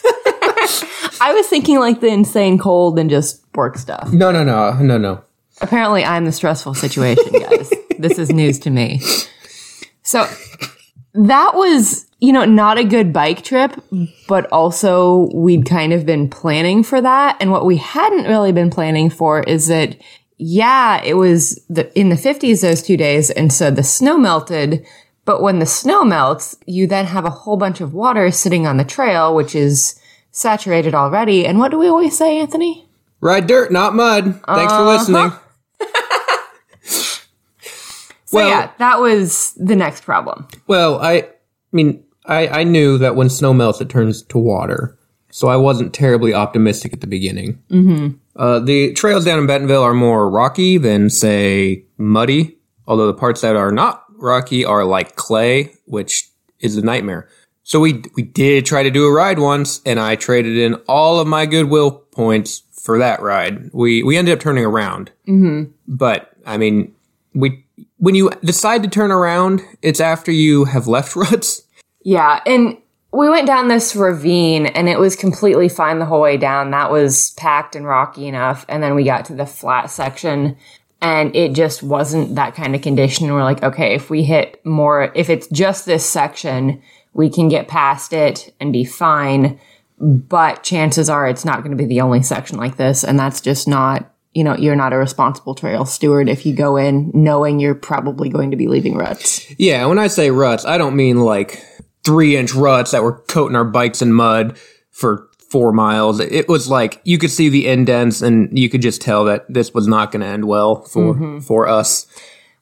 I 1.20 1.32
was 1.34 1.46
thinking 1.48 1.78
like 1.78 2.00
the 2.00 2.08
insane 2.08 2.58
cold 2.58 2.98
and 2.98 3.10
just 3.10 3.44
work 3.54 3.76
stuff. 3.76 4.10
No, 4.12 4.30
no, 4.30 4.42
no, 4.42 4.72
no, 4.80 4.96
no. 4.96 5.22
Apparently, 5.60 6.02
I'm 6.04 6.24
the 6.24 6.32
stressful 6.32 6.74
situation, 6.74 7.30
guys. 7.32 7.70
this 7.98 8.18
is 8.18 8.30
news 8.32 8.58
to 8.60 8.70
me. 8.70 9.02
So 10.10 10.26
that 11.14 11.54
was, 11.54 12.10
you 12.18 12.32
know, 12.32 12.44
not 12.44 12.78
a 12.78 12.84
good 12.84 13.12
bike 13.12 13.42
trip, 13.44 13.80
but 14.26 14.50
also 14.50 15.30
we'd 15.32 15.66
kind 15.66 15.92
of 15.92 16.04
been 16.04 16.28
planning 16.28 16.82
for 16.82 17.00
that. 17.00 17.36
And 17.40 17.52
what 17.52 17.64
we 17.64 17.76
hadn't 17.76 18.24
really 18.24 18.50
been 18.50 18.70
planning 18.70 19.08
for 19.08 19.44
is 19.44 19.68
that, 19.68 19.96
yeah, 20.36 21.00
it 21.04 21.14
was 21.14 21.64
the, 21.68 21.96
in 21.96 22.08
the 22.08 22.16
50s 22.16 22.60
those 22.60 22.82
two 22.82 22.96
days. 22.96 23.30
And 23.30 23.52
so 23.52 23.70
the 23.70 23.84
snow 23.84 24.18
melted. 24.18 24.84
But 25.24 25.42
when 25.42 25.60
the 25.60 25.66
snow 25.66 26.04
melts, 26.04 26.56
you 26.66 26.88
then 26.88 27.06
have 27.06 27.24
a 27.24 27.30
whole 27.30 27.56
bunch 27.56 27.80
of 27.80 27.94
water 27.94 28.32
sitting 28.32 28.66
on 28.66 28.78
the 28.78 28.84
trail, 28.84 29.32
which 29.32 29.54
is 29.54 29.94
saturated 30.32 30.92
already. 30.92 31.46
And 31.46 31.60
what 31.60 31.70
do 31.70 31.78
we 31.78 31.86
always 31.86 32.18
say, 32.18 32.40
Anthony? 32.40 32.88
Ride 33.20 33.46
dirt, 33.46 33.70
not 33.70 33.94
mud. 33.94 34.24
Thanks 34.24 34.72
for 34.72 34.80
uh-huh. 34.80 34.90
listening. 34.90 35.32
So 38.30 38.38
Well- 38.38 38.48
yeah, 38.48 38.70
that 38.78 39.00
was 39.00 39.54
the 39.54 39.74
next 39.74 40.04
problem. 40.04 40.46
Well, 40.68 41.00
I, 41.00 41.14
I 41.14 41.26
mean, 41.72 42.04
I, 42.26 42.60
I 42.60 42.64
knew 42.64 42.96
that 42.98 43.16
when 43.16 43.28
snow 43.28 43.52
melts, 43.52 43.80
it 43.80 43.88
turns 43.88 44.22
to 44.22 44.38
water. 44.38 44.96
So 45.32 45.48
I 45.48 45.56
wasn't 45.56 45.92
terribly 45.92 46.32
optimistic 46.32 46.92
at 46.92 47.00
the 47.00 47.08
beginning. 47.08 47.60
Mm-hmm. 47.70 48.16
Uh, 48.36 48.60
the 48.60 48.92
trails 48.92 49.24
down 49.24 49.40
in 49.40 49.48
Bentonville 49.48 49.82
are 49.82 49.94
more 49.94 50.30
rocky 50.30 50.78
than, 50.78 51.10
say, 51.10 51.84
muddy. 51.98 52.56
Although 52.86 53.08
the 53.08 53.14
parts 53.14 53.40
that 53.40 53.56
are 53.56 53.72
not 53.72 54.04
rocky 54.16 54.64
are 54.64 54.84
like 54.84 55.16
clay, 55.16 55.74
which 55.86 56.28
is 56.60 56.76
a 56.76 56.82
nightmare. 56.82 57.28
So 57.64 57.80
we 57.80 58.02
we 58.14 58.22
did 58.22 58.64
try 58.64 58.84
to 58.84 58.90
do 58.90 59.06
a 59.06 59.12
ride 59.12 59.40
once, 59.40 59.80
and 59.84 59.98
I 59.98 60.14
traded 60.14 60.56
in 60.56 60.74
all 60.88 61.18
of 61.18 61.26
my 61.26 61.46
goodwill 61.46 61.90
points 61.90 62.62
for 62.72 62.98
that 62.98 63.22
ride. 63.22 63.70
We 63.72 64.04
we 64.04 64.16
ended 64.16 64.34
up 64.34 64.40
turning 64.40 64.64
around, 64.64 65.10
mm-hmm. 65.26 65.70
but 65.86 66.30
I 66.46 66.58
mean, 66.58 66.92
we 67.34 67.64
when 67.98 68.14
you 68.14 68.30
decide 68.44 68.82
to 68.82 68.88
turn 68.88 69.10
around, 69.10 69.62
it's 69.82 70.00
after 70.00 70.32
you 70.32 70.64
have 70.64 70.86
left 70.86 71.16
ruts. 71.16 71.62
Yeah, 72.02 72.40
and 72.46 72.78
we 73.12 73.28
went 73.28 73.46
down 73.46 73.68
this 73.68 73.96
ravine 73.96 74.66
and 74.66 74.88
it 74.88 74.98
was 74.98 75.16
completely 75.16 75.68
fine 75.68 75.98
the 75.98 76.06
whole 76.06 76.20
way 76.20 76.36
down. 76.36 76.70
That 76.70 76.90
was 76.90 77.32
packed 77.32 77.74
and 77.74 77.86
rocky 77.86 78.28
enough. 78.28 78.64
And 78.68 78.82
then 78.82 78.94
we 78.94 79.04
got 79.04 79.24
to 79.26 79.34
the 79.34 79.46
flat 79.46 79.90
section 79.90 80.56
and 81.02 81.34
it 81.34 81.52
just 81.52 81.82
wasn't 81.82 82.36
that 82.36 82.54
kind 82.54 82.74
of 82.74 82.82
condition. 82.82 83.32
We're 83.32 83.42
like, 83.42 83.62
okay, 83.62 83.94
if 83.94 84.10
we 84.10 84.22
hit 84.22 84.64
more, 84.64 85.10
if 85.14 85.28
it's 85.28 85.48
just 85.48 85.86
this 85.86 86.04
section, 86.08 86.82
we 87.12 87.28
can 87.30 87.48
get 87.48 87.68
past 87.68 88.12
it 88.12 88.54
and 88.60 88.72
be 88.72 88.84
fine. 88.84 89.58
But 89.98 90.62
chances 90.62 91.10
are 91.10 91.26
it's 91.26 91.44
not 91.44 91.58
going 91.58 91.72
to 91.72 91.76
be 91.76 91.86
the 91.86 92.02
only 92.02 92.22
section 92.22 92.58
like 92.58 92.76
this. 92.76 93.02
And 93.02 93.18
that's 93.18 93.40
just 93.40 93.66
not, 93.66 94.12
you 94.32 94.44
know, 94.44 94.56
you're 94.56 94.76
not 94.76 94.92
a 94.92 94.96
responsible 94.96 95.54
trail 95.54 95.84
steward 95.84 96.28
if 96.28 96.46
you 96.46 96.54
go 96.54 96.76
in 96.76 97.10
knowing 97.12 97.58
you're 97.58 97.74
probably 97.74 98.28
going 98.28 98.50
to 98.52 98.56
be 98.56 98.68
leaving 98.68 98.96
ruts. 98.96 99.50
Yeah, 99.58 99.86
when 99.86 99.98
I 99.98 100.06
say 100.06 100.30
ruts, 100.30 100.64
I 100.64 100.78
don't 100.78 100.96
mean 100.96 101.20
like 101.20 101.64
three 102.04 102.36
inch 102.36 102.54
ruts 102.54 102.92
that 102.92 103.02
were 103.02 103.20
coating 103.22 103.56
our 103.56 103.64
bikes 103.64 104.02
in 104.02 104.12
mud 104.12 104.56
for 104.90 105.28
four 105.48 105.72
miles. 105.72 106.20
It 106.20 106.48
was 106.48 106.68
like 106.68 107.00
you 107.04 107.18
could 107.18 107.30
see 107.30 107.48
the 107.48 107.66
indents 107.66 108.22
and 108.22 108.56
you 108.56 108.68
could 108.68 108.82
just 108.82 109.00
tell 109.02 109.24
that 109.24 109.46
this 109.48 109.74
was 109.74 109.88
not 109.88 110.12
going 110.12 110.20
to 110.20 110.26
end 110.26 110.44
well 110.44 110.82
for 110.82 111.14
mm-hmm. 111.14 111.40
for 111.40 111.68
us. 111.68 112.06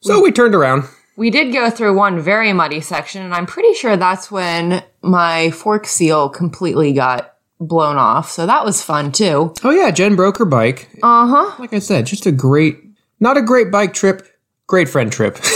So 0.01 0.21
we 0.21 0.31
turned 0.31 0.55
around. 0.55 0.85
We 1.17 1.29
did 1.29 1.51
go 1.51 1.69
through 1.69 1.97
one 1.97 2.21
very 2.21 2.53
muddy 2.53 2.79
section, 2.79 3.21
and 3.21 3.33
I'm 3.33 3.45
pretty 3.45 3.73
sure 3.73 3.97
that's 3.97 4.31
when 4.31 4.81
my 5.01 5.51
fork 5.51 5.85
seal 5.85 6.29
completely 6.29 6.93
got 6.93 7.35
blown 7.59 7.97
off. 7.97 8.29
So 8.31 8.45
that 8.45 8.63
was 8.65 8.81
fun 8.81 9.11
too. 9.11 9.53
Oh 9.63 9.71
yeah, 9.71 9.91
Jen 9.91 10.15
broke 10.15 10.37
her 10.37 10.45
bike. 10.45 10.89
Uh 11.03 11.27
huh. 11.27 11.55
Like 11.59 11.73
I 11.73 11.79
said, 11.79 12.05
just 12.05 12.25
a 12.25 12.31
great, 12.31 12.77
not 13.19 13.37
a 13.37 13.41
great 13.41 13.71
bike 13.71 13.93
trip, 13.93 14.25
great 14.67 14.89
friend 14.89 15.11
trip. 15.11 15.37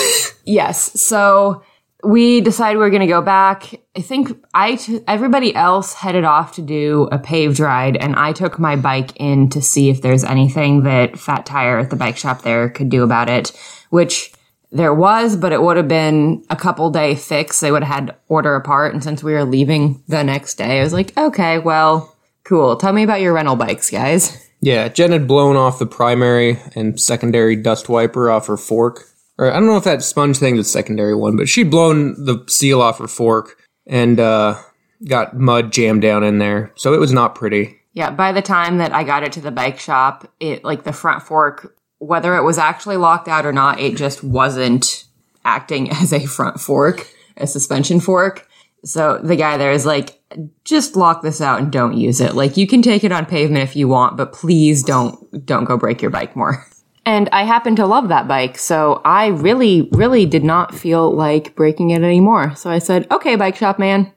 Yes. 0.46 1.00
So 1.00 1.64
we 2.04 2.42
decided 2.42 2.78
we 2.78 2.86
are 2.86 2.90
going 2.90 3.02
to 3.02 3.08
go 3.08 3.22
back. 3.22 3.80
I 3.96 4.02
think 4.02 4.38
I, 4.54 4.76
t- 4.76 5.02
everybody 5.08 5.56
else 5.56 5.94
headed 5.94 6.26
off 6.26 6.56
to 6.56 6.62
do 6.62 7.08
a 7.12 7.18
paved 7.18 7.60
ride, 7.60 7.96
and 7.96 8.16
I 8.16 8.34
took 8.34 8.60
my 8.60 8.76
bike 8.76 9.16
in 9.16 9.50
to 9.52 9.62
see 9.62 9.90
if 9.90 10.02
there's 10.02 10.24
anything 10.24 10.84
that 10.84 11.18
Phat 11.18 11.46
Tire 11.46 11.80
at 11.80 11.90
the 11.90 11.96
bike 11.96 12.18
shop 12.18 12.42
there 12.42 12.70
could 12.70 12.90
do 12.90 13.04
about 13.04 13.30
it, 13.30 13.52
which 13.90 14.34
there 14.74 14.94
was, 14.94 15.38
but 15.38 15.54
it 15.54 15.62
would 15.62 15.78
have 15.78 15.88
been 15.88 16.44
a 16.50 16.56
couple 16.56 16.90
day 16.90 17.16
fix. 17.16 17.60
They 17.60 17.72
would 17.72 17.84
have 17.84 17.96
had 17.96 18.08
to 18.08 18.16
order 18.28 18.56
a 18.56 18.62
part. 18.62 18.94
And 18.94 19.04
since 19.04 19.24
we 19.24 19.34
were 19.34 19.46
leaving 19.46 20.04
the 20.08 20.24
next 20.24 20.56
day, 20.56 20.80
I 20.80 20.84
was 20.84 20.94
like, 20.94 21.16
okay, 21.18 21.60
well, 21.60 22.16
cool. 22.44 22.76
Tell 22.76 22.92
me 22.92 23.04
about 23.04 23.22
your 23.22 23.34
rental 23.34 23.56
bikes, 23.56 23.90
guys. 23.92 24.50
yeah, 24.62 24.88
Jen 24.90 25.12
had 25.12 25.28
blown 25.28 25.56
off 25.56 25.80
the 25.80 25.86
primary 25.86 26.60
and 26.76 27.00
secondary 27.00 27.56
dust 27.56 27.88
wiper 27.88 28.32
off 28.32 28.48
her 28.48 28.58
fork. 28.58 29.06
Or 29.38 29.52
I 29.52 29.54
don't 29.54 29.68
know 29.68 29.78
if 29.78 29.84
that 29.84 30.04
sponge 30.04 30.38
thing 30.38 30.58
is 30.58 30.66
the 30.66 30.72
secondary 30.72 31.16
one, 31.16 31.38
but 31.38 31.48
she'd 31.48 31.72
blown 31.72 32.26
the 32.26 32.44
seal 32.48 32.82
off 32.82 32.98
her 32.98 33.08
fork 33.08 33.58
and 33.86 34.20
uh, 34.20 34.60
got 35.08 35.38
mud 35.38 35.72
jammed 35.72 36.02
down 36.02 36.24
in 36.24 36.40
there. 36.40 36.72
So 36.76 36.94
it 36.94 37.00
was 37.00 37.14
not 37.14 37.36
pretty. 37.36 37.80
Yeah, 37.94 38.10
by 38.10 38.32
the 38.32 38.42
time 38.42 38.80
that 38.80 38.92
I 38.92 39.04
got 39.04 39.24
it 39.24 39.34
to 39.34 39.42
the 39.42 39.52
bike 39.52 39.80
shop, 39.80 40.28
it 40.40 40.64
like 40.64 40.84
the 40.84 40.94
front 40.94 41.22
fork, 41.22 41.76
whether 42.04 42.36
it 42.36 42.44
was 42.44 42.58
actually 42.58 42.98
locked 42.98 43.28
out 43.28 43.46
or 43.46 43.54
not, 43.54 43.80
it 43.80 43.96
just 43.96 44.24
wasn't 44.24 45.06
acting 45.46 45.92
as 46.02 46.14
a 46.14 46.26
front 46.26 46.60
fork, 46.60 47.08
a 47.38 47.48
suspension 47.48 48.00
fork. 48.00 48.48
So 48.86 49.18
the 49.24 49.38
guy 49.38 49.58
there 49.58 49.72
is 49.72 49.86
like, 49.86 50.20
just 50.66 50.96
lock 50.96 51.22
this 51.22 51.40
out 51.40 51.62
and 51.62 51.72
don't 51.72 51.96
use 51.96 52.20
it. 52.20 52.36
Like 52.36 52.58
you 52.58 52.68
can 52.68 52.82
take 52.82 53.04
it 53.04 53.12
on 53.12 53.26
pavement 53.26 53.64
if 53.64 53.76
you 53.76 53.88
want, 53.88 54.18
but 54.18 54.34
please 54.34 54.84
don't 54.84 55.46
don't 55.46 55.64
go 55.64 55.78
break 55.78 56.02
your 56.02 56.12
bike 56.12 56.36
more. 56.36 56.66
And 57.06 57.30
I 57.32 57.44
happen 57.44 57.76
to 57.78 57.86
love 57.86 58.08
that 58.10 58.30
bike, 58.30 58.58
so 58.58 59.02
I 59.04 59.28
really, 59.28 59.90
really 59.92 60.26
did 60.26 60.44
not 60.44 60.74
feel 60.74 61.14
like 61.14 61.54
breaking 61.54 61.90
it 61.90 62.02
anymore. 62.02 62.56
So 62.56 62.70
I 62.70 62.80
said, 62.80 63.08
"Okay, 63.12 63.36
bike 63.36 63.58
shop 63.58 63.78
man, 63.78 64.12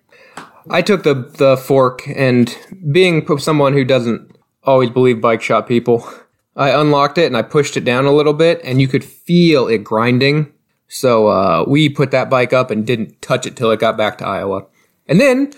I 0.70 0.82
took 0.82 1.02
the 1.02 1.14
the 1.14 1.56
fork 1.56 2.02
and 2.08 2.56
being 2.90 3.26
someone 3.38 3.72
who 3.72 3.84
doesn't 3.84 4.36
always 4.64 4.90
believe 4.90 5.20
bike 5.20 5.42
shop 5.42 5.68
people, 5.68 6.08
I 6.56 6.70
unlocked 6.70 7.18
it 7.18 7.26
and 7.26 7.36
I 7.36 7.42
pushed 7.42 7.76
it 7.76 7.84
down 7.84 8.06
a 8.06 8.12
little 8.12 8.32
bit 8.32 8.60
and 8.64 8.80
you 8.80 8.88
could 8.88 9.04
feel 9.04 9.68
it 9.68 9.84
grinding. 9.84 10.52
So 10.88 11.28
uh, 11.28 11.64
we 11.66 11.88
put 11.88 12.10
that 12.12 12.30
bike 12.30 12.52
up 12.52 12.70
and 12.70 12.86
didn't 12.86 13.20
touch 13.20 13.46
it 13.46 13.56
till 13.56 13.70
it 13.70 13.80
got 13.80 13.96
back 13.96 14.18
to 14.18 14.26
Iowa. 14.26 14.66
And 15.06 15.20
then 15.20 15.52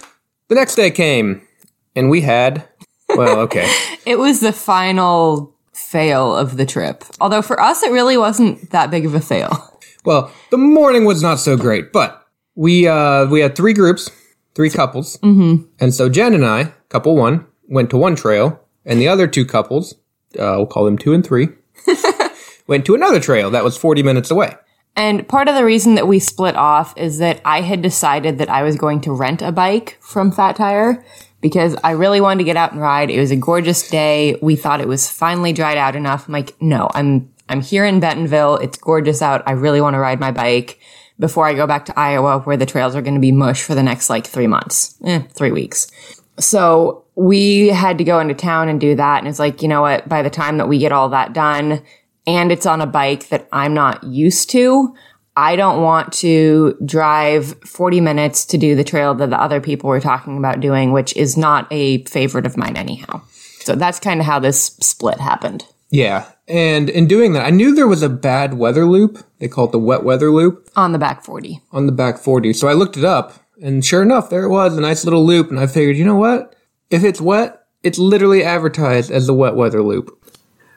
the 0.48 0.54
next 0.54 0.74
day 0.74 0.90
came 0.90 1.46
and 1.94 2.10
we 2.10 2.22
had 2.22 2.68
well, 3.10 3.38
okay. 3.46 3.72
It 4.04 4.18
was 4.18 4.40
the 4.40 4.52
final 4.52 5.54
fail 5.72 6.36
of 6.36 6.56
the 6.56 6.66
trip. 6.66 7.04
Although 7.20 7.42
for 7.42 7.60
us, 7.60 7.82
it 7.82 7.92
really 7.92 8.16
wasn't 8.16 8.70
that 8.70 8.90
big 8.90 9.06
of 9.06 9.14
a 9.14 9.20
fail. 9.20 9.64
Well, 10.04 10.32
the 10.50 10.58
morning 10.58 11.04
was 11.04 11.22
not 11.22 11.38
so 11.38 11.56
great, 11.56 11.92
but 11.92 12.26
we 12.54 12.86
uh 12.86 13.26
we 13.26 13.40
had 13.40 13.54
three 13.54 13.74
groups, 13.74 14.10
three 14.54 14.70
couples, 14.70 15.18
mm-hmm. 15.18 15.64
and 15.80 15.92
so 15.92 16.08
Jen 16.08 16.34
and 16.34 16.46
I, 16.46 16.72
couple 16.88 17.14
one, 17.14 17.46
went 17.68 17.90
to 17.90 17.98
one 17.98 18.16
trail, 18.16 18.60
and 18.86 19.00
the 19.00 19.08
other 19.08 19.26
two 19.26 19.44
couples, 19.44 19.94
uh, 20.34 20.56
we'll 20.56 20.66
call 20.66 20.84
them 20.84 20.98
two 20.98 21.12
and 21.12 21.26
three, 21.26 21.48
went 22.66 22.84
to 22.86 22.94
another 22.94 23.20
trail 23.20 23.50
that 23.50 23.64
was 23.64 23.76
forty 23.76 24.02
minutes 24.02 24.30
away. 24.30 24.54
And 24.98 25.28
part 25.28 25.46
of 25.46 25.54
the 25.54 25.64
reason 25.64 25.94
that 25.94 26.08
we 26.08 26.18
split 26.18 26.56
off 26.56 26.92
is 26.96 27.18
that 27.18 27.40
I 27.44 27.60
had 27.60 27.82
decided 27.82 28.38
that 28.38 28.50
I 28.50 28.64
was 28.64 28.74
going 28.74 29.00
to 29.02 29.12
rent 29.12 29.42
a 29.42 29.52
bike 29.52 29.96
from 30.00 30.32
Phat 30.32 30.56
Tire 30.56 31.04
because 31.40 31.76
I 31.84 31.92
really 31.92 32.20
wanted 32.20 32.38
to 32.38 32.44
get 32.44 32.56
out 32.56 32.72
and 32.72 32.80
ride. 32.80 33.08
It 33.08 33.20
was 33.20 33.30
a 33.30 33.36
gorgeous 33.36 33.88
day. 33.88 34.36
We 34.42 34.56
thought 34.56 34.80
it 34.80 34.88
was 34.88 35.08
finally 35.08 35.52
dried 35.52 35.78
out 35.78 35.94
enough. 35.94 36.26
I'm 36.26 36.32
like, 36.32 36.60
no, 36.60 36.88
I'm 36.94 37.32
I'm 37.48 37.60
here 37.60 37.84
in 37.84 38.00
Bentonville. 38.00 38.56
It's 38.56 38.76
gorgeous 38.76 39.22
out. 39.22 39.42
I 39.46 39.52
really 39.52 39.80
want 39.80 39.94
to 39.94 40.00
ride 40.00 40.20
my 40.20 40.32
bike 40.32 40.80
before 41.18 41.46
I 41.46 41.54
go 41.54 41.66
back 41.66 41.84
to 41.86 41.98
Iowa 41.98 42.40
where 42.40 42.56
the 42.56 42.66
trails 42.66 42.94
are 42.94 43.02
going 43.02 43.14
to 43.14 43.20
be 43.20 43.32
mush 43.32 43.62
for 43.62 43.74
the 43.74 43.82
next 43.82 44.10
like 44.10 44.26
3 44.26 44.46
months. 44.46 44.96
Eh, 45.04 45.22
3 45.32 45.52
weeks. 45.52 45.90
So 46.38 47.04
we 47.18 47.66
had 47.68 47.98
to 47.98 48.04
go 48.04 48.20
into 48.20 48.32
town 48.32 48.68
and 48.68 48.80
do 48.80 48.94
that. 48.94 49.18
And 49.18 49.26
it's 49.26 49.40
like, 49.40 49.60
you 49.60 49.66
know 49.66 49.82
what? 49.82 50.08
By 50.08 50.22
the 50.22 50.30
time 50.30 50.56
that 50.58 50.68
we 50.68 50.78
get 50.78 50.92
all 50.92 51.08
that 51.08 51.32
done 51.32 51.82
and 52.28 52.52
it's 52.52 52.64
on 52.64 52.80
a 52.80 52.86
bike 52.86 53.28
that 53.30 53.48
I'm 53.50 53.74
not 53.74 54.04
used 54.04 54.50
to, 54.50 54.94
I 55.36 55.56
don't 55.56 55.82
want 55.82 56.12
to 56.14 56.78
drive 56.84 57.58
40 57.64 58.00
minutes 58.00 58.44
to 58.46 58.58
do 58.58 58.76
the 58.76 58.84
trail 58.84 59.16
that 59.16 59.30
the 59.30 59.40
other 59.40 59.60
people 59.60 59.90
were 59.90 60.00
talking 60.00 60.38
about 60.38 60.60
doing, 60.60 60.92
which 60.92 61.16
is 61.16 61.36
not 61.36 61.66
a 61.72 62.04
favorite 62.04 62.46
of 62.46 62.56
mine 62.56 62.76
anyhow. 62.76 63.20
So 63.60 63.74
that's 63.74 63.98
kind 63.98 64.20
of 64.20 64.26
how 64.26 64.38
this 64.38 64.76
split 64.80 65.18
happened. 65.18 65.66
Yeah, 65.90 66.30
and 66.46 66.88
in 66.88 67.08
doing 67.08 67.32
that, 67.32 67.46
I 67.46 67.50
knew 67.50 67.74
there 67.74 67.88
was 67.88 68.02
a 68.02 68.08
bad 68.08 68.54
weather 68.54 68.84
loop. 68.84 69.24
They 69.38 69.48
call 69.48 69.66
it 69.66 69.72
the 69.72 69.78
wet 69.78 70.04
weather 70.04 70.30
loop 70.30 70.68
On 70.76 70.92
the 70.92 70.98
back 70.98 71.24
40. 71.24 71.60
on 71.72 71.86
the 71.86 71.92
back 71.92 72.18
40. 72.18 72.52
So 72.52 72.68
I 72.68 72.74
looked 72.74 72.96
it 72.96 73.04
up, 73.04 73.34
and 73.62 73.84
sure 73.84 74.02
enough, 74.02 74.30
there 74.30 74.44
it 74.44 74.50
was, 74.50 74.76
a 74.76 74.80
nice 74.80 75.04
little 75.04 75.24
loop. 75.24 75.50
And 75.50 75.58
I 75.58 75.66
figured, 75.66 75.96
you 75.96 76.04
know 76.04 76.16
what? 76.16 76.54
If 76.90 77.04
it's 77.04 77.20
wet, 77.20 77.64
it's 77.82 77.98
literally 77.98 78.42
advertised 78.42 79.10
as 79.10 79.26
the 79.26 79.34
wet 79.34 79.56
weather 79.56 79.82
loop. 79.82 80.14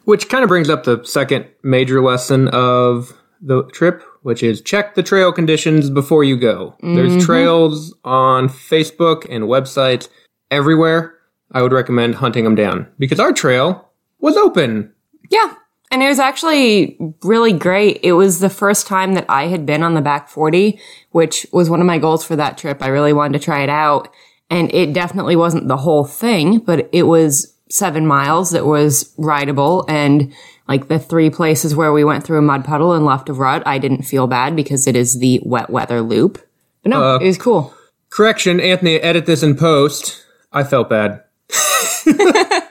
Which 0.05 0.29
kind 0.29 0.43
of 0.43 0.47
brings 0.47 0.69
up 0.69 0.83
the 0.83 1.03
second 1.03 1.45
major 1.63 2.01
lesson 2.01 2.47
of 2.49 3.13
the 3.41 3.63
trip, 3.67 4.03
which 4.23 4.43
is 4.43 4.61
check 4.61 4.95
the 4.95 5.03
trail 5.03 5.31
conditions 5.31 5.89
before 5.89 6.23
you 6.23 6.37
go. 6.37 6.75
There's 6.81 7.13
mm-hmm. 7.13 7.25
trails 7.25 7.95
on 8.03 8.49
Facebook 8.49 9.25
and 9.29 9.45
websites 9.45 10.09
everywhere. 10.49 11.15
I 11.51 11.61
would 11.61 11.71
recommend 11.73 12.15
hunting 12.15 12.43
them 12.43 12.55
down 12.55 12.87
because 12.97 13.19
our 13.19 13.31
trail 13.31 13.91
was 14.19 14.37
open. 14.37 14.93
Yeah. 15.29 15.55
And 15.91 16.01
it 16.01 16.07
was 16.07 16.19
actually 16.19 16.97
really 17.23 17.51
great. 17.51 17.99
It 18.01 18.13
was 18.13 18.39
the 18.39 18.49
first 18.49 18.87
time 18.87 19.13
that 19.15 19.25
I 19.27 19.47
had 19.47 19.65
been 19.65 19.83
on 19.83 19.93
the 19.93 20.01
back 20.01 20.29
40, 20.29 20.79
which 21.11 21.45
was 21.51 21.69
one 21.69 21.81
of 21.81 21.85
my 21.85 21.97
goals 21.97 22.23
for 22.23 22.37
that 22.37 22.57
trip. 22.57 22.81
I 22.81 22.87
really 22.87 23.11
wanted 23.11 23.37
to 23.37 23.43
try 23.43 23.61
it 23.61 23.69
out. 23.69 24.07
And 24.51 24.71
it 24.73 24.93
definitely 24.93 25.35
wasn't 25.35 25.67
the 25.69 25.77
whole 25.77 26.03
thing, 26.03 26.59
but 26.59 26.89
it 26.91 27.03
was 27.03 27.53
seven 27.69 28.05
miles 28.05 28.51
that 28.51 28.65
was 28.65 29.13
rideable. 29.17 29.85
And 29.87 30.33
like 30.67 30.89
the 30.89 30.99
three 30.99 31.29
places 31.29 31.73
where 31.75 31.93
we 31.93 32.03
went 32.03 32.23
through 32.25 32.37
a 32.39 32.41
mud 32.43 32.65
puddle 32.65 32.93
and 32.93 33.05
left 33.05 33.29
a 33.29 33.33
rut, 33.33 33.63
I 33.65 33.77
didn't 33.77 34.03
feel 34.03 34.27
bad 34.27 34.55
because 34.55 34.87
it 34.87 34.95
is 34.95 35.19
the 35.19 35.39
wet 35.43 35.69
weather 35.69 36.01
loop. 36.01 36.37
But 36.83 36.89
no, 36.89 37.01
Uh, 37.01 37.17
it 37.19 37.27
was 37.27 37.37
cool. 37.37 37.73
Correction, 38.09 38.59
Anthony, 38.59 38.97
edit 38.97 39.25
this 39.25 39.41
in 39.41 39.55
post. 39.55 40.21
I 40.51 40.65
felt 40.65 40.89
bad. 40.89 41.23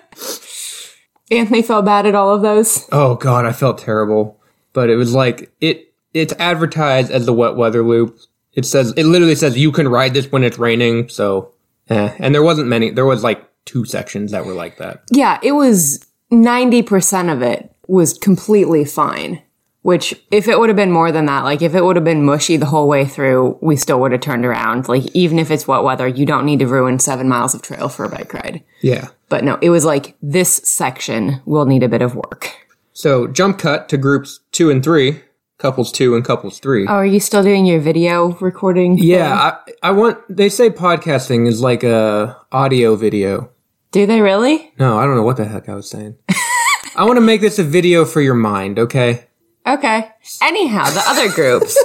Anthony 1.31 1.63
felt 1.63 1.85
bad 1.85 2.07
at 2.07 2.15
all 2.15 2.35
of 2.35 2.43
those. 2.43 2.87
Oh 2.93 3.15
god, 3.15 3.47
I 3.47 3.53
felt 3.53 3.79
terrible. 3.79 4.39
But 4.73 4.91
it 4.91 4.97
was 4.97 5.15
like 5.15 5.51
it 5.61 5.93
it's 6.13 6.35
advertised 6.39 7.11
as 7.11 7.25
the 7.25 7.33
wet 7.33 7.57
weather 7.57 7.83
loop. 7.83 8.19
It 8.53 8.67
says 8.67 8.93
it 8.97 9.05
literally 9.05 9.37
says 9.37 9.57
you 9.57 9.71
can 9.73 9.89
ride 9.89 10.13
this 10.13 10.31
when 10.31 10.43
it's 10.45 10.59
raining, 10.59 11.09
so 11.09 11.53
eh. 11.91 12.15
And 12.19 12.35
there 12.35 12.43
wasn't 12.43 12.69
many 12.69 12.91
there 12.91 13.07
was 13.07 13.23
like 13.23 13.47
two 13.65 13.85
sections 13.85 14.33
that 14.33 14.47
were 14.47 14.55
like 14.55 14.79
that. 14.79 15.03
Yeah, 15.11 15.39
it 15.43 15.53
was 15.53 16.05
90% 16.33 17.33
of 17.33 17.43
it 17.43 17.75
was 17.87 18.15
completely 18.15 18.85
fine. 18.85 19.43
Which, 19.83 20.15
if 20.31 20.47
it 20.47 20.59
would 20.59 20.69
have 20.69 20.77
been 20.77 20.93
more 20.93 21.11
than 21.11 21.25
that, 21.25 21.45
like 21.45 21.63
if 21.63 21.75
it 21.75 21.83
would 21.83 21.97
have 21.97 22.05
been 22.05 22.23
mushy 22.23 22.59
the 22.59 22.67
whole 22.67 22.87
way 22.87 23.07
through, 23.07 23.59
we 23.63 23.77
still 23.77 23.99
would 24.01 24.13
have 24.13 24.21
turned 24.21 24.45
around. 24.45 24.89
Like, 24.89 25.05
even 25.17 25.39
if 25.39 25.51
it's 25.51 25.67
wet 25.67 25.83
weather, 25.83 26.07
you 26.07 26.27
don't 26.27 26.45
need 26.45 26.59
to 26.59 26.67
ruin 26.67 26.99
seven 26.99 27.31
miles 27.31 27.55
of 27.55 27.63
trail 27.63 27.89
for 27.89 28.05
a 28.05 28.11
bike 28.11 28.35
ride. 28.35 28.63
Yeah. 28.83 29.09
But 29.31 29.43
no, 29.43 29.59
it 29.63 29.71
was 29.71 29.87
like 29.87 30.17
this 30.21 30.57
section 30.57 31.41
will 31.47 31.65
need 31.65 31.83
a 31.83 31.89
bit 31.89 32.03
of 32.03 32.15
work. 32.15 32.51
So 32.93 33.27
jump 33.27 33.59
cut 33.59 33.89
to 33.89 33.97
groups 33.97 34.41
two 34.53 34.69
and 34.69 34.85
three, 34.85 35.23
couples 35.61 35.93
two 35.93 36.17
and 36.17 36.25
couples 36.25 36.59
three. 36.59 36.87
Oh, 36.89 36.95
are 36.95 37.07
you 37.07 37.21
still 37.21 37.43
doing 37.43 37.67
your 37.67 37.81
video 37.81 38.33
recording? 38.41 38.99
yeah, 38.99 39.35
I, 39.35 39.73
I 39.89 39.91
want 39.93 40.19
they 40.29 40.49
say 40.49 40.71
podcasting 40.71 41.47
is 41.47 41.61
like 41.61 41.85
a 41.85 42.37
audio 42.51 42.97
video. 42.97 43.51
Do 43.93 44.07
they 44.07 44.21
really? 44.21 44.73
No, 44.79 44.99
I 44.99 45.05
don't 45.05 45.17
know 45.17 45.23
what 45.23 45.37
the 45.37 45.45
heck 45.45 45.69
I 45.69 45.75
was 45.75 45.89
saying. 45.89 46.17
I 46.97 47.05
want 47.05 47.17
to 47.17 47.21
make 47.21 47.41
this 47.41 47.59
a 47.59 47.65
video 47.65 48.05
for 48.05 48.21
your 48.21 48.35
mind, 48.35 48.79
okay? 48.79 49.27
Okay. 49.67 50.11
Anyhow, 50.43 50.91
the 50.91 51.03
other 51.07 51.31
groups, 51.33 51.79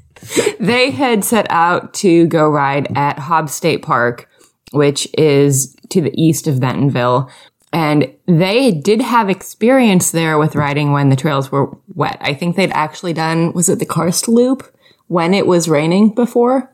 they 0.60 0.90
had 0.90 1.24
set 1.24 1.46
out 1.50 1.94
to 1.94 2.26
go 2.26 2.48
ride 2.48 2.96
at 2.96 3.18
Hobbs 3.18 3.54
State 3.54 3.82
Park, 3.82 4.28
which 4.72 5.08
is 5.16 5.76
to 5.90 6.00
the 6.00 6.12
east 6.20 6.46
of 6.46 6.60
Bentonville. 6.60 7.30
And 7.72 8.12
they 8.26 8.70
did 8.70 9.02
have 9.02 9.28
experience 9.28 10.10
there 10.10 10.38
with 10.38 10.56
riding 10.56 10.92
when 10.92 11.10
the 11.10 11.16
trails 11.16 11.52
were 11.52 11.76
wet. 11.94 12.18
I 12.20 12.34
think 12.34 12.56
they'd 12.56 12.72
actually 12.72 13.12
done, 13.12 13.52
was 13.52 13.68
it 13.68 13.78
the 13.78 13.86
Karst 13.86 14.26
Loop 14.26 14.74
when 15.08 15.34
it 15.34 15.46
was 15.46 15.68
raining 15.68 16.14
before? 16.14 16.72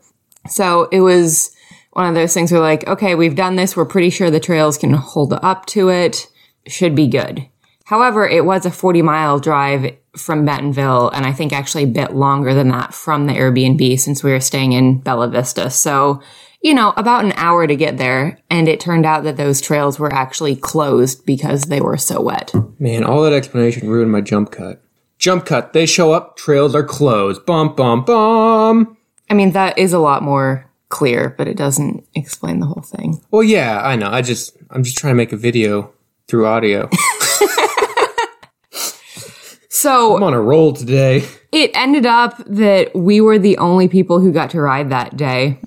So 0.48 0.88
it 0.92 1.00
was 1.00 1.54
one 1.92 2.06
of 2.08 2.14
those 2.14 2.34
things 2.34 2.52
where 2.52 2.60
like, 2.60 2.86
okay, 2.86 3.14
we've 3.14 3.36
done 3.36 3.56
this. 3.56 3.76
We're 3.76 3.84
pretty 3.84 4.10
sure 4.10 4.30
the 4.30 4.40
trails 4.40 4.78
can 4.78 4.92
hold 4.92 5.32
up 5.32 5.66
to 5.66 5.88
it. 5.90 6.28
Should 6.66 6.94
be 6.94 7.08
good. 7.08 7.46
However, 7.84 8.26
it 8.26 8.44
was 8.44 8.64
a 8.64 8.70
40 8.70 9.02
mile 9.02 9.38
drive 9.38 9.96
from 10.16 10.44
Bentonville, 10.44 11.10
and 11.10 11.26
I 11.26 11.32
think 11.32 11.52
actually 11.52 11.84
a 11.84 11.88
bit 11.88 12.14
longer 12.14 12.54
than 12.54 12.68
that 12.68 12.94
from 12.94 13.26
the 13.26 13.32
Airbnb 13.32 13.98
since 13.98 14.22
we 14.22 14.30
were 14.30 14.40
staying 14.40 14.72
in 14.72 14.98
Bella 14.98 15.28
Vista. 15.28 15.70
So, 15.70 16.22
you 16.62 16.74
know, 16.74 16.94
about 16.96 17.24
an 17.24 17.32
hour 17.36 17.66
to 17.66 17.76
get 17.76 17.98
there. 17.98 18.38
And 18.50 18.68
it 18.68 18.80
turned 18.80 19.04
out 19.04 19.24
that 19.24 19.36
those 19.36 19.60
trails 19.60 19.98
were 19.98 20.12
actually 20.12 20.56
closed 20.56 21.26
because 21.26 21.64
they 21.64 21.80
were 21.80 21.98
so 21.98 22.20
wet. 22.22 22.52
Man, 22.78 23.04
all 23.04 23.22
that 23.22 23.32
explanation 23.32 23.88
ruined 23.88 24.12
my 24.12 24.20
jump 24.20 24.50
cut. 24.50 24.82
Jump 25.18 25.46
cut, 25.46 25.72
they 25.72 25.86
show 25.86 26.12
up, 26.12 26.36
trails 26.36 26.74
are 26.74 26.82
closed. 26.82 27.44
Bum 27.46 27.74
bum 27.74 28.04
bum. 28.04 28.96
I 29.30 29.34
mean, 29.34 29.52
that 29.52 29.78
is 29.78 29.92
a 29.92 29.98
lot 29.98 30.22
more 30.22 30.70
clear, 30.88 31.34
but 31.36 31.48
it 31.48 31.56
doesn't 31.56 32.06
explain 32.14 32.60
the 32.60 32.66
whole 32.66 32.82
thing. 32.82 33.20
Well, 33.30 33.42
yeah, 33.42 33.80
I 33.82 33.96
know. 33.96 34.08
I 34.08 34.22
just 34.22 34.56
I'm 34.70 34.82
just 34.82 34.96
trying 34.96 35.12
to 35.12 35.16
make 35.16 35.32
a 35.32 35.36
video 35.36 35.92
through 36.28 36.46
audio. 36.46 36.88
So 39.74 40.14
I'm 40.16 40.22
on 40.22 40.34
a 40.34 40.40
roll 40.40 40.72
today. 40.72 41.24
it 41.52 41.72
ended 41.74 42.06
up 42.06 42.40
that 42.46 42.94
we 42.94 43.20
were 43.20 43.40
the 43.40 43.58
only 43.58 43.88
people 43.88 44.20
who 44.20 44.30
got 44.30 44.50
to 44.50 44.60
ride 44.60 44.90
that 44.90 45.16
day. 45.16 45.58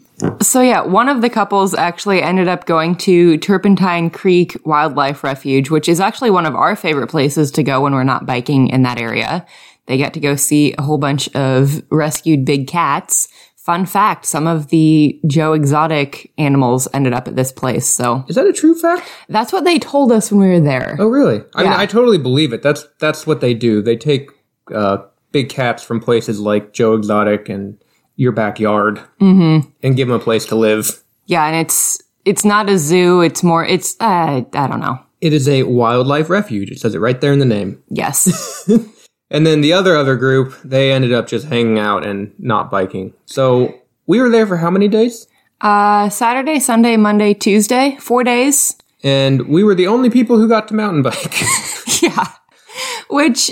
So 0.41 0.61
yeah, 0.61 0.81
one 0.81 1.09
of 1.09 1.21
the 1.21 1.29
couples 1.29 1.73
actually 1.73 2.21
ended 2.21 2.47
up 2.47 2.65
going 2.65 2.95
to 2.99 3.37
Turpentine 3.39 4.09
Creek 4.09 4.55
Wildlife 4.63 5.25
Refuge, 5.25 5.69
which 5.69 5.89
is 5.89 5.99
actually 5.99 6.31
one 6.31 6.45
of 6.45 6.55
our 6.55 6.77
favorite 6.77 7.07
places 7.07 7.51
to 7.51 7.63
go 7.63 7.81
when 7.81 7.91
we're 7.91 8.05
not 8.05 8.25
biking 8.25 8.69
in 8.69 8.83
that 8.83 8.97
area. 8.97 9.45
They 9.87 9.97
got 9.97 10.13
to 10.13 10.21
go 10.21 10.37
see 10.37 10.73
a 10.77 10.83
whole 10.83 10.97
bunch 10.97 11.27
of 11.35 11.83
rescued 11.91 12.45
big 12.45 12.67
cats. 12.67 13.27
Fun 13.67 13.85
fact, 13.85 14.25
some 14.25 14.47
of 14.47 14.69
the 14.69 15.19
Joe 15.27 15.51
Exotic 15.51 16.31
animals 16.37 16.87
ended 16.93 17.11
up 17.11 17.27
at 17.27 17.35
this 17.35 17.51
place. 17.51 17.85
So 17.85 18.23
Is 18.29 18.37
that 18.37 18.47
a 18.47 18.53
true 18.53 18.73
fact? 18.73 19.05
that's 19.27 19.51
what 19.51 19.65
they 19.65 19.77
told 19.77 20.09
us 20.09 20.31
when 20.31 20.39
we 20.39 20.47
were 20.47 20.61
there. 20.61 20.95
Oh, 20.97 21.07
really? 21.07 21.43
I 21.53 21.63
mean, 21.63 21.73
I 21.73 21.85
totally 21.85 22.17
believe 22.17 22.53
it. 22.53 22.61
That's 22.61 22.87
that's 22.99 23.27
what 23.27 23.41
they 23.41 23.53
do. 23.53 23.81
They 23.81 23.97
take 23.97 24.29
uh, 24.73 24.99
big 25.33 25.49
cats 25.49 25.83
from 25.83 25.99
places 25.99 26.39
like 26.39 26.71
Joe 26.71 26.93
Exotic 26.93 27.49
and 27.49 27.77
your 28.15 28.31
backyard 28.31 29.01
and 29.19 29.65
give 29.81 30.07
them 30.07 30.15
a 30.15 30.23
place 30.23 30.45
to 30.45 30.55
live. 30.55 31.03
Yeah, 31.25 31.45
and 31.45 31.57
it's 31.57 32.01
it's 32.23 32.45
not 32.45 32.69
a 32.69 32.77
zoo. 32.77 33.19
It's 33.19 33.43
more. 33.43 33.65
It's 33.65 33.97
uh, 33.99 34.43
I 34.53 34.67
don't 34.67 34.79
know. 34.79 34.97
It 35.19 35.33
is 35.33 35.49
a 35.49 35.63
wildlife 35.63 36.29
refuge. 36.29 36.71
It 36.71 36.79
says 36.79 36.95
it 36.95 36.99
right 36.99 37.19
there 37.19 37.33
in 37.33 37.39
the 37.39 37.45
name. 37.45 37.83
Yes. 37.89 38.71
And 39.29 39.45
then 39.45 39.61
the 39.61 39.73
other 39.73 39.95
other 39.95 40.15
group, 40.15 40.55
they 40.63 40.91
ended 40.91 41.11
up 41.13 41.27
just 41.27 41.47
hanging 41.47 41.79
out 41.79 42.05
and 42.05 42.33
not 42.39 42.71
biking. 42.71 43.13
So 43.25 43.73
we 44.05 44.21
were 44.21 44.29
there 44.29 44.47
for 44.47 44.57
how 44.57 44.69
many 44.69 44.87
days? 44.87 45.27
uh, 45.61 46.07
Saturday, 46.09 46.59
Sunday, 46.59 46.97
Monday, 46.97 47.33
Tuesday, 47.33 47.97
four 47.99 48.23
days. 48.23 48.75
And 49.03 49.47
we 49.47 49.63
were 49.63 49.73
the 49.75 49.87
only 49.87 50.09
people 50.09 50.37
who 50.37 50.47
got 50.47 50.67
to 50.67 50.73
mountain 50.73 51.01
bike. 51.01 51.33
Yeah, 52.01 52.27
which 53.09 53.49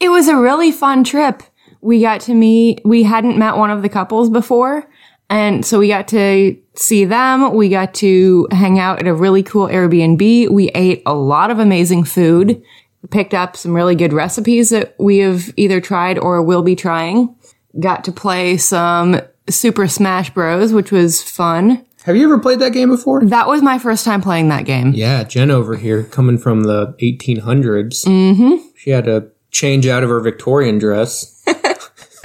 it 0.00 0.10
was 0.10 0.28
a 0.28 0.36
really 0.36 0.70
fun 0.70 1.02
trip. 1.02 1.42
We 1.80 2.02
got 2.02 2.20
to 2.22 2.34
meet. 2.34 2.82
We 2.84 3.04
hadn't 3.04 3.38
met 3.38 3.56
one 3.56 3.70
of 3.70 3.80
the 3.80 3.88
couples 3.88 4.28
before, 4.28 4.86
and 5.30 5.64
so 5.64 5.78
we 5.78 5.88
got 5.88 6.08
to 6.08 6.58
see 6.74 7.06
them. 7.06 7.54
We 7.54 7.70
got 7.70 7.94
to 7.94 8.48
hang 8.50 8.78
out 8.78 8.98
at 8.98 9.06
a 9.06 9.14
really 9.14 9.42
cool 9.42 9.66
Airbnb. 9.66 10.50
We 10.50 10.68
ate 10.74 11.02
a 11.06 11.14
lot 11.14 11.50
of 11.50 11.58
amazing 11.58 12.04
food. 12.04 12.62
Picked 13.10 13.34
up 13.34 13.56
some 13.56 13.72
really 13.72 13.94
good 13.94 14.12
recipes 14.12 14.70
that 14.70 14.94
we 14.98 15.18
have 15.18 15.52
either 15.56 15.80
tried 15.80 16.18
or 16.18 16.42
will 16.42 16.62
be 16.62 16.76
trying. 16.76 17.36
Got 17.78 18.04
to 18.04 18.12
play 18.12 18.56
some 18.56 19.20
Super 19.48 19.86
Smash 19.86 20.30
Bros, 20.30 20.72
which 20.72 20.90
was 20.90 21.22
fun. 21.22 21.84
Have 22.04 22.16
you 22.16 22.24
ever 22.24 22.38
played 22.38 22.60
that 22.60 22.72
game 22.72 22.88
before? 22.88 23.24
That 23.24 23.48
was 23.48 23.62
my 23.62 23.78
first 23.78 24.04
time 24.04 24.22
playing 24.22 24.48
that 24.48 24.64
game. 24.64 24.92
Yeah, 24.94 25.24
Jen 25.24 25.50
over 25.50 25.76
here, 25.76 26.04
coming 26.04 26.38
from 26.38 26.62
the 26.62 26.94
1800s. 27.00 28.04
Mm-hmm. 28.06 28.64
She 28.76 28.90
had 28.90 29.04
to 29.06 29.30
change 29.50 29.86
out 29.86 30.04
of 30.04 30.10
her 30.10 30.20
Victorian 30.20 30.78
dress. 30.78 31.44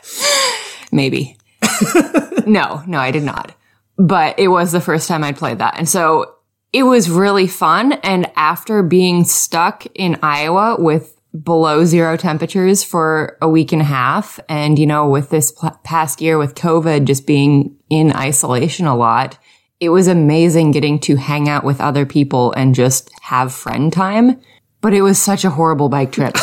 Maybe. 0.91 1.37
no, 2.45 2.83
no, 2.85 2.99
I 2.99 3.09
did 3.11 3.23
not. 3.23 3.55
But 3.97 4.37
it 4.37 4.49
was 4.49 4.71
the 4.71 4.81
first 4.81 5.07
time 5.07 5.23
I'd 5.23 5.37
played 5.37 5.59
that. 5.59 5.77
And 5.77 5.89
so 5.89 6.35
it 6.73 6.83
was 6.83 7.09
really 7.09 7.47
fun. 7.47 7.93
And 7.93 8.31
after 8.35 8.83
being 8.83 9.23
stuck 9.23 9.85
in 9.93 10.17
Iowa 10.21 10.77
with 10.79 11.17
below 11.43 11.85
zero 11.85 12.17
temperatures 12.17 12.83
for 12.83 13.37
a 13.41 13.49
week 13.49 13.71
and 13.71 13.81
a 13.81 13.85
half, 13.85 14.39
and, 14.49 14.77
you 14.77 14.85
know, 14.85 15.07
with 15.09 15.29
this 15.29 15.51
p- 15.51 15.67
past 15.83 16.21
year 16.21 16.37
with 16.37 16.55
COVID 16.55 17.05
just 17.05 17.25
being 17.25 17.77
in 17.89 18.13
isolation 18.13 18.85
a 18.85 18.95
lot, 18.95 19.37
it 19.79 19.89
was 19.89 20.07
amazing 20.07 20.71
getting 20.71 20.99
to 20.99 21.15
hang 21.15 21.49
out 21.49 21.63
with 21.63 21.81
other 21.81 22.05
people 22.05 22.51
and 22.53 22.75
just 22.75 23.09
have 23.21 23.53
friend 23.53 23.91
time. 23.91 24.39
But 24.79 24.93
it 24.93 25.01
was 25.01 25.19
such 25.19 25.43
a 25.43 25.49
horrible 25.49 25.89
bike 25.89 26.11
trip. 26.11 26.33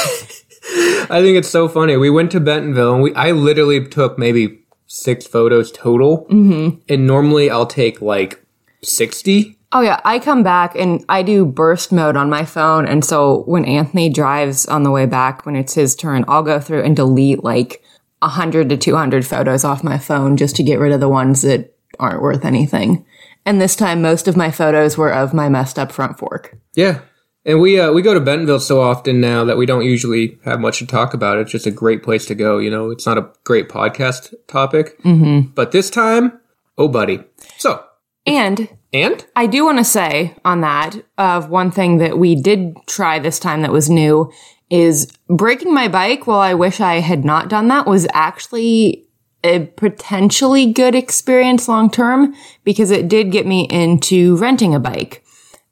I 1.10 1.22
think 1.22 1.38
it's 1.38 1.48
so 1.48 1.68
funny. 1.68 1.96
We 1.96 2.10
went 2.10 2.30
to 2.32 2.40
Bentonville 2.40 2.94
and 2.94 3.02
we 3.02 3.14
I 3.14 3.30
literally 3.32 3.86
took 3.86 4.18
maybe 4.18 4.60
six 4.86 5.26
photos 5.26 5.72
total. 5.72 6.26
Mm-hmm. 6.26 6.80
And 6.88 7.06
normally 7.06 7.50
I'll 7.50 7.66
take 7.66 8.02
like 8.02 8.44
60. 8.82 9.57
Oh 9.70 9.82
yeah, 9.82 10.00
I 10.04 10.18
come 10.18 10.42
back 10.42 10.74
and 10.74 11.04
I 11.08 11.22
do 11.22 11.44
burst 11.44 11.92
mode 11.92 12.16
on 12.16 12.30
my 12.30 12.44
phone. 12.44 12.86
And 12.86 13.04
so 13.04 13.42
when 13.42 13.66
Anthony 13.66 14.08
drives 14.08 14.66
on 14.66 14.82
the 14.82 14.90
way 14.90 15.04
back, 15.04 15.44
when 15.44 15.56
it's 15.56 15.74
his 15.74 15.94
turn, 15.94 16.24
I'll 16.26 16.42
go 16.42 16.58
through 16.58 16.84
and 16.84 16.96
delete 16.96 17.44
like 17.44 17.82
100 18.20 18.70
to 18.70 18.76
200 18.76 19.26
photos 19.26 19.64
off 19.64 19.84
my 19.84 19.98
phone 19.98 20.36
just 20.36 20.56
to 20.56 20.62
get 20.62 20.78
rid 20.78 20.92
of 20.92 21.00
the 21.00 21.08
ones 21.08 21.42
that 21.42 21.74
aren't 21.98 22.22
worth 22.22 22.44
anything. 22.44 23.04
And 23.44 23.60
this 23.60 23.76
time, 23.76 24.02
most 24.02 24.26
of 24.26 24.36
my 24.36 24.50
photos 24.50 24.96
were 24.96 25.12
of 25.12 25.34
my 25.34 25.48
messed 25.48 25.78
up 25.78 25.92
front 25.92 26.18
fork. 26.18 26.56
Yeah. 26.74 27.00
And 27.44 27.60
we 27.60 27.80
uh, 27.80 27.92
we 27.92 28.02
go 28.02 28.12
to 28.12 28.20
Bentonville 28.20 28.60
so 28.60 28.80
often 28.80 29.20
now 29.20 29.44
that 29.44 29.56
we 29.56 29.64
don't 29.64 29.84
usually 29.84 30.38
have 30.44 30.60
much 30.60 30.80
to 30.80 30.86
talk 30.86 31.14
about. 31.14 31.38
It's 31.38 31.52
just 31.52 31.66
a 31.66 31.70
great 31.70 32.02
place 32.02 32.26
to 32.26 32.34
go. 32.34 32.58
You 32.58 32.70
know, 32.70 32.90
it's 32.90 33.06
not 33.06 33.16
a 33.16 33.30
great 33.44 33.68
podcast 33.68 34.34
topic, 34.48 35.00
mm-hmm. 35.02 35.50
but 35.52 35.72
this 35.72 35.88
time, 35.88 36.40
oh 36.76 36.88
buddy. 36.88 37.24
So 37.56 37.82
And 38.26 38.68
and 38.92 39.24
I 39.36 39.46
do 39.46 39.64
want 39.64 39.78
to 39.78 39.84
say 39.84 40.34
on 40.44 40.60
that 40.62 40.96
of 41.18 41.50
one 41.50 41.70
thing 41.70 41.98
that 41.98 42.18
we 42.18 42.34
did 42.34 42.76
try 42.86 43.18
this 43.18 43.38
time 43.38 43.62
that 43.62 43.72
was 43.72 43.90
new 43.90 44.32
is 44.70 45.10
breaking 45.28 45.72
my 45.72 45.88
bike 45.88 46.26
while 46.26 46.40
I 46.40 46.54
wish 46.54 46.80
I 46.80 47.00
had 47.00 47.24
not 47.24 47.48
done 47.48 47.68
that 47.68 47.86
was 47.86 48.06
actually 48.12 49.08
a 49.44 49.66
potentially 49.76 50.72
good 50.72 50.94
experience 50.94 51.68
long 51.68 51.90
term 51.90 52.34
because 52.64 52.90
it 52.90 53.08
did 53.08 53.30
get 53.30 53.46
me 53.46 53.66
into 53.70 54.36
renting 54.36 54.74
a 54.74 54.80
bike. 54.80 55.24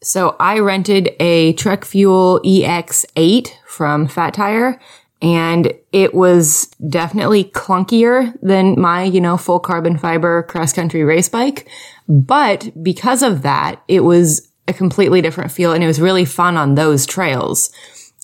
So 0.03 0.37
I 0.39 0.61
rented 0.61 1.11
a 1.19 1.55
Trek 1.55 1.85
Fuel 1.85 2.41
EX8 2.45 3.49
from 3.67 4.07
Phat 4.07 4.35
Tire 4.35 4.81
and 5.23 5.73
it 5.93 6.14
was 6.14 6.67
definitely 6.89 7.45
clunkier 7.45 8.35
than 8.43 8.79
my, 8.79 9.05
you 9.05 9.21
know, 9.21 9.37
full 9.37 9.61
carbon 9.61 9.97
fiber 9.97 10.43
cross 10.45 10.73
country 10.73 11.05
race 11.05 11.29
bike. 11.29 11.69
But 12.09 12.71
because 12.83 13.23
of 13.23 13.43
that, 13.43 13.83
it 13.89 14.01
was 14.01 14.53
a 14.69 14.73
completely 14.73 15.23
different 15.23 15.53
feel 15.53 15.73
and 15.73 15.83
it 15.83 15.87
was 15.87 16.01
really 16.01 16.25
fun 16.25 16.57
on 16.57 16.75
those 16.75 17.07
trails. 17.07 17.71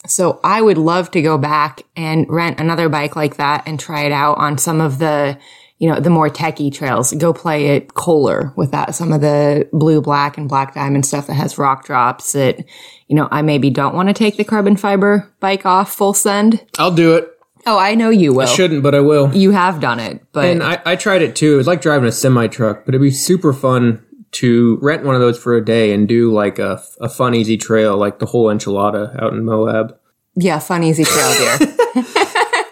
So 0.07 0.41
I 0.43 0.61
would 0.61 0.79
love 0.79 1.11
to 1.13 1.23
go 1.23 1.39
back 1.39 1.83
and 1.97 2.27
rent 2.29 2.61
another 2.61 2.89
bike 2.89 3.17
like 3.17 3.37
that 3.37 3.63
and 3.67 3.79
try 3.79 4.03
it 4.05 4.13
out 4.13 4.37
on 4.39 4.59
some 4.59 4.81
of 4.81 4.99
the, 4.99 5.39
you 5.79 5.89
know, 5.89 6.01
the 6.01 6.11
more 6.11 6.29
techie 6.29 6.75
trails. 6.75 7.13
Go 7.13 7.33
play 7.33 7.77
at 7.77 7.95
Coler 7.95 8.53
with 8.57 8.73
that, 8.73 8.95
some 8.95 9.13
of 9.13 9.21
the 9.21 9.69
blue, 9.73 10.01
black 10.01 10.37
and 10.37 10.49
black 10.49 10.75
diamond 10.75 11.07
stuff 11.07 11.29
that 11.29 11.35
has 11.35 11.57
rock 11.57 11.85
drops 11.85 12.33
that, 12.33 12.65
you 13.13 13.17
know, 13.17 13.29
I 13.31 13.43
maybe 13.43 13.69
don't 13.69 13.95
want 13.95 14.09
to 14.09 14.15
take 14.15 14.39
the 14.39 14.45
carbon 14.45 14.75
fiber 14.75 15.31
bike 15.39 15.67
off 15.67 15.93
full 15.93 16.15
send. 16.15 16.65
I'll 16.79 16.95
do 16.95 17.15
it. 17.15 17.29
Oh, 17.67 17.79
I 17.79 17.95
know 17.95 18.09
you 18.09 18.33
will. 18.33 18.41
I 18.41 18.47
shouldn't, 18.47 18.83
but 18.83 18.95
I 18.95 19.01
will. 19.01 19.31
You 19.37 19.51
have 19.51 19.81
done 19.81 20.01
it, 20.01 20.25
but 20.33 20.47
And 20.47 20.63
I, 20.63 20.81
I 20.87 20.97
tried 20.97 21.21
it 21.21 21.37
too. 21.37 21.53
It 21.53 21.57
was 21.59 21.67
like 21.67 21.83
driving 21.83 22.09
a 22.09 22.13
semi 22.13 22.47
truck, 22.47 22.87
but 22.87 22.95
it'd 22.95 23.03
be 23.03 23.11
super 23.11 23.53
fun 23.53 24.03
to 24.31 24.79
rent 24.81 25.05
one 25.05 25.15
of 25.15 25.21
those 25.21 25.39
for 25.39 25.55
a 25.55 25.63
day 25.63 25.93
and 25.93 26.09
do 26.09 26.33
like 26.33 26.59
a, 26.59 26.83
a 27.03 27.09
fun, 27.11 27.35
easy 27.35 27.59
trail, 27.59 27.99
like 27.99 28.19
the 28.19 28.25
whole 28.25 28.47
enchilada 28.47 29.23
out 29.23 29.35
in 29.35 29.45
Moab. 29.45 29.95
yeah, 30.35 30.59
fun, 30.59 30.83
easy 30.83 31.05
trail 31.05 31.59
deer. 31.59 32.05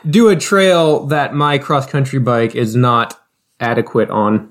Do 0.08 0.30
a 0.30 0.36
trail 0.36 1.04
that 1.08 1.34
my 1.34 1.58
cross 1.58 1.86
country 1.86 2.18
bike 2.18 2.54
is 2.54 2.74
not 2.74 3.20
adequate 3.60 4.08
on. 4.08 4.50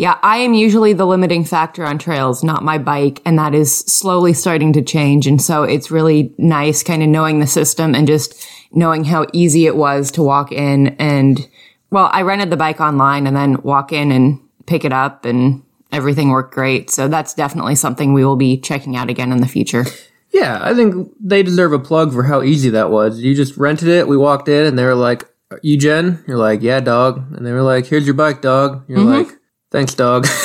Yeah, 0.00 0.18
I 0.22 0.38
am 0.38 0.54
usually 0.54 0.94
the 0.94 1.04
limiting 1.04 1.44
factor 1.44 1.84
on 1.84 1.98
trails, 1.98 2.42
not 2.42 2.64
my 2.64 2.78
bike, 2.78 3.20
and 3.26 3.38
that 3.38 3.54
is 3.54 3.80
slowly 3.80 4.32
starting 4.32 4.72
to 4.72 4.80
change. 4.80 5.26
And 5.26 5.42
so 5.42 5.62
it's 5.64 5.90
really 5.90 6.32
nice 6.38 6.82
kind 6.82 7.02
of 7.02 7.10
knowing 7.10 7.38
the 7.38 7.46
system 7.46 7.94
and 7.94 8.06
just 8.06 8.48
knowing 8.72 9.04
how 9.04 9.26
easy 9.34 9.66
it 9.66 9.76
was 9.76 10.10
to 10.12 10.22
walk 10.22 10.52
in 10.52 10.96
and 10.98 11.46
well, 11.90 12.08
I 12.14 12.22
rented 12.22 12.48
the 12.48 12.56
bike 12.56 12.80
online 12.80 13.26
and 13.26 13.36
then 13.36 13.60
walk 13.60 13.92
in 13.92 14.10
and 14.10 14.40
pick 14.64 14.86
it 14.86 14.92
up 14.94 15.26
and 15.26 15.62
everything 15.92 16.30
worked 16.30 16.54
great. 16.54 16.88
So 16.88 17.06
that's 17.06 17.34
definitely 17.34 17.74
something 17.74 18.14
we 18.14 18.24
will 18.24 18.36
be 18.36 18.56
checking 18.56 18.96
out 18.96 19.10
again 19.10 19.32
in 19.32 19.42
the 19.42 19.48
future. 19.48 19.84
Yeah, 20.32 20.60
I 20.62 20.72
think 20.72 21.12
they 21.20 21.42
deserve 21.42 21.74
a 21.74 21.78
plug 21.78 22.14
for 22.14 22.22
how 22.22 22.40
easy 22.40 22.70
that 22.70 22.90
was. 22.90 23.20
You 23.20 23.34
just 23.34 23.58
rented 23.58 23.88
it, 23.88 24.08
we 24.08 24.16
walked 24.16 24.48
in, 24.48 24.64
and 24.64 24.78
they 24.78 24.84
were 24.84 24.94
like, 24.94 25.28
You 25.60 25.76
Jen? 25.76 26.24
You're 26.26 26.38
like, 26.38 26.62
Yeah, 26.62 26.80
dog. 26.80 27.36
And 27.36 27.44
they 27.44 27.52
were 27.52 27.60
like, 27.60 27.84
Here's 27.84 28.06
your 28.06 28.14
bike, 28.14 28.40
dog. 28.40 28.84
You're 28.88 29.00
mm-hmm. 29.00 29.28
like, 29.28 29.39
Thanks, 29.70 29.94
dog. 29.94 30.26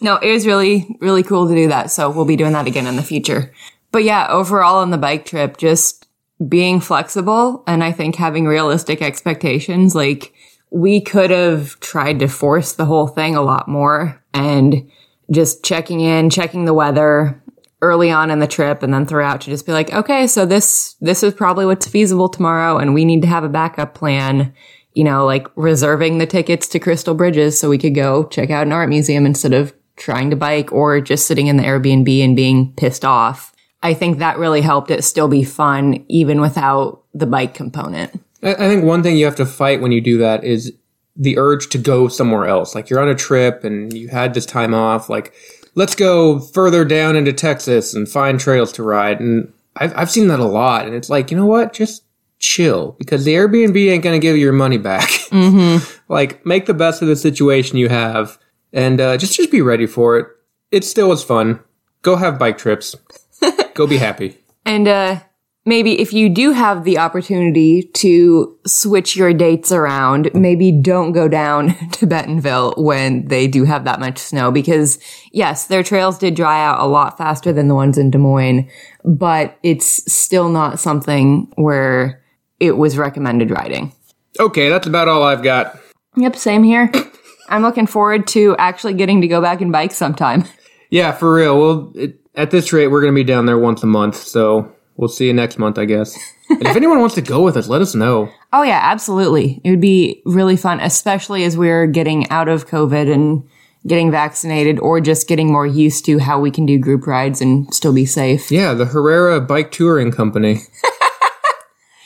No, 0.00 0.16
it 0.16 0.32
was 0.32 0.46
really, 0.46 0.96
really 1.00 1.22
cool 1.22 1.48
to 1.48 1.54
do 1.54 1.68
that. 1.68 1.90
So 1.90 2.10
we'll 2.10 2.24
be 2.24 2.36
doing 2.36 2.52
that 2.52 2.66
again 2.66 2.86
in 2.86 2.96
the 2.96 3.02
future. 3.02 3.52
But 3.92 4.04
yeah, 4.04 4.28
overall 4.30 4.78
on 4.78 4.90
the 4.90 4.98
bike 4.98 5.26
trip, 5.26 5.56
just 5.56 6.06
being 6.48 6.80
flexible 6.80 7.62
and 7.66 7.84
I 7.84 7.92
think 7.92 8.16
having 8.16 8.46
realistic 8.46 9.02
expectations. 9.02 9.94
Like 9.94 10.32
we 10.70 11.00
could 11.00 11.30
have 11.30 11.78
tried 11.80 12.18
to 12.20 12.28
force 12.28 12.72
the 12.72 12.86
whole 12.86 13.08
thing 13.08 13.36
a 13.36 13.42
lot 13.42 13.68
more 13.68 14.22
and 14.32 14.88
just 15.30 15.62
checking 15.62 16.00
in, 16.00 16.30
checking 16.30 16.64
the 16.64 16.74
weather 16.74 17.42
early 17.82 18.10
on 18.10 18.30
in 18.30 18.38
the 18.40 18.46
trip 18.46 18.82
and 18.82 18.92
then 18.92 19.06
throughout 19.06 19.42
to 19.42 19.50
just 19.50 19.66
be 19.66 19.72
like, 19.72 19.92
okay, 19.92 20.26
so 20.26 20.46
this, 20.46 20.96
this 21.00 21.22
is 21.22 21.34
probably 21.34 21.66
what's 21.66 21.86
feasible 21.86 22.28
tomorrow 22.28 22.78
and 22.78 22.94
we 22.94 23.04
need 23.04 23.22
to 23.22 23.28
have 23.28 23.44
a 23.44 23.48
backup 23.48 23.94
plan. 23.94 24.54
You 24.94 25.04
know, 25.04 25.24
like 25.24 25.46
reserving 25.54 26.18
the 26.18 26.26
tickets 26.26 26.66
to 26.68 26.80
Crystal 26.80 27.14
Bridges 27.14 27.58
so 27.58 27.68
we 27.68 27.78
could 27.78 27.94
go 27.94 28.24
check 28.24 28.50
out 28.50 28.66
an 28.66 28.72
art 28.72 28.88
museum 28.88 29.24
instead 29.24 29.52
of 29.52 29.72
trying 29.96 30.30
to 30.30 30.36
bike 30.36 30.72
or 30.72 31.00
just 31.00 31.26
sitting 31.26 31.46
in 31.46 31.56
the 31.56 31.62
Airbnb 31.62 32.24
and 32.24 32.34
being 32.34 32.72
pissed 32.74 33.04
off. 33.04 33.54
I 33.82 33.94
think 33.94 34.18
that 34.18 34.38
really 34.38 34.60
helped 34.60 34.90
it 34.90 35.04
still 35.04 35.28
be 35.28 35.44
fun 35.44 36.04
even 36.08 36.40
without 36.40 37.02
the 37.14 37.26
bike 37.26 37.54
component. 37.54 38.20
I 38.42 38.54
think 38.54 38.84
one 38.84 39.02
thing 39.02 39.16
you 39.16 39.26
have 39.26 39.36
to 39.36 39.46
fight 39.46 39.80
when 39.80 39.92
you 39.92 40.00
do 40.00 40.18
that 40.18 40.44
is 40.44 40.72
the 41.16 41.38
urge 41.38 41.68
to 41.70 41.78
go 41.78 42.08
somewhere 42.08 42.46
else. 42.46 42.74
Like 42.74 42.88
you're 42.88 43.00
on 43.00 43.08
a 43.08 43.14
trip 43.14 43.64
and 43.64 43.92
you 43.92 44.08
had 44.08 44.34
this 44.34 44.46
time 44.46 44.74
off, 44.74 45.10
like, 45.10 45.34
let's 45.74 45.94
go 45.94 46.40
further 46.40 46.84
down 46.84 47.16
into 47.16 47.32
Texas 47.32 47.94
and 47.94 48.08
find 48.08 48.40
trails 48.40 48.72
to 48.72 48.82
ride. 48.82 49.20
And 49.20 49.52
I've, 49.76 49.96
I've 49.96 50.10
seen 50.10 50.28
that 50.28 50.40
a 50.40 50.44
lot. 50.44 50.86
And 50.86 50.94
it's 50.94 51.10
like, 51.10 51.30
you 51.30 51.36
know 51.36 51.46
what? 51.46 51.72
Just 51.72 52.02
chill 52.40 52.96
because 52.98 53.24
the 53.24 53.34
Airbnb 53.34 53.76
ain't 53.90 54.02
going 54.02 54.18
to 54.18 54.24
give 54.24 54.36
you 54.36 54.42
your 54.42 54.52
money 54.52 54.78
back. 54.78 55.10
like 56.08 56.44
make 56.44 56.66
the 56.66 56.74
best 56.74 57.02
of 57.02 57.08
the 57.08 57.16
situation 57.16 57.78
you 57.78 57.88
have 57.88 58.38
and 58.72 59.00
uh, 59.00 59.16
just, 59.16 59.36
just 59.36 59.52
be 59.52 59.62
ready 59.62 59.86
for 59.86 60.18
it. 60.18 60.26
It 60.72 60.84
still 60.84 61.12
is 61.12 61.22
fun. 61.22 61.60
Go 62.02 62.16
have 62.16 62.38
bike 62.38 62.58
trips. 62.58 62.96
go 63.74 63.86
be 63.86 63.98
happy. 63.98 64.38
And 64.64 64.88
uh 64.88 65.20
maybe 65.66 66.00
if 66.00 66.12
you 66.12 66.28
do 66.28 66.52
have 66.52 66.84
the 66.84 66.98
opportunity 66.98 67.82
to 67.82 68.58
switch 68.66 69.14
your 69.14 69.32
dates 69.34 69.70
around, 69.70 70.30
maybe 70.34 70.72
don't 70.72 71.12
go 71.12 71.28
down 71.28 71.74
to 71.92 72.06
Bentonville 72.06 72.74
when 72.76 73.28
they 73.28 73.46
do 73.46 73.64
have 73.64 73.84
that 73.84 74.00
much 74.00 74.18
snow 74.18 74.50
because 74.50 74.98
yes, 75.32 75.66
their 75.66 75.82
trails 75.82 76.18
did 76.18 76.34
dry 76.34 76.64
out 76.64 76.80
a 76.80 76.86
lot 76.86 77.18
faster 77.18 77.52
than 77.52 77.68
the 77.68 77.74
ones 77.74 77.98
in 77.98 78.10
Des 78.10 78.18
Moines, 78.18 78.68
but 79.04 79.58
it's 79.62 80.12
still 80.12 80.48
not 80.48 80.80
something 80.80 81.52
where 81.56 82.19
it 82.60 82.76
was 82.76 82.96
recommended 82.96 83.50
riding. 83.50 83.92
Okay, 84.38 84.68
that's 84.68 84.86
about 84.86 85.08
all 85.08 85.22
I've 85.24 85.42
got. 85.42 85.80
Yep, 86.16 86.36
same 86.36 86.62
here. 86.62 86.92
I'm 87.48 87.62
looking 87.62 87.86
forward 87.88 88.28
to 88.28 88.54
actually 88.58 88.94
getting 88.94 89.20
to 89.22 89.26
go 89.28 89.40
back 89.40 89.60
and 89.60 89.72
bike 89.72 89.92
sometime. 89.92 90.44
Yeah, 90.92 91.12
for 91.12 91.32
real. 91.32 91.56
Well, 91.56 91.92
it, 91.94 92.18
at 92.34 92.50
this 92.50 92.72
rate, 92.72 92.88
we're 92.88 93.00
going 93.00 93.12
to 93.12 93.16
be 93.16 93.22
down 93.22 93.46
there 93.46 93.60
once 93.60 93.84
a 93.84 93.86
month. 93.86 94.16
So 94.16 94.74
we'll 94.96 95.08
see 95.08 95.28
you 95.28 95.32
next 95.32 95.56
month, 95.56 95.78
I 95.78 95.84
guess. 95.84 96.18
and 96.48 96.66
if 96.66 96.74
anyone 96.76 96.98
wants 96.98 97.14
to 97.14 97.22
go 97.22 97.42
with 97.42 97.56
us, 97.56 97.68
let 97.68 97.80
us 97.80 97.94
know. 97.94 98.28
Oh 98.52 98.64
yeah, 98.64 98.80
absolutely. 98.82 99.60
It 99.62 99.70
would 99.70 99.80
be 99.80 100.20
really 100.26 100.56
fun, 100.56 100.80
especially 100.80 101.44
as 101.44 101.56
we're 101.56 101.86
getting 101.86 102.28
out 102.30 102.48
of 102.48 102.66
COVID 102.66 103.08
and 103.08 103.48
getting 103.86 104.10
vaccinated 104.10 104.80
or 104.80 105.00
just 105.00 105.28
getting 105.28 105.52
more 105.52 105.64
used 105.64 106.04
to 106.06 106.18
how 106.18 106.40
we 106.40 106.50
can 106.50 106.66
do 106.66 106.76
group 106.76 107.06
rides 107.06 107.40
and 107.40 107.72
still 107.72 107.92
be 107.92 108.04
safe. 108.04 108.50
Yeah, 108.50 108.74
the 108.74 108.86
Herrera 108.86 109.40
Bike 109.40 109.70
Touring 109.70 110.10
Company. 110.10 110.62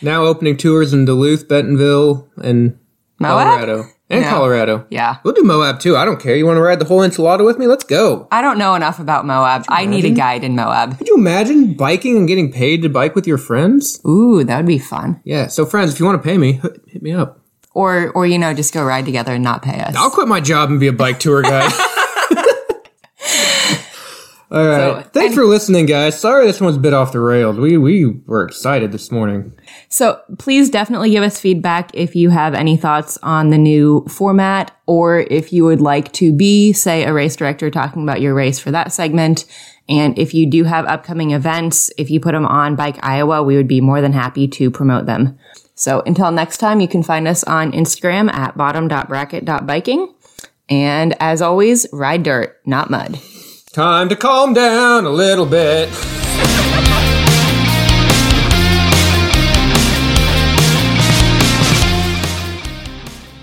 now 0.05 0.25
opening 0.25 0.57
tours 0.57 0.93
in 0.93 1.05
Duluth, 1.05 1.49
Bentonville, 1.49 2.29
and 2.43 2.79
Moab? 3.19 3.47
Colorado. 3.61 3.85
And 4.11 4.21
Yeah. 4.23 4.31
Colorado. 4.31 4.87
Yeah. 4.91 5.17
We'll 5.25 5.33
do 5.33 5.43
Moab 5.43 5.81
too. 5.81 5.97
I 5.97 6.05
don't 6.05 6.21
care. 6.21 6.37
You 6.37 6.45
want 6.45 6.59
to 6.59 6.61
ride 6.63 6.79
the 6.79 6.85
whole 6.85 7.01
enchilada 7.01 7.43
with 7.45 7.59
me? 7.59 7.67
Let's 7.67 7.85
go. 7.85 8.29
I 8.31 8.43
don't 8.43 8.59
know 8.59 8.75
enough 8.75 8.99
about 9.01 9.25
Moab. 9.25 9.65
I 9.69 9.87
need 9.87 10.05
a 10.05 10.11
guide 10.11 10.45
in 10.45 10.55
Moab. 10.55 10.99
Could 10.99 11.09
you 11.09 11.17
imagine 11.17 11.73
biking 11.73 12.17
and 12.19 12.29
getting 12.29 12.53
paid 12.53 12.83
to 12.83 12.91
bike 12.91 13.15
with 13.15 13.27
your 13.27 13.39
friends? 13.39 14.01
Ooh, 14.07 14.45
that 14.45 14.57
would 14.59 14.67
be 14.67 14.79
fun. 14.79 15.21
Yeah. 15.25 15.47
So, 15.47 15.65
friends, 15.65 15.93
if 15.93 15.99
you 16.01 16.05
want 16.07 16.23
to 16.23 16.29
pay 16.29 16.37
me, 16.37 16.53
hit 16.53 16.81
hit 16.87 17.03
me 17.03 17.13
up. 17.13 17.41
Or 17.73 18.11
or 18.15 18.27
you 18.27 18.39
know, 18.39 18.53
just 18.53 18.75
go 18.75 18.85
ride 18.85 19.07
together 19.07 19.33
and 19.35 19.43
not 19.43 19.63
pay 19.63 19.81
us. 19.81 19.97
I'll 19.97 20.11
quit 20.11 20.29
my 20.29 20.41
job 20.41 20.69
and 20.71 20.79
be 20.79 20.87
a 20.87 20.93
bike 20.93 21.19
tour 21.19 21.41
guide. 21.43 21.73
All 24.51 24.65
right. 24.67 25.05
So- 25.05 25.11
Thanks 25.13 25.35
for 25.35 25.45
listening, 25.45 25.87
guys. 25.87 26.19
Sorry 26.19 26.47
this 26.47 26.61
one's 26.61 26.77
a 26.77 26.81
bit 26.81 26.93
off 26.95 27.13
the 27.13 27.21
rails. 27.21 27.57
We 27.57 27.79
we 27.79 28.07
were 28.27 28.45
excited 28.45 28.93
this 28.93 29.11
morning. 29.11 29.53
So 29.89 30.21
please 30.39 30.71
definitely 30.71 31.11
give 31.11 31.23
us 31.23 31.41
feedback 31.41 31.91
if 31.95 32.15
you 32.15 32.31
have 32.31 32.55
any 32.55 32.77
thoughts 32.77 33.19
on 33.23 33.51
the 33.51 33.59
new 33.59 34.05
format 34.09 34.71
or 34.87 35.21
if 35.21 35.53
you 35.53 35.65
would 35.65 35.81
like 35.81 36.13
to 36.13 36.33
be, 36.33 36.73
say, 36.73 37.05
a 37.05 37.13
race 37.13 37.37
director 37.37 37.71
talking 37.71 38.03
about 38.03 38.21
your 38.21 38.35
race 38.35 38.59
for 38.59 38.71
that 38.71 38.93
segment. 38.93 39.45
And 39.89 40.19
if 40.19 40.33
you 40.33 40.47
do 40.47 40.65
have 40.65 40.87
upcoming 40.87 41.33
events, 41.33 41.91
if 41.99 42.11
you 42.11 42.19
put 42.21 42.33
them 42.33 42.47
on 42.47 42.75
Bike 42.77 42.99
Iowa, 43.03 43.43
we 43.43 43.57
would 43.57 43.69
be 43.69 43.81
more 43.81 44.01
than 44.01 44.13
happy 44.13 44.49
to 44.49 44.71
promote 44.71 45.07
them. 45.07 45.39
So 45.75 46.03
until 46.07 46.31
next 46.31 46.59
time, 46.59 46.81
you 46.81 46.89
can 46.89 47.03
find 47.03 47.27
us 47.29 47.45
on 47.45 47.73
Instagram 47.73 48.33
at 48.33 48.57
bottom.bracket.biking. 48.57 50.15
And 50.71 51.15
as 51.21 51.43
always, 51.43 51.87
ride 51.93 52.23
dirt, 52.23 52.61
not 52.65 52.91
mud. 52.91 53.19
Time 53.75 54.09
to 54.09 54.15
calm 54.15 54.53
down 54.53 55.05
a 55.05 55.11
little 55.11 55.47
bit. 55.47 55.89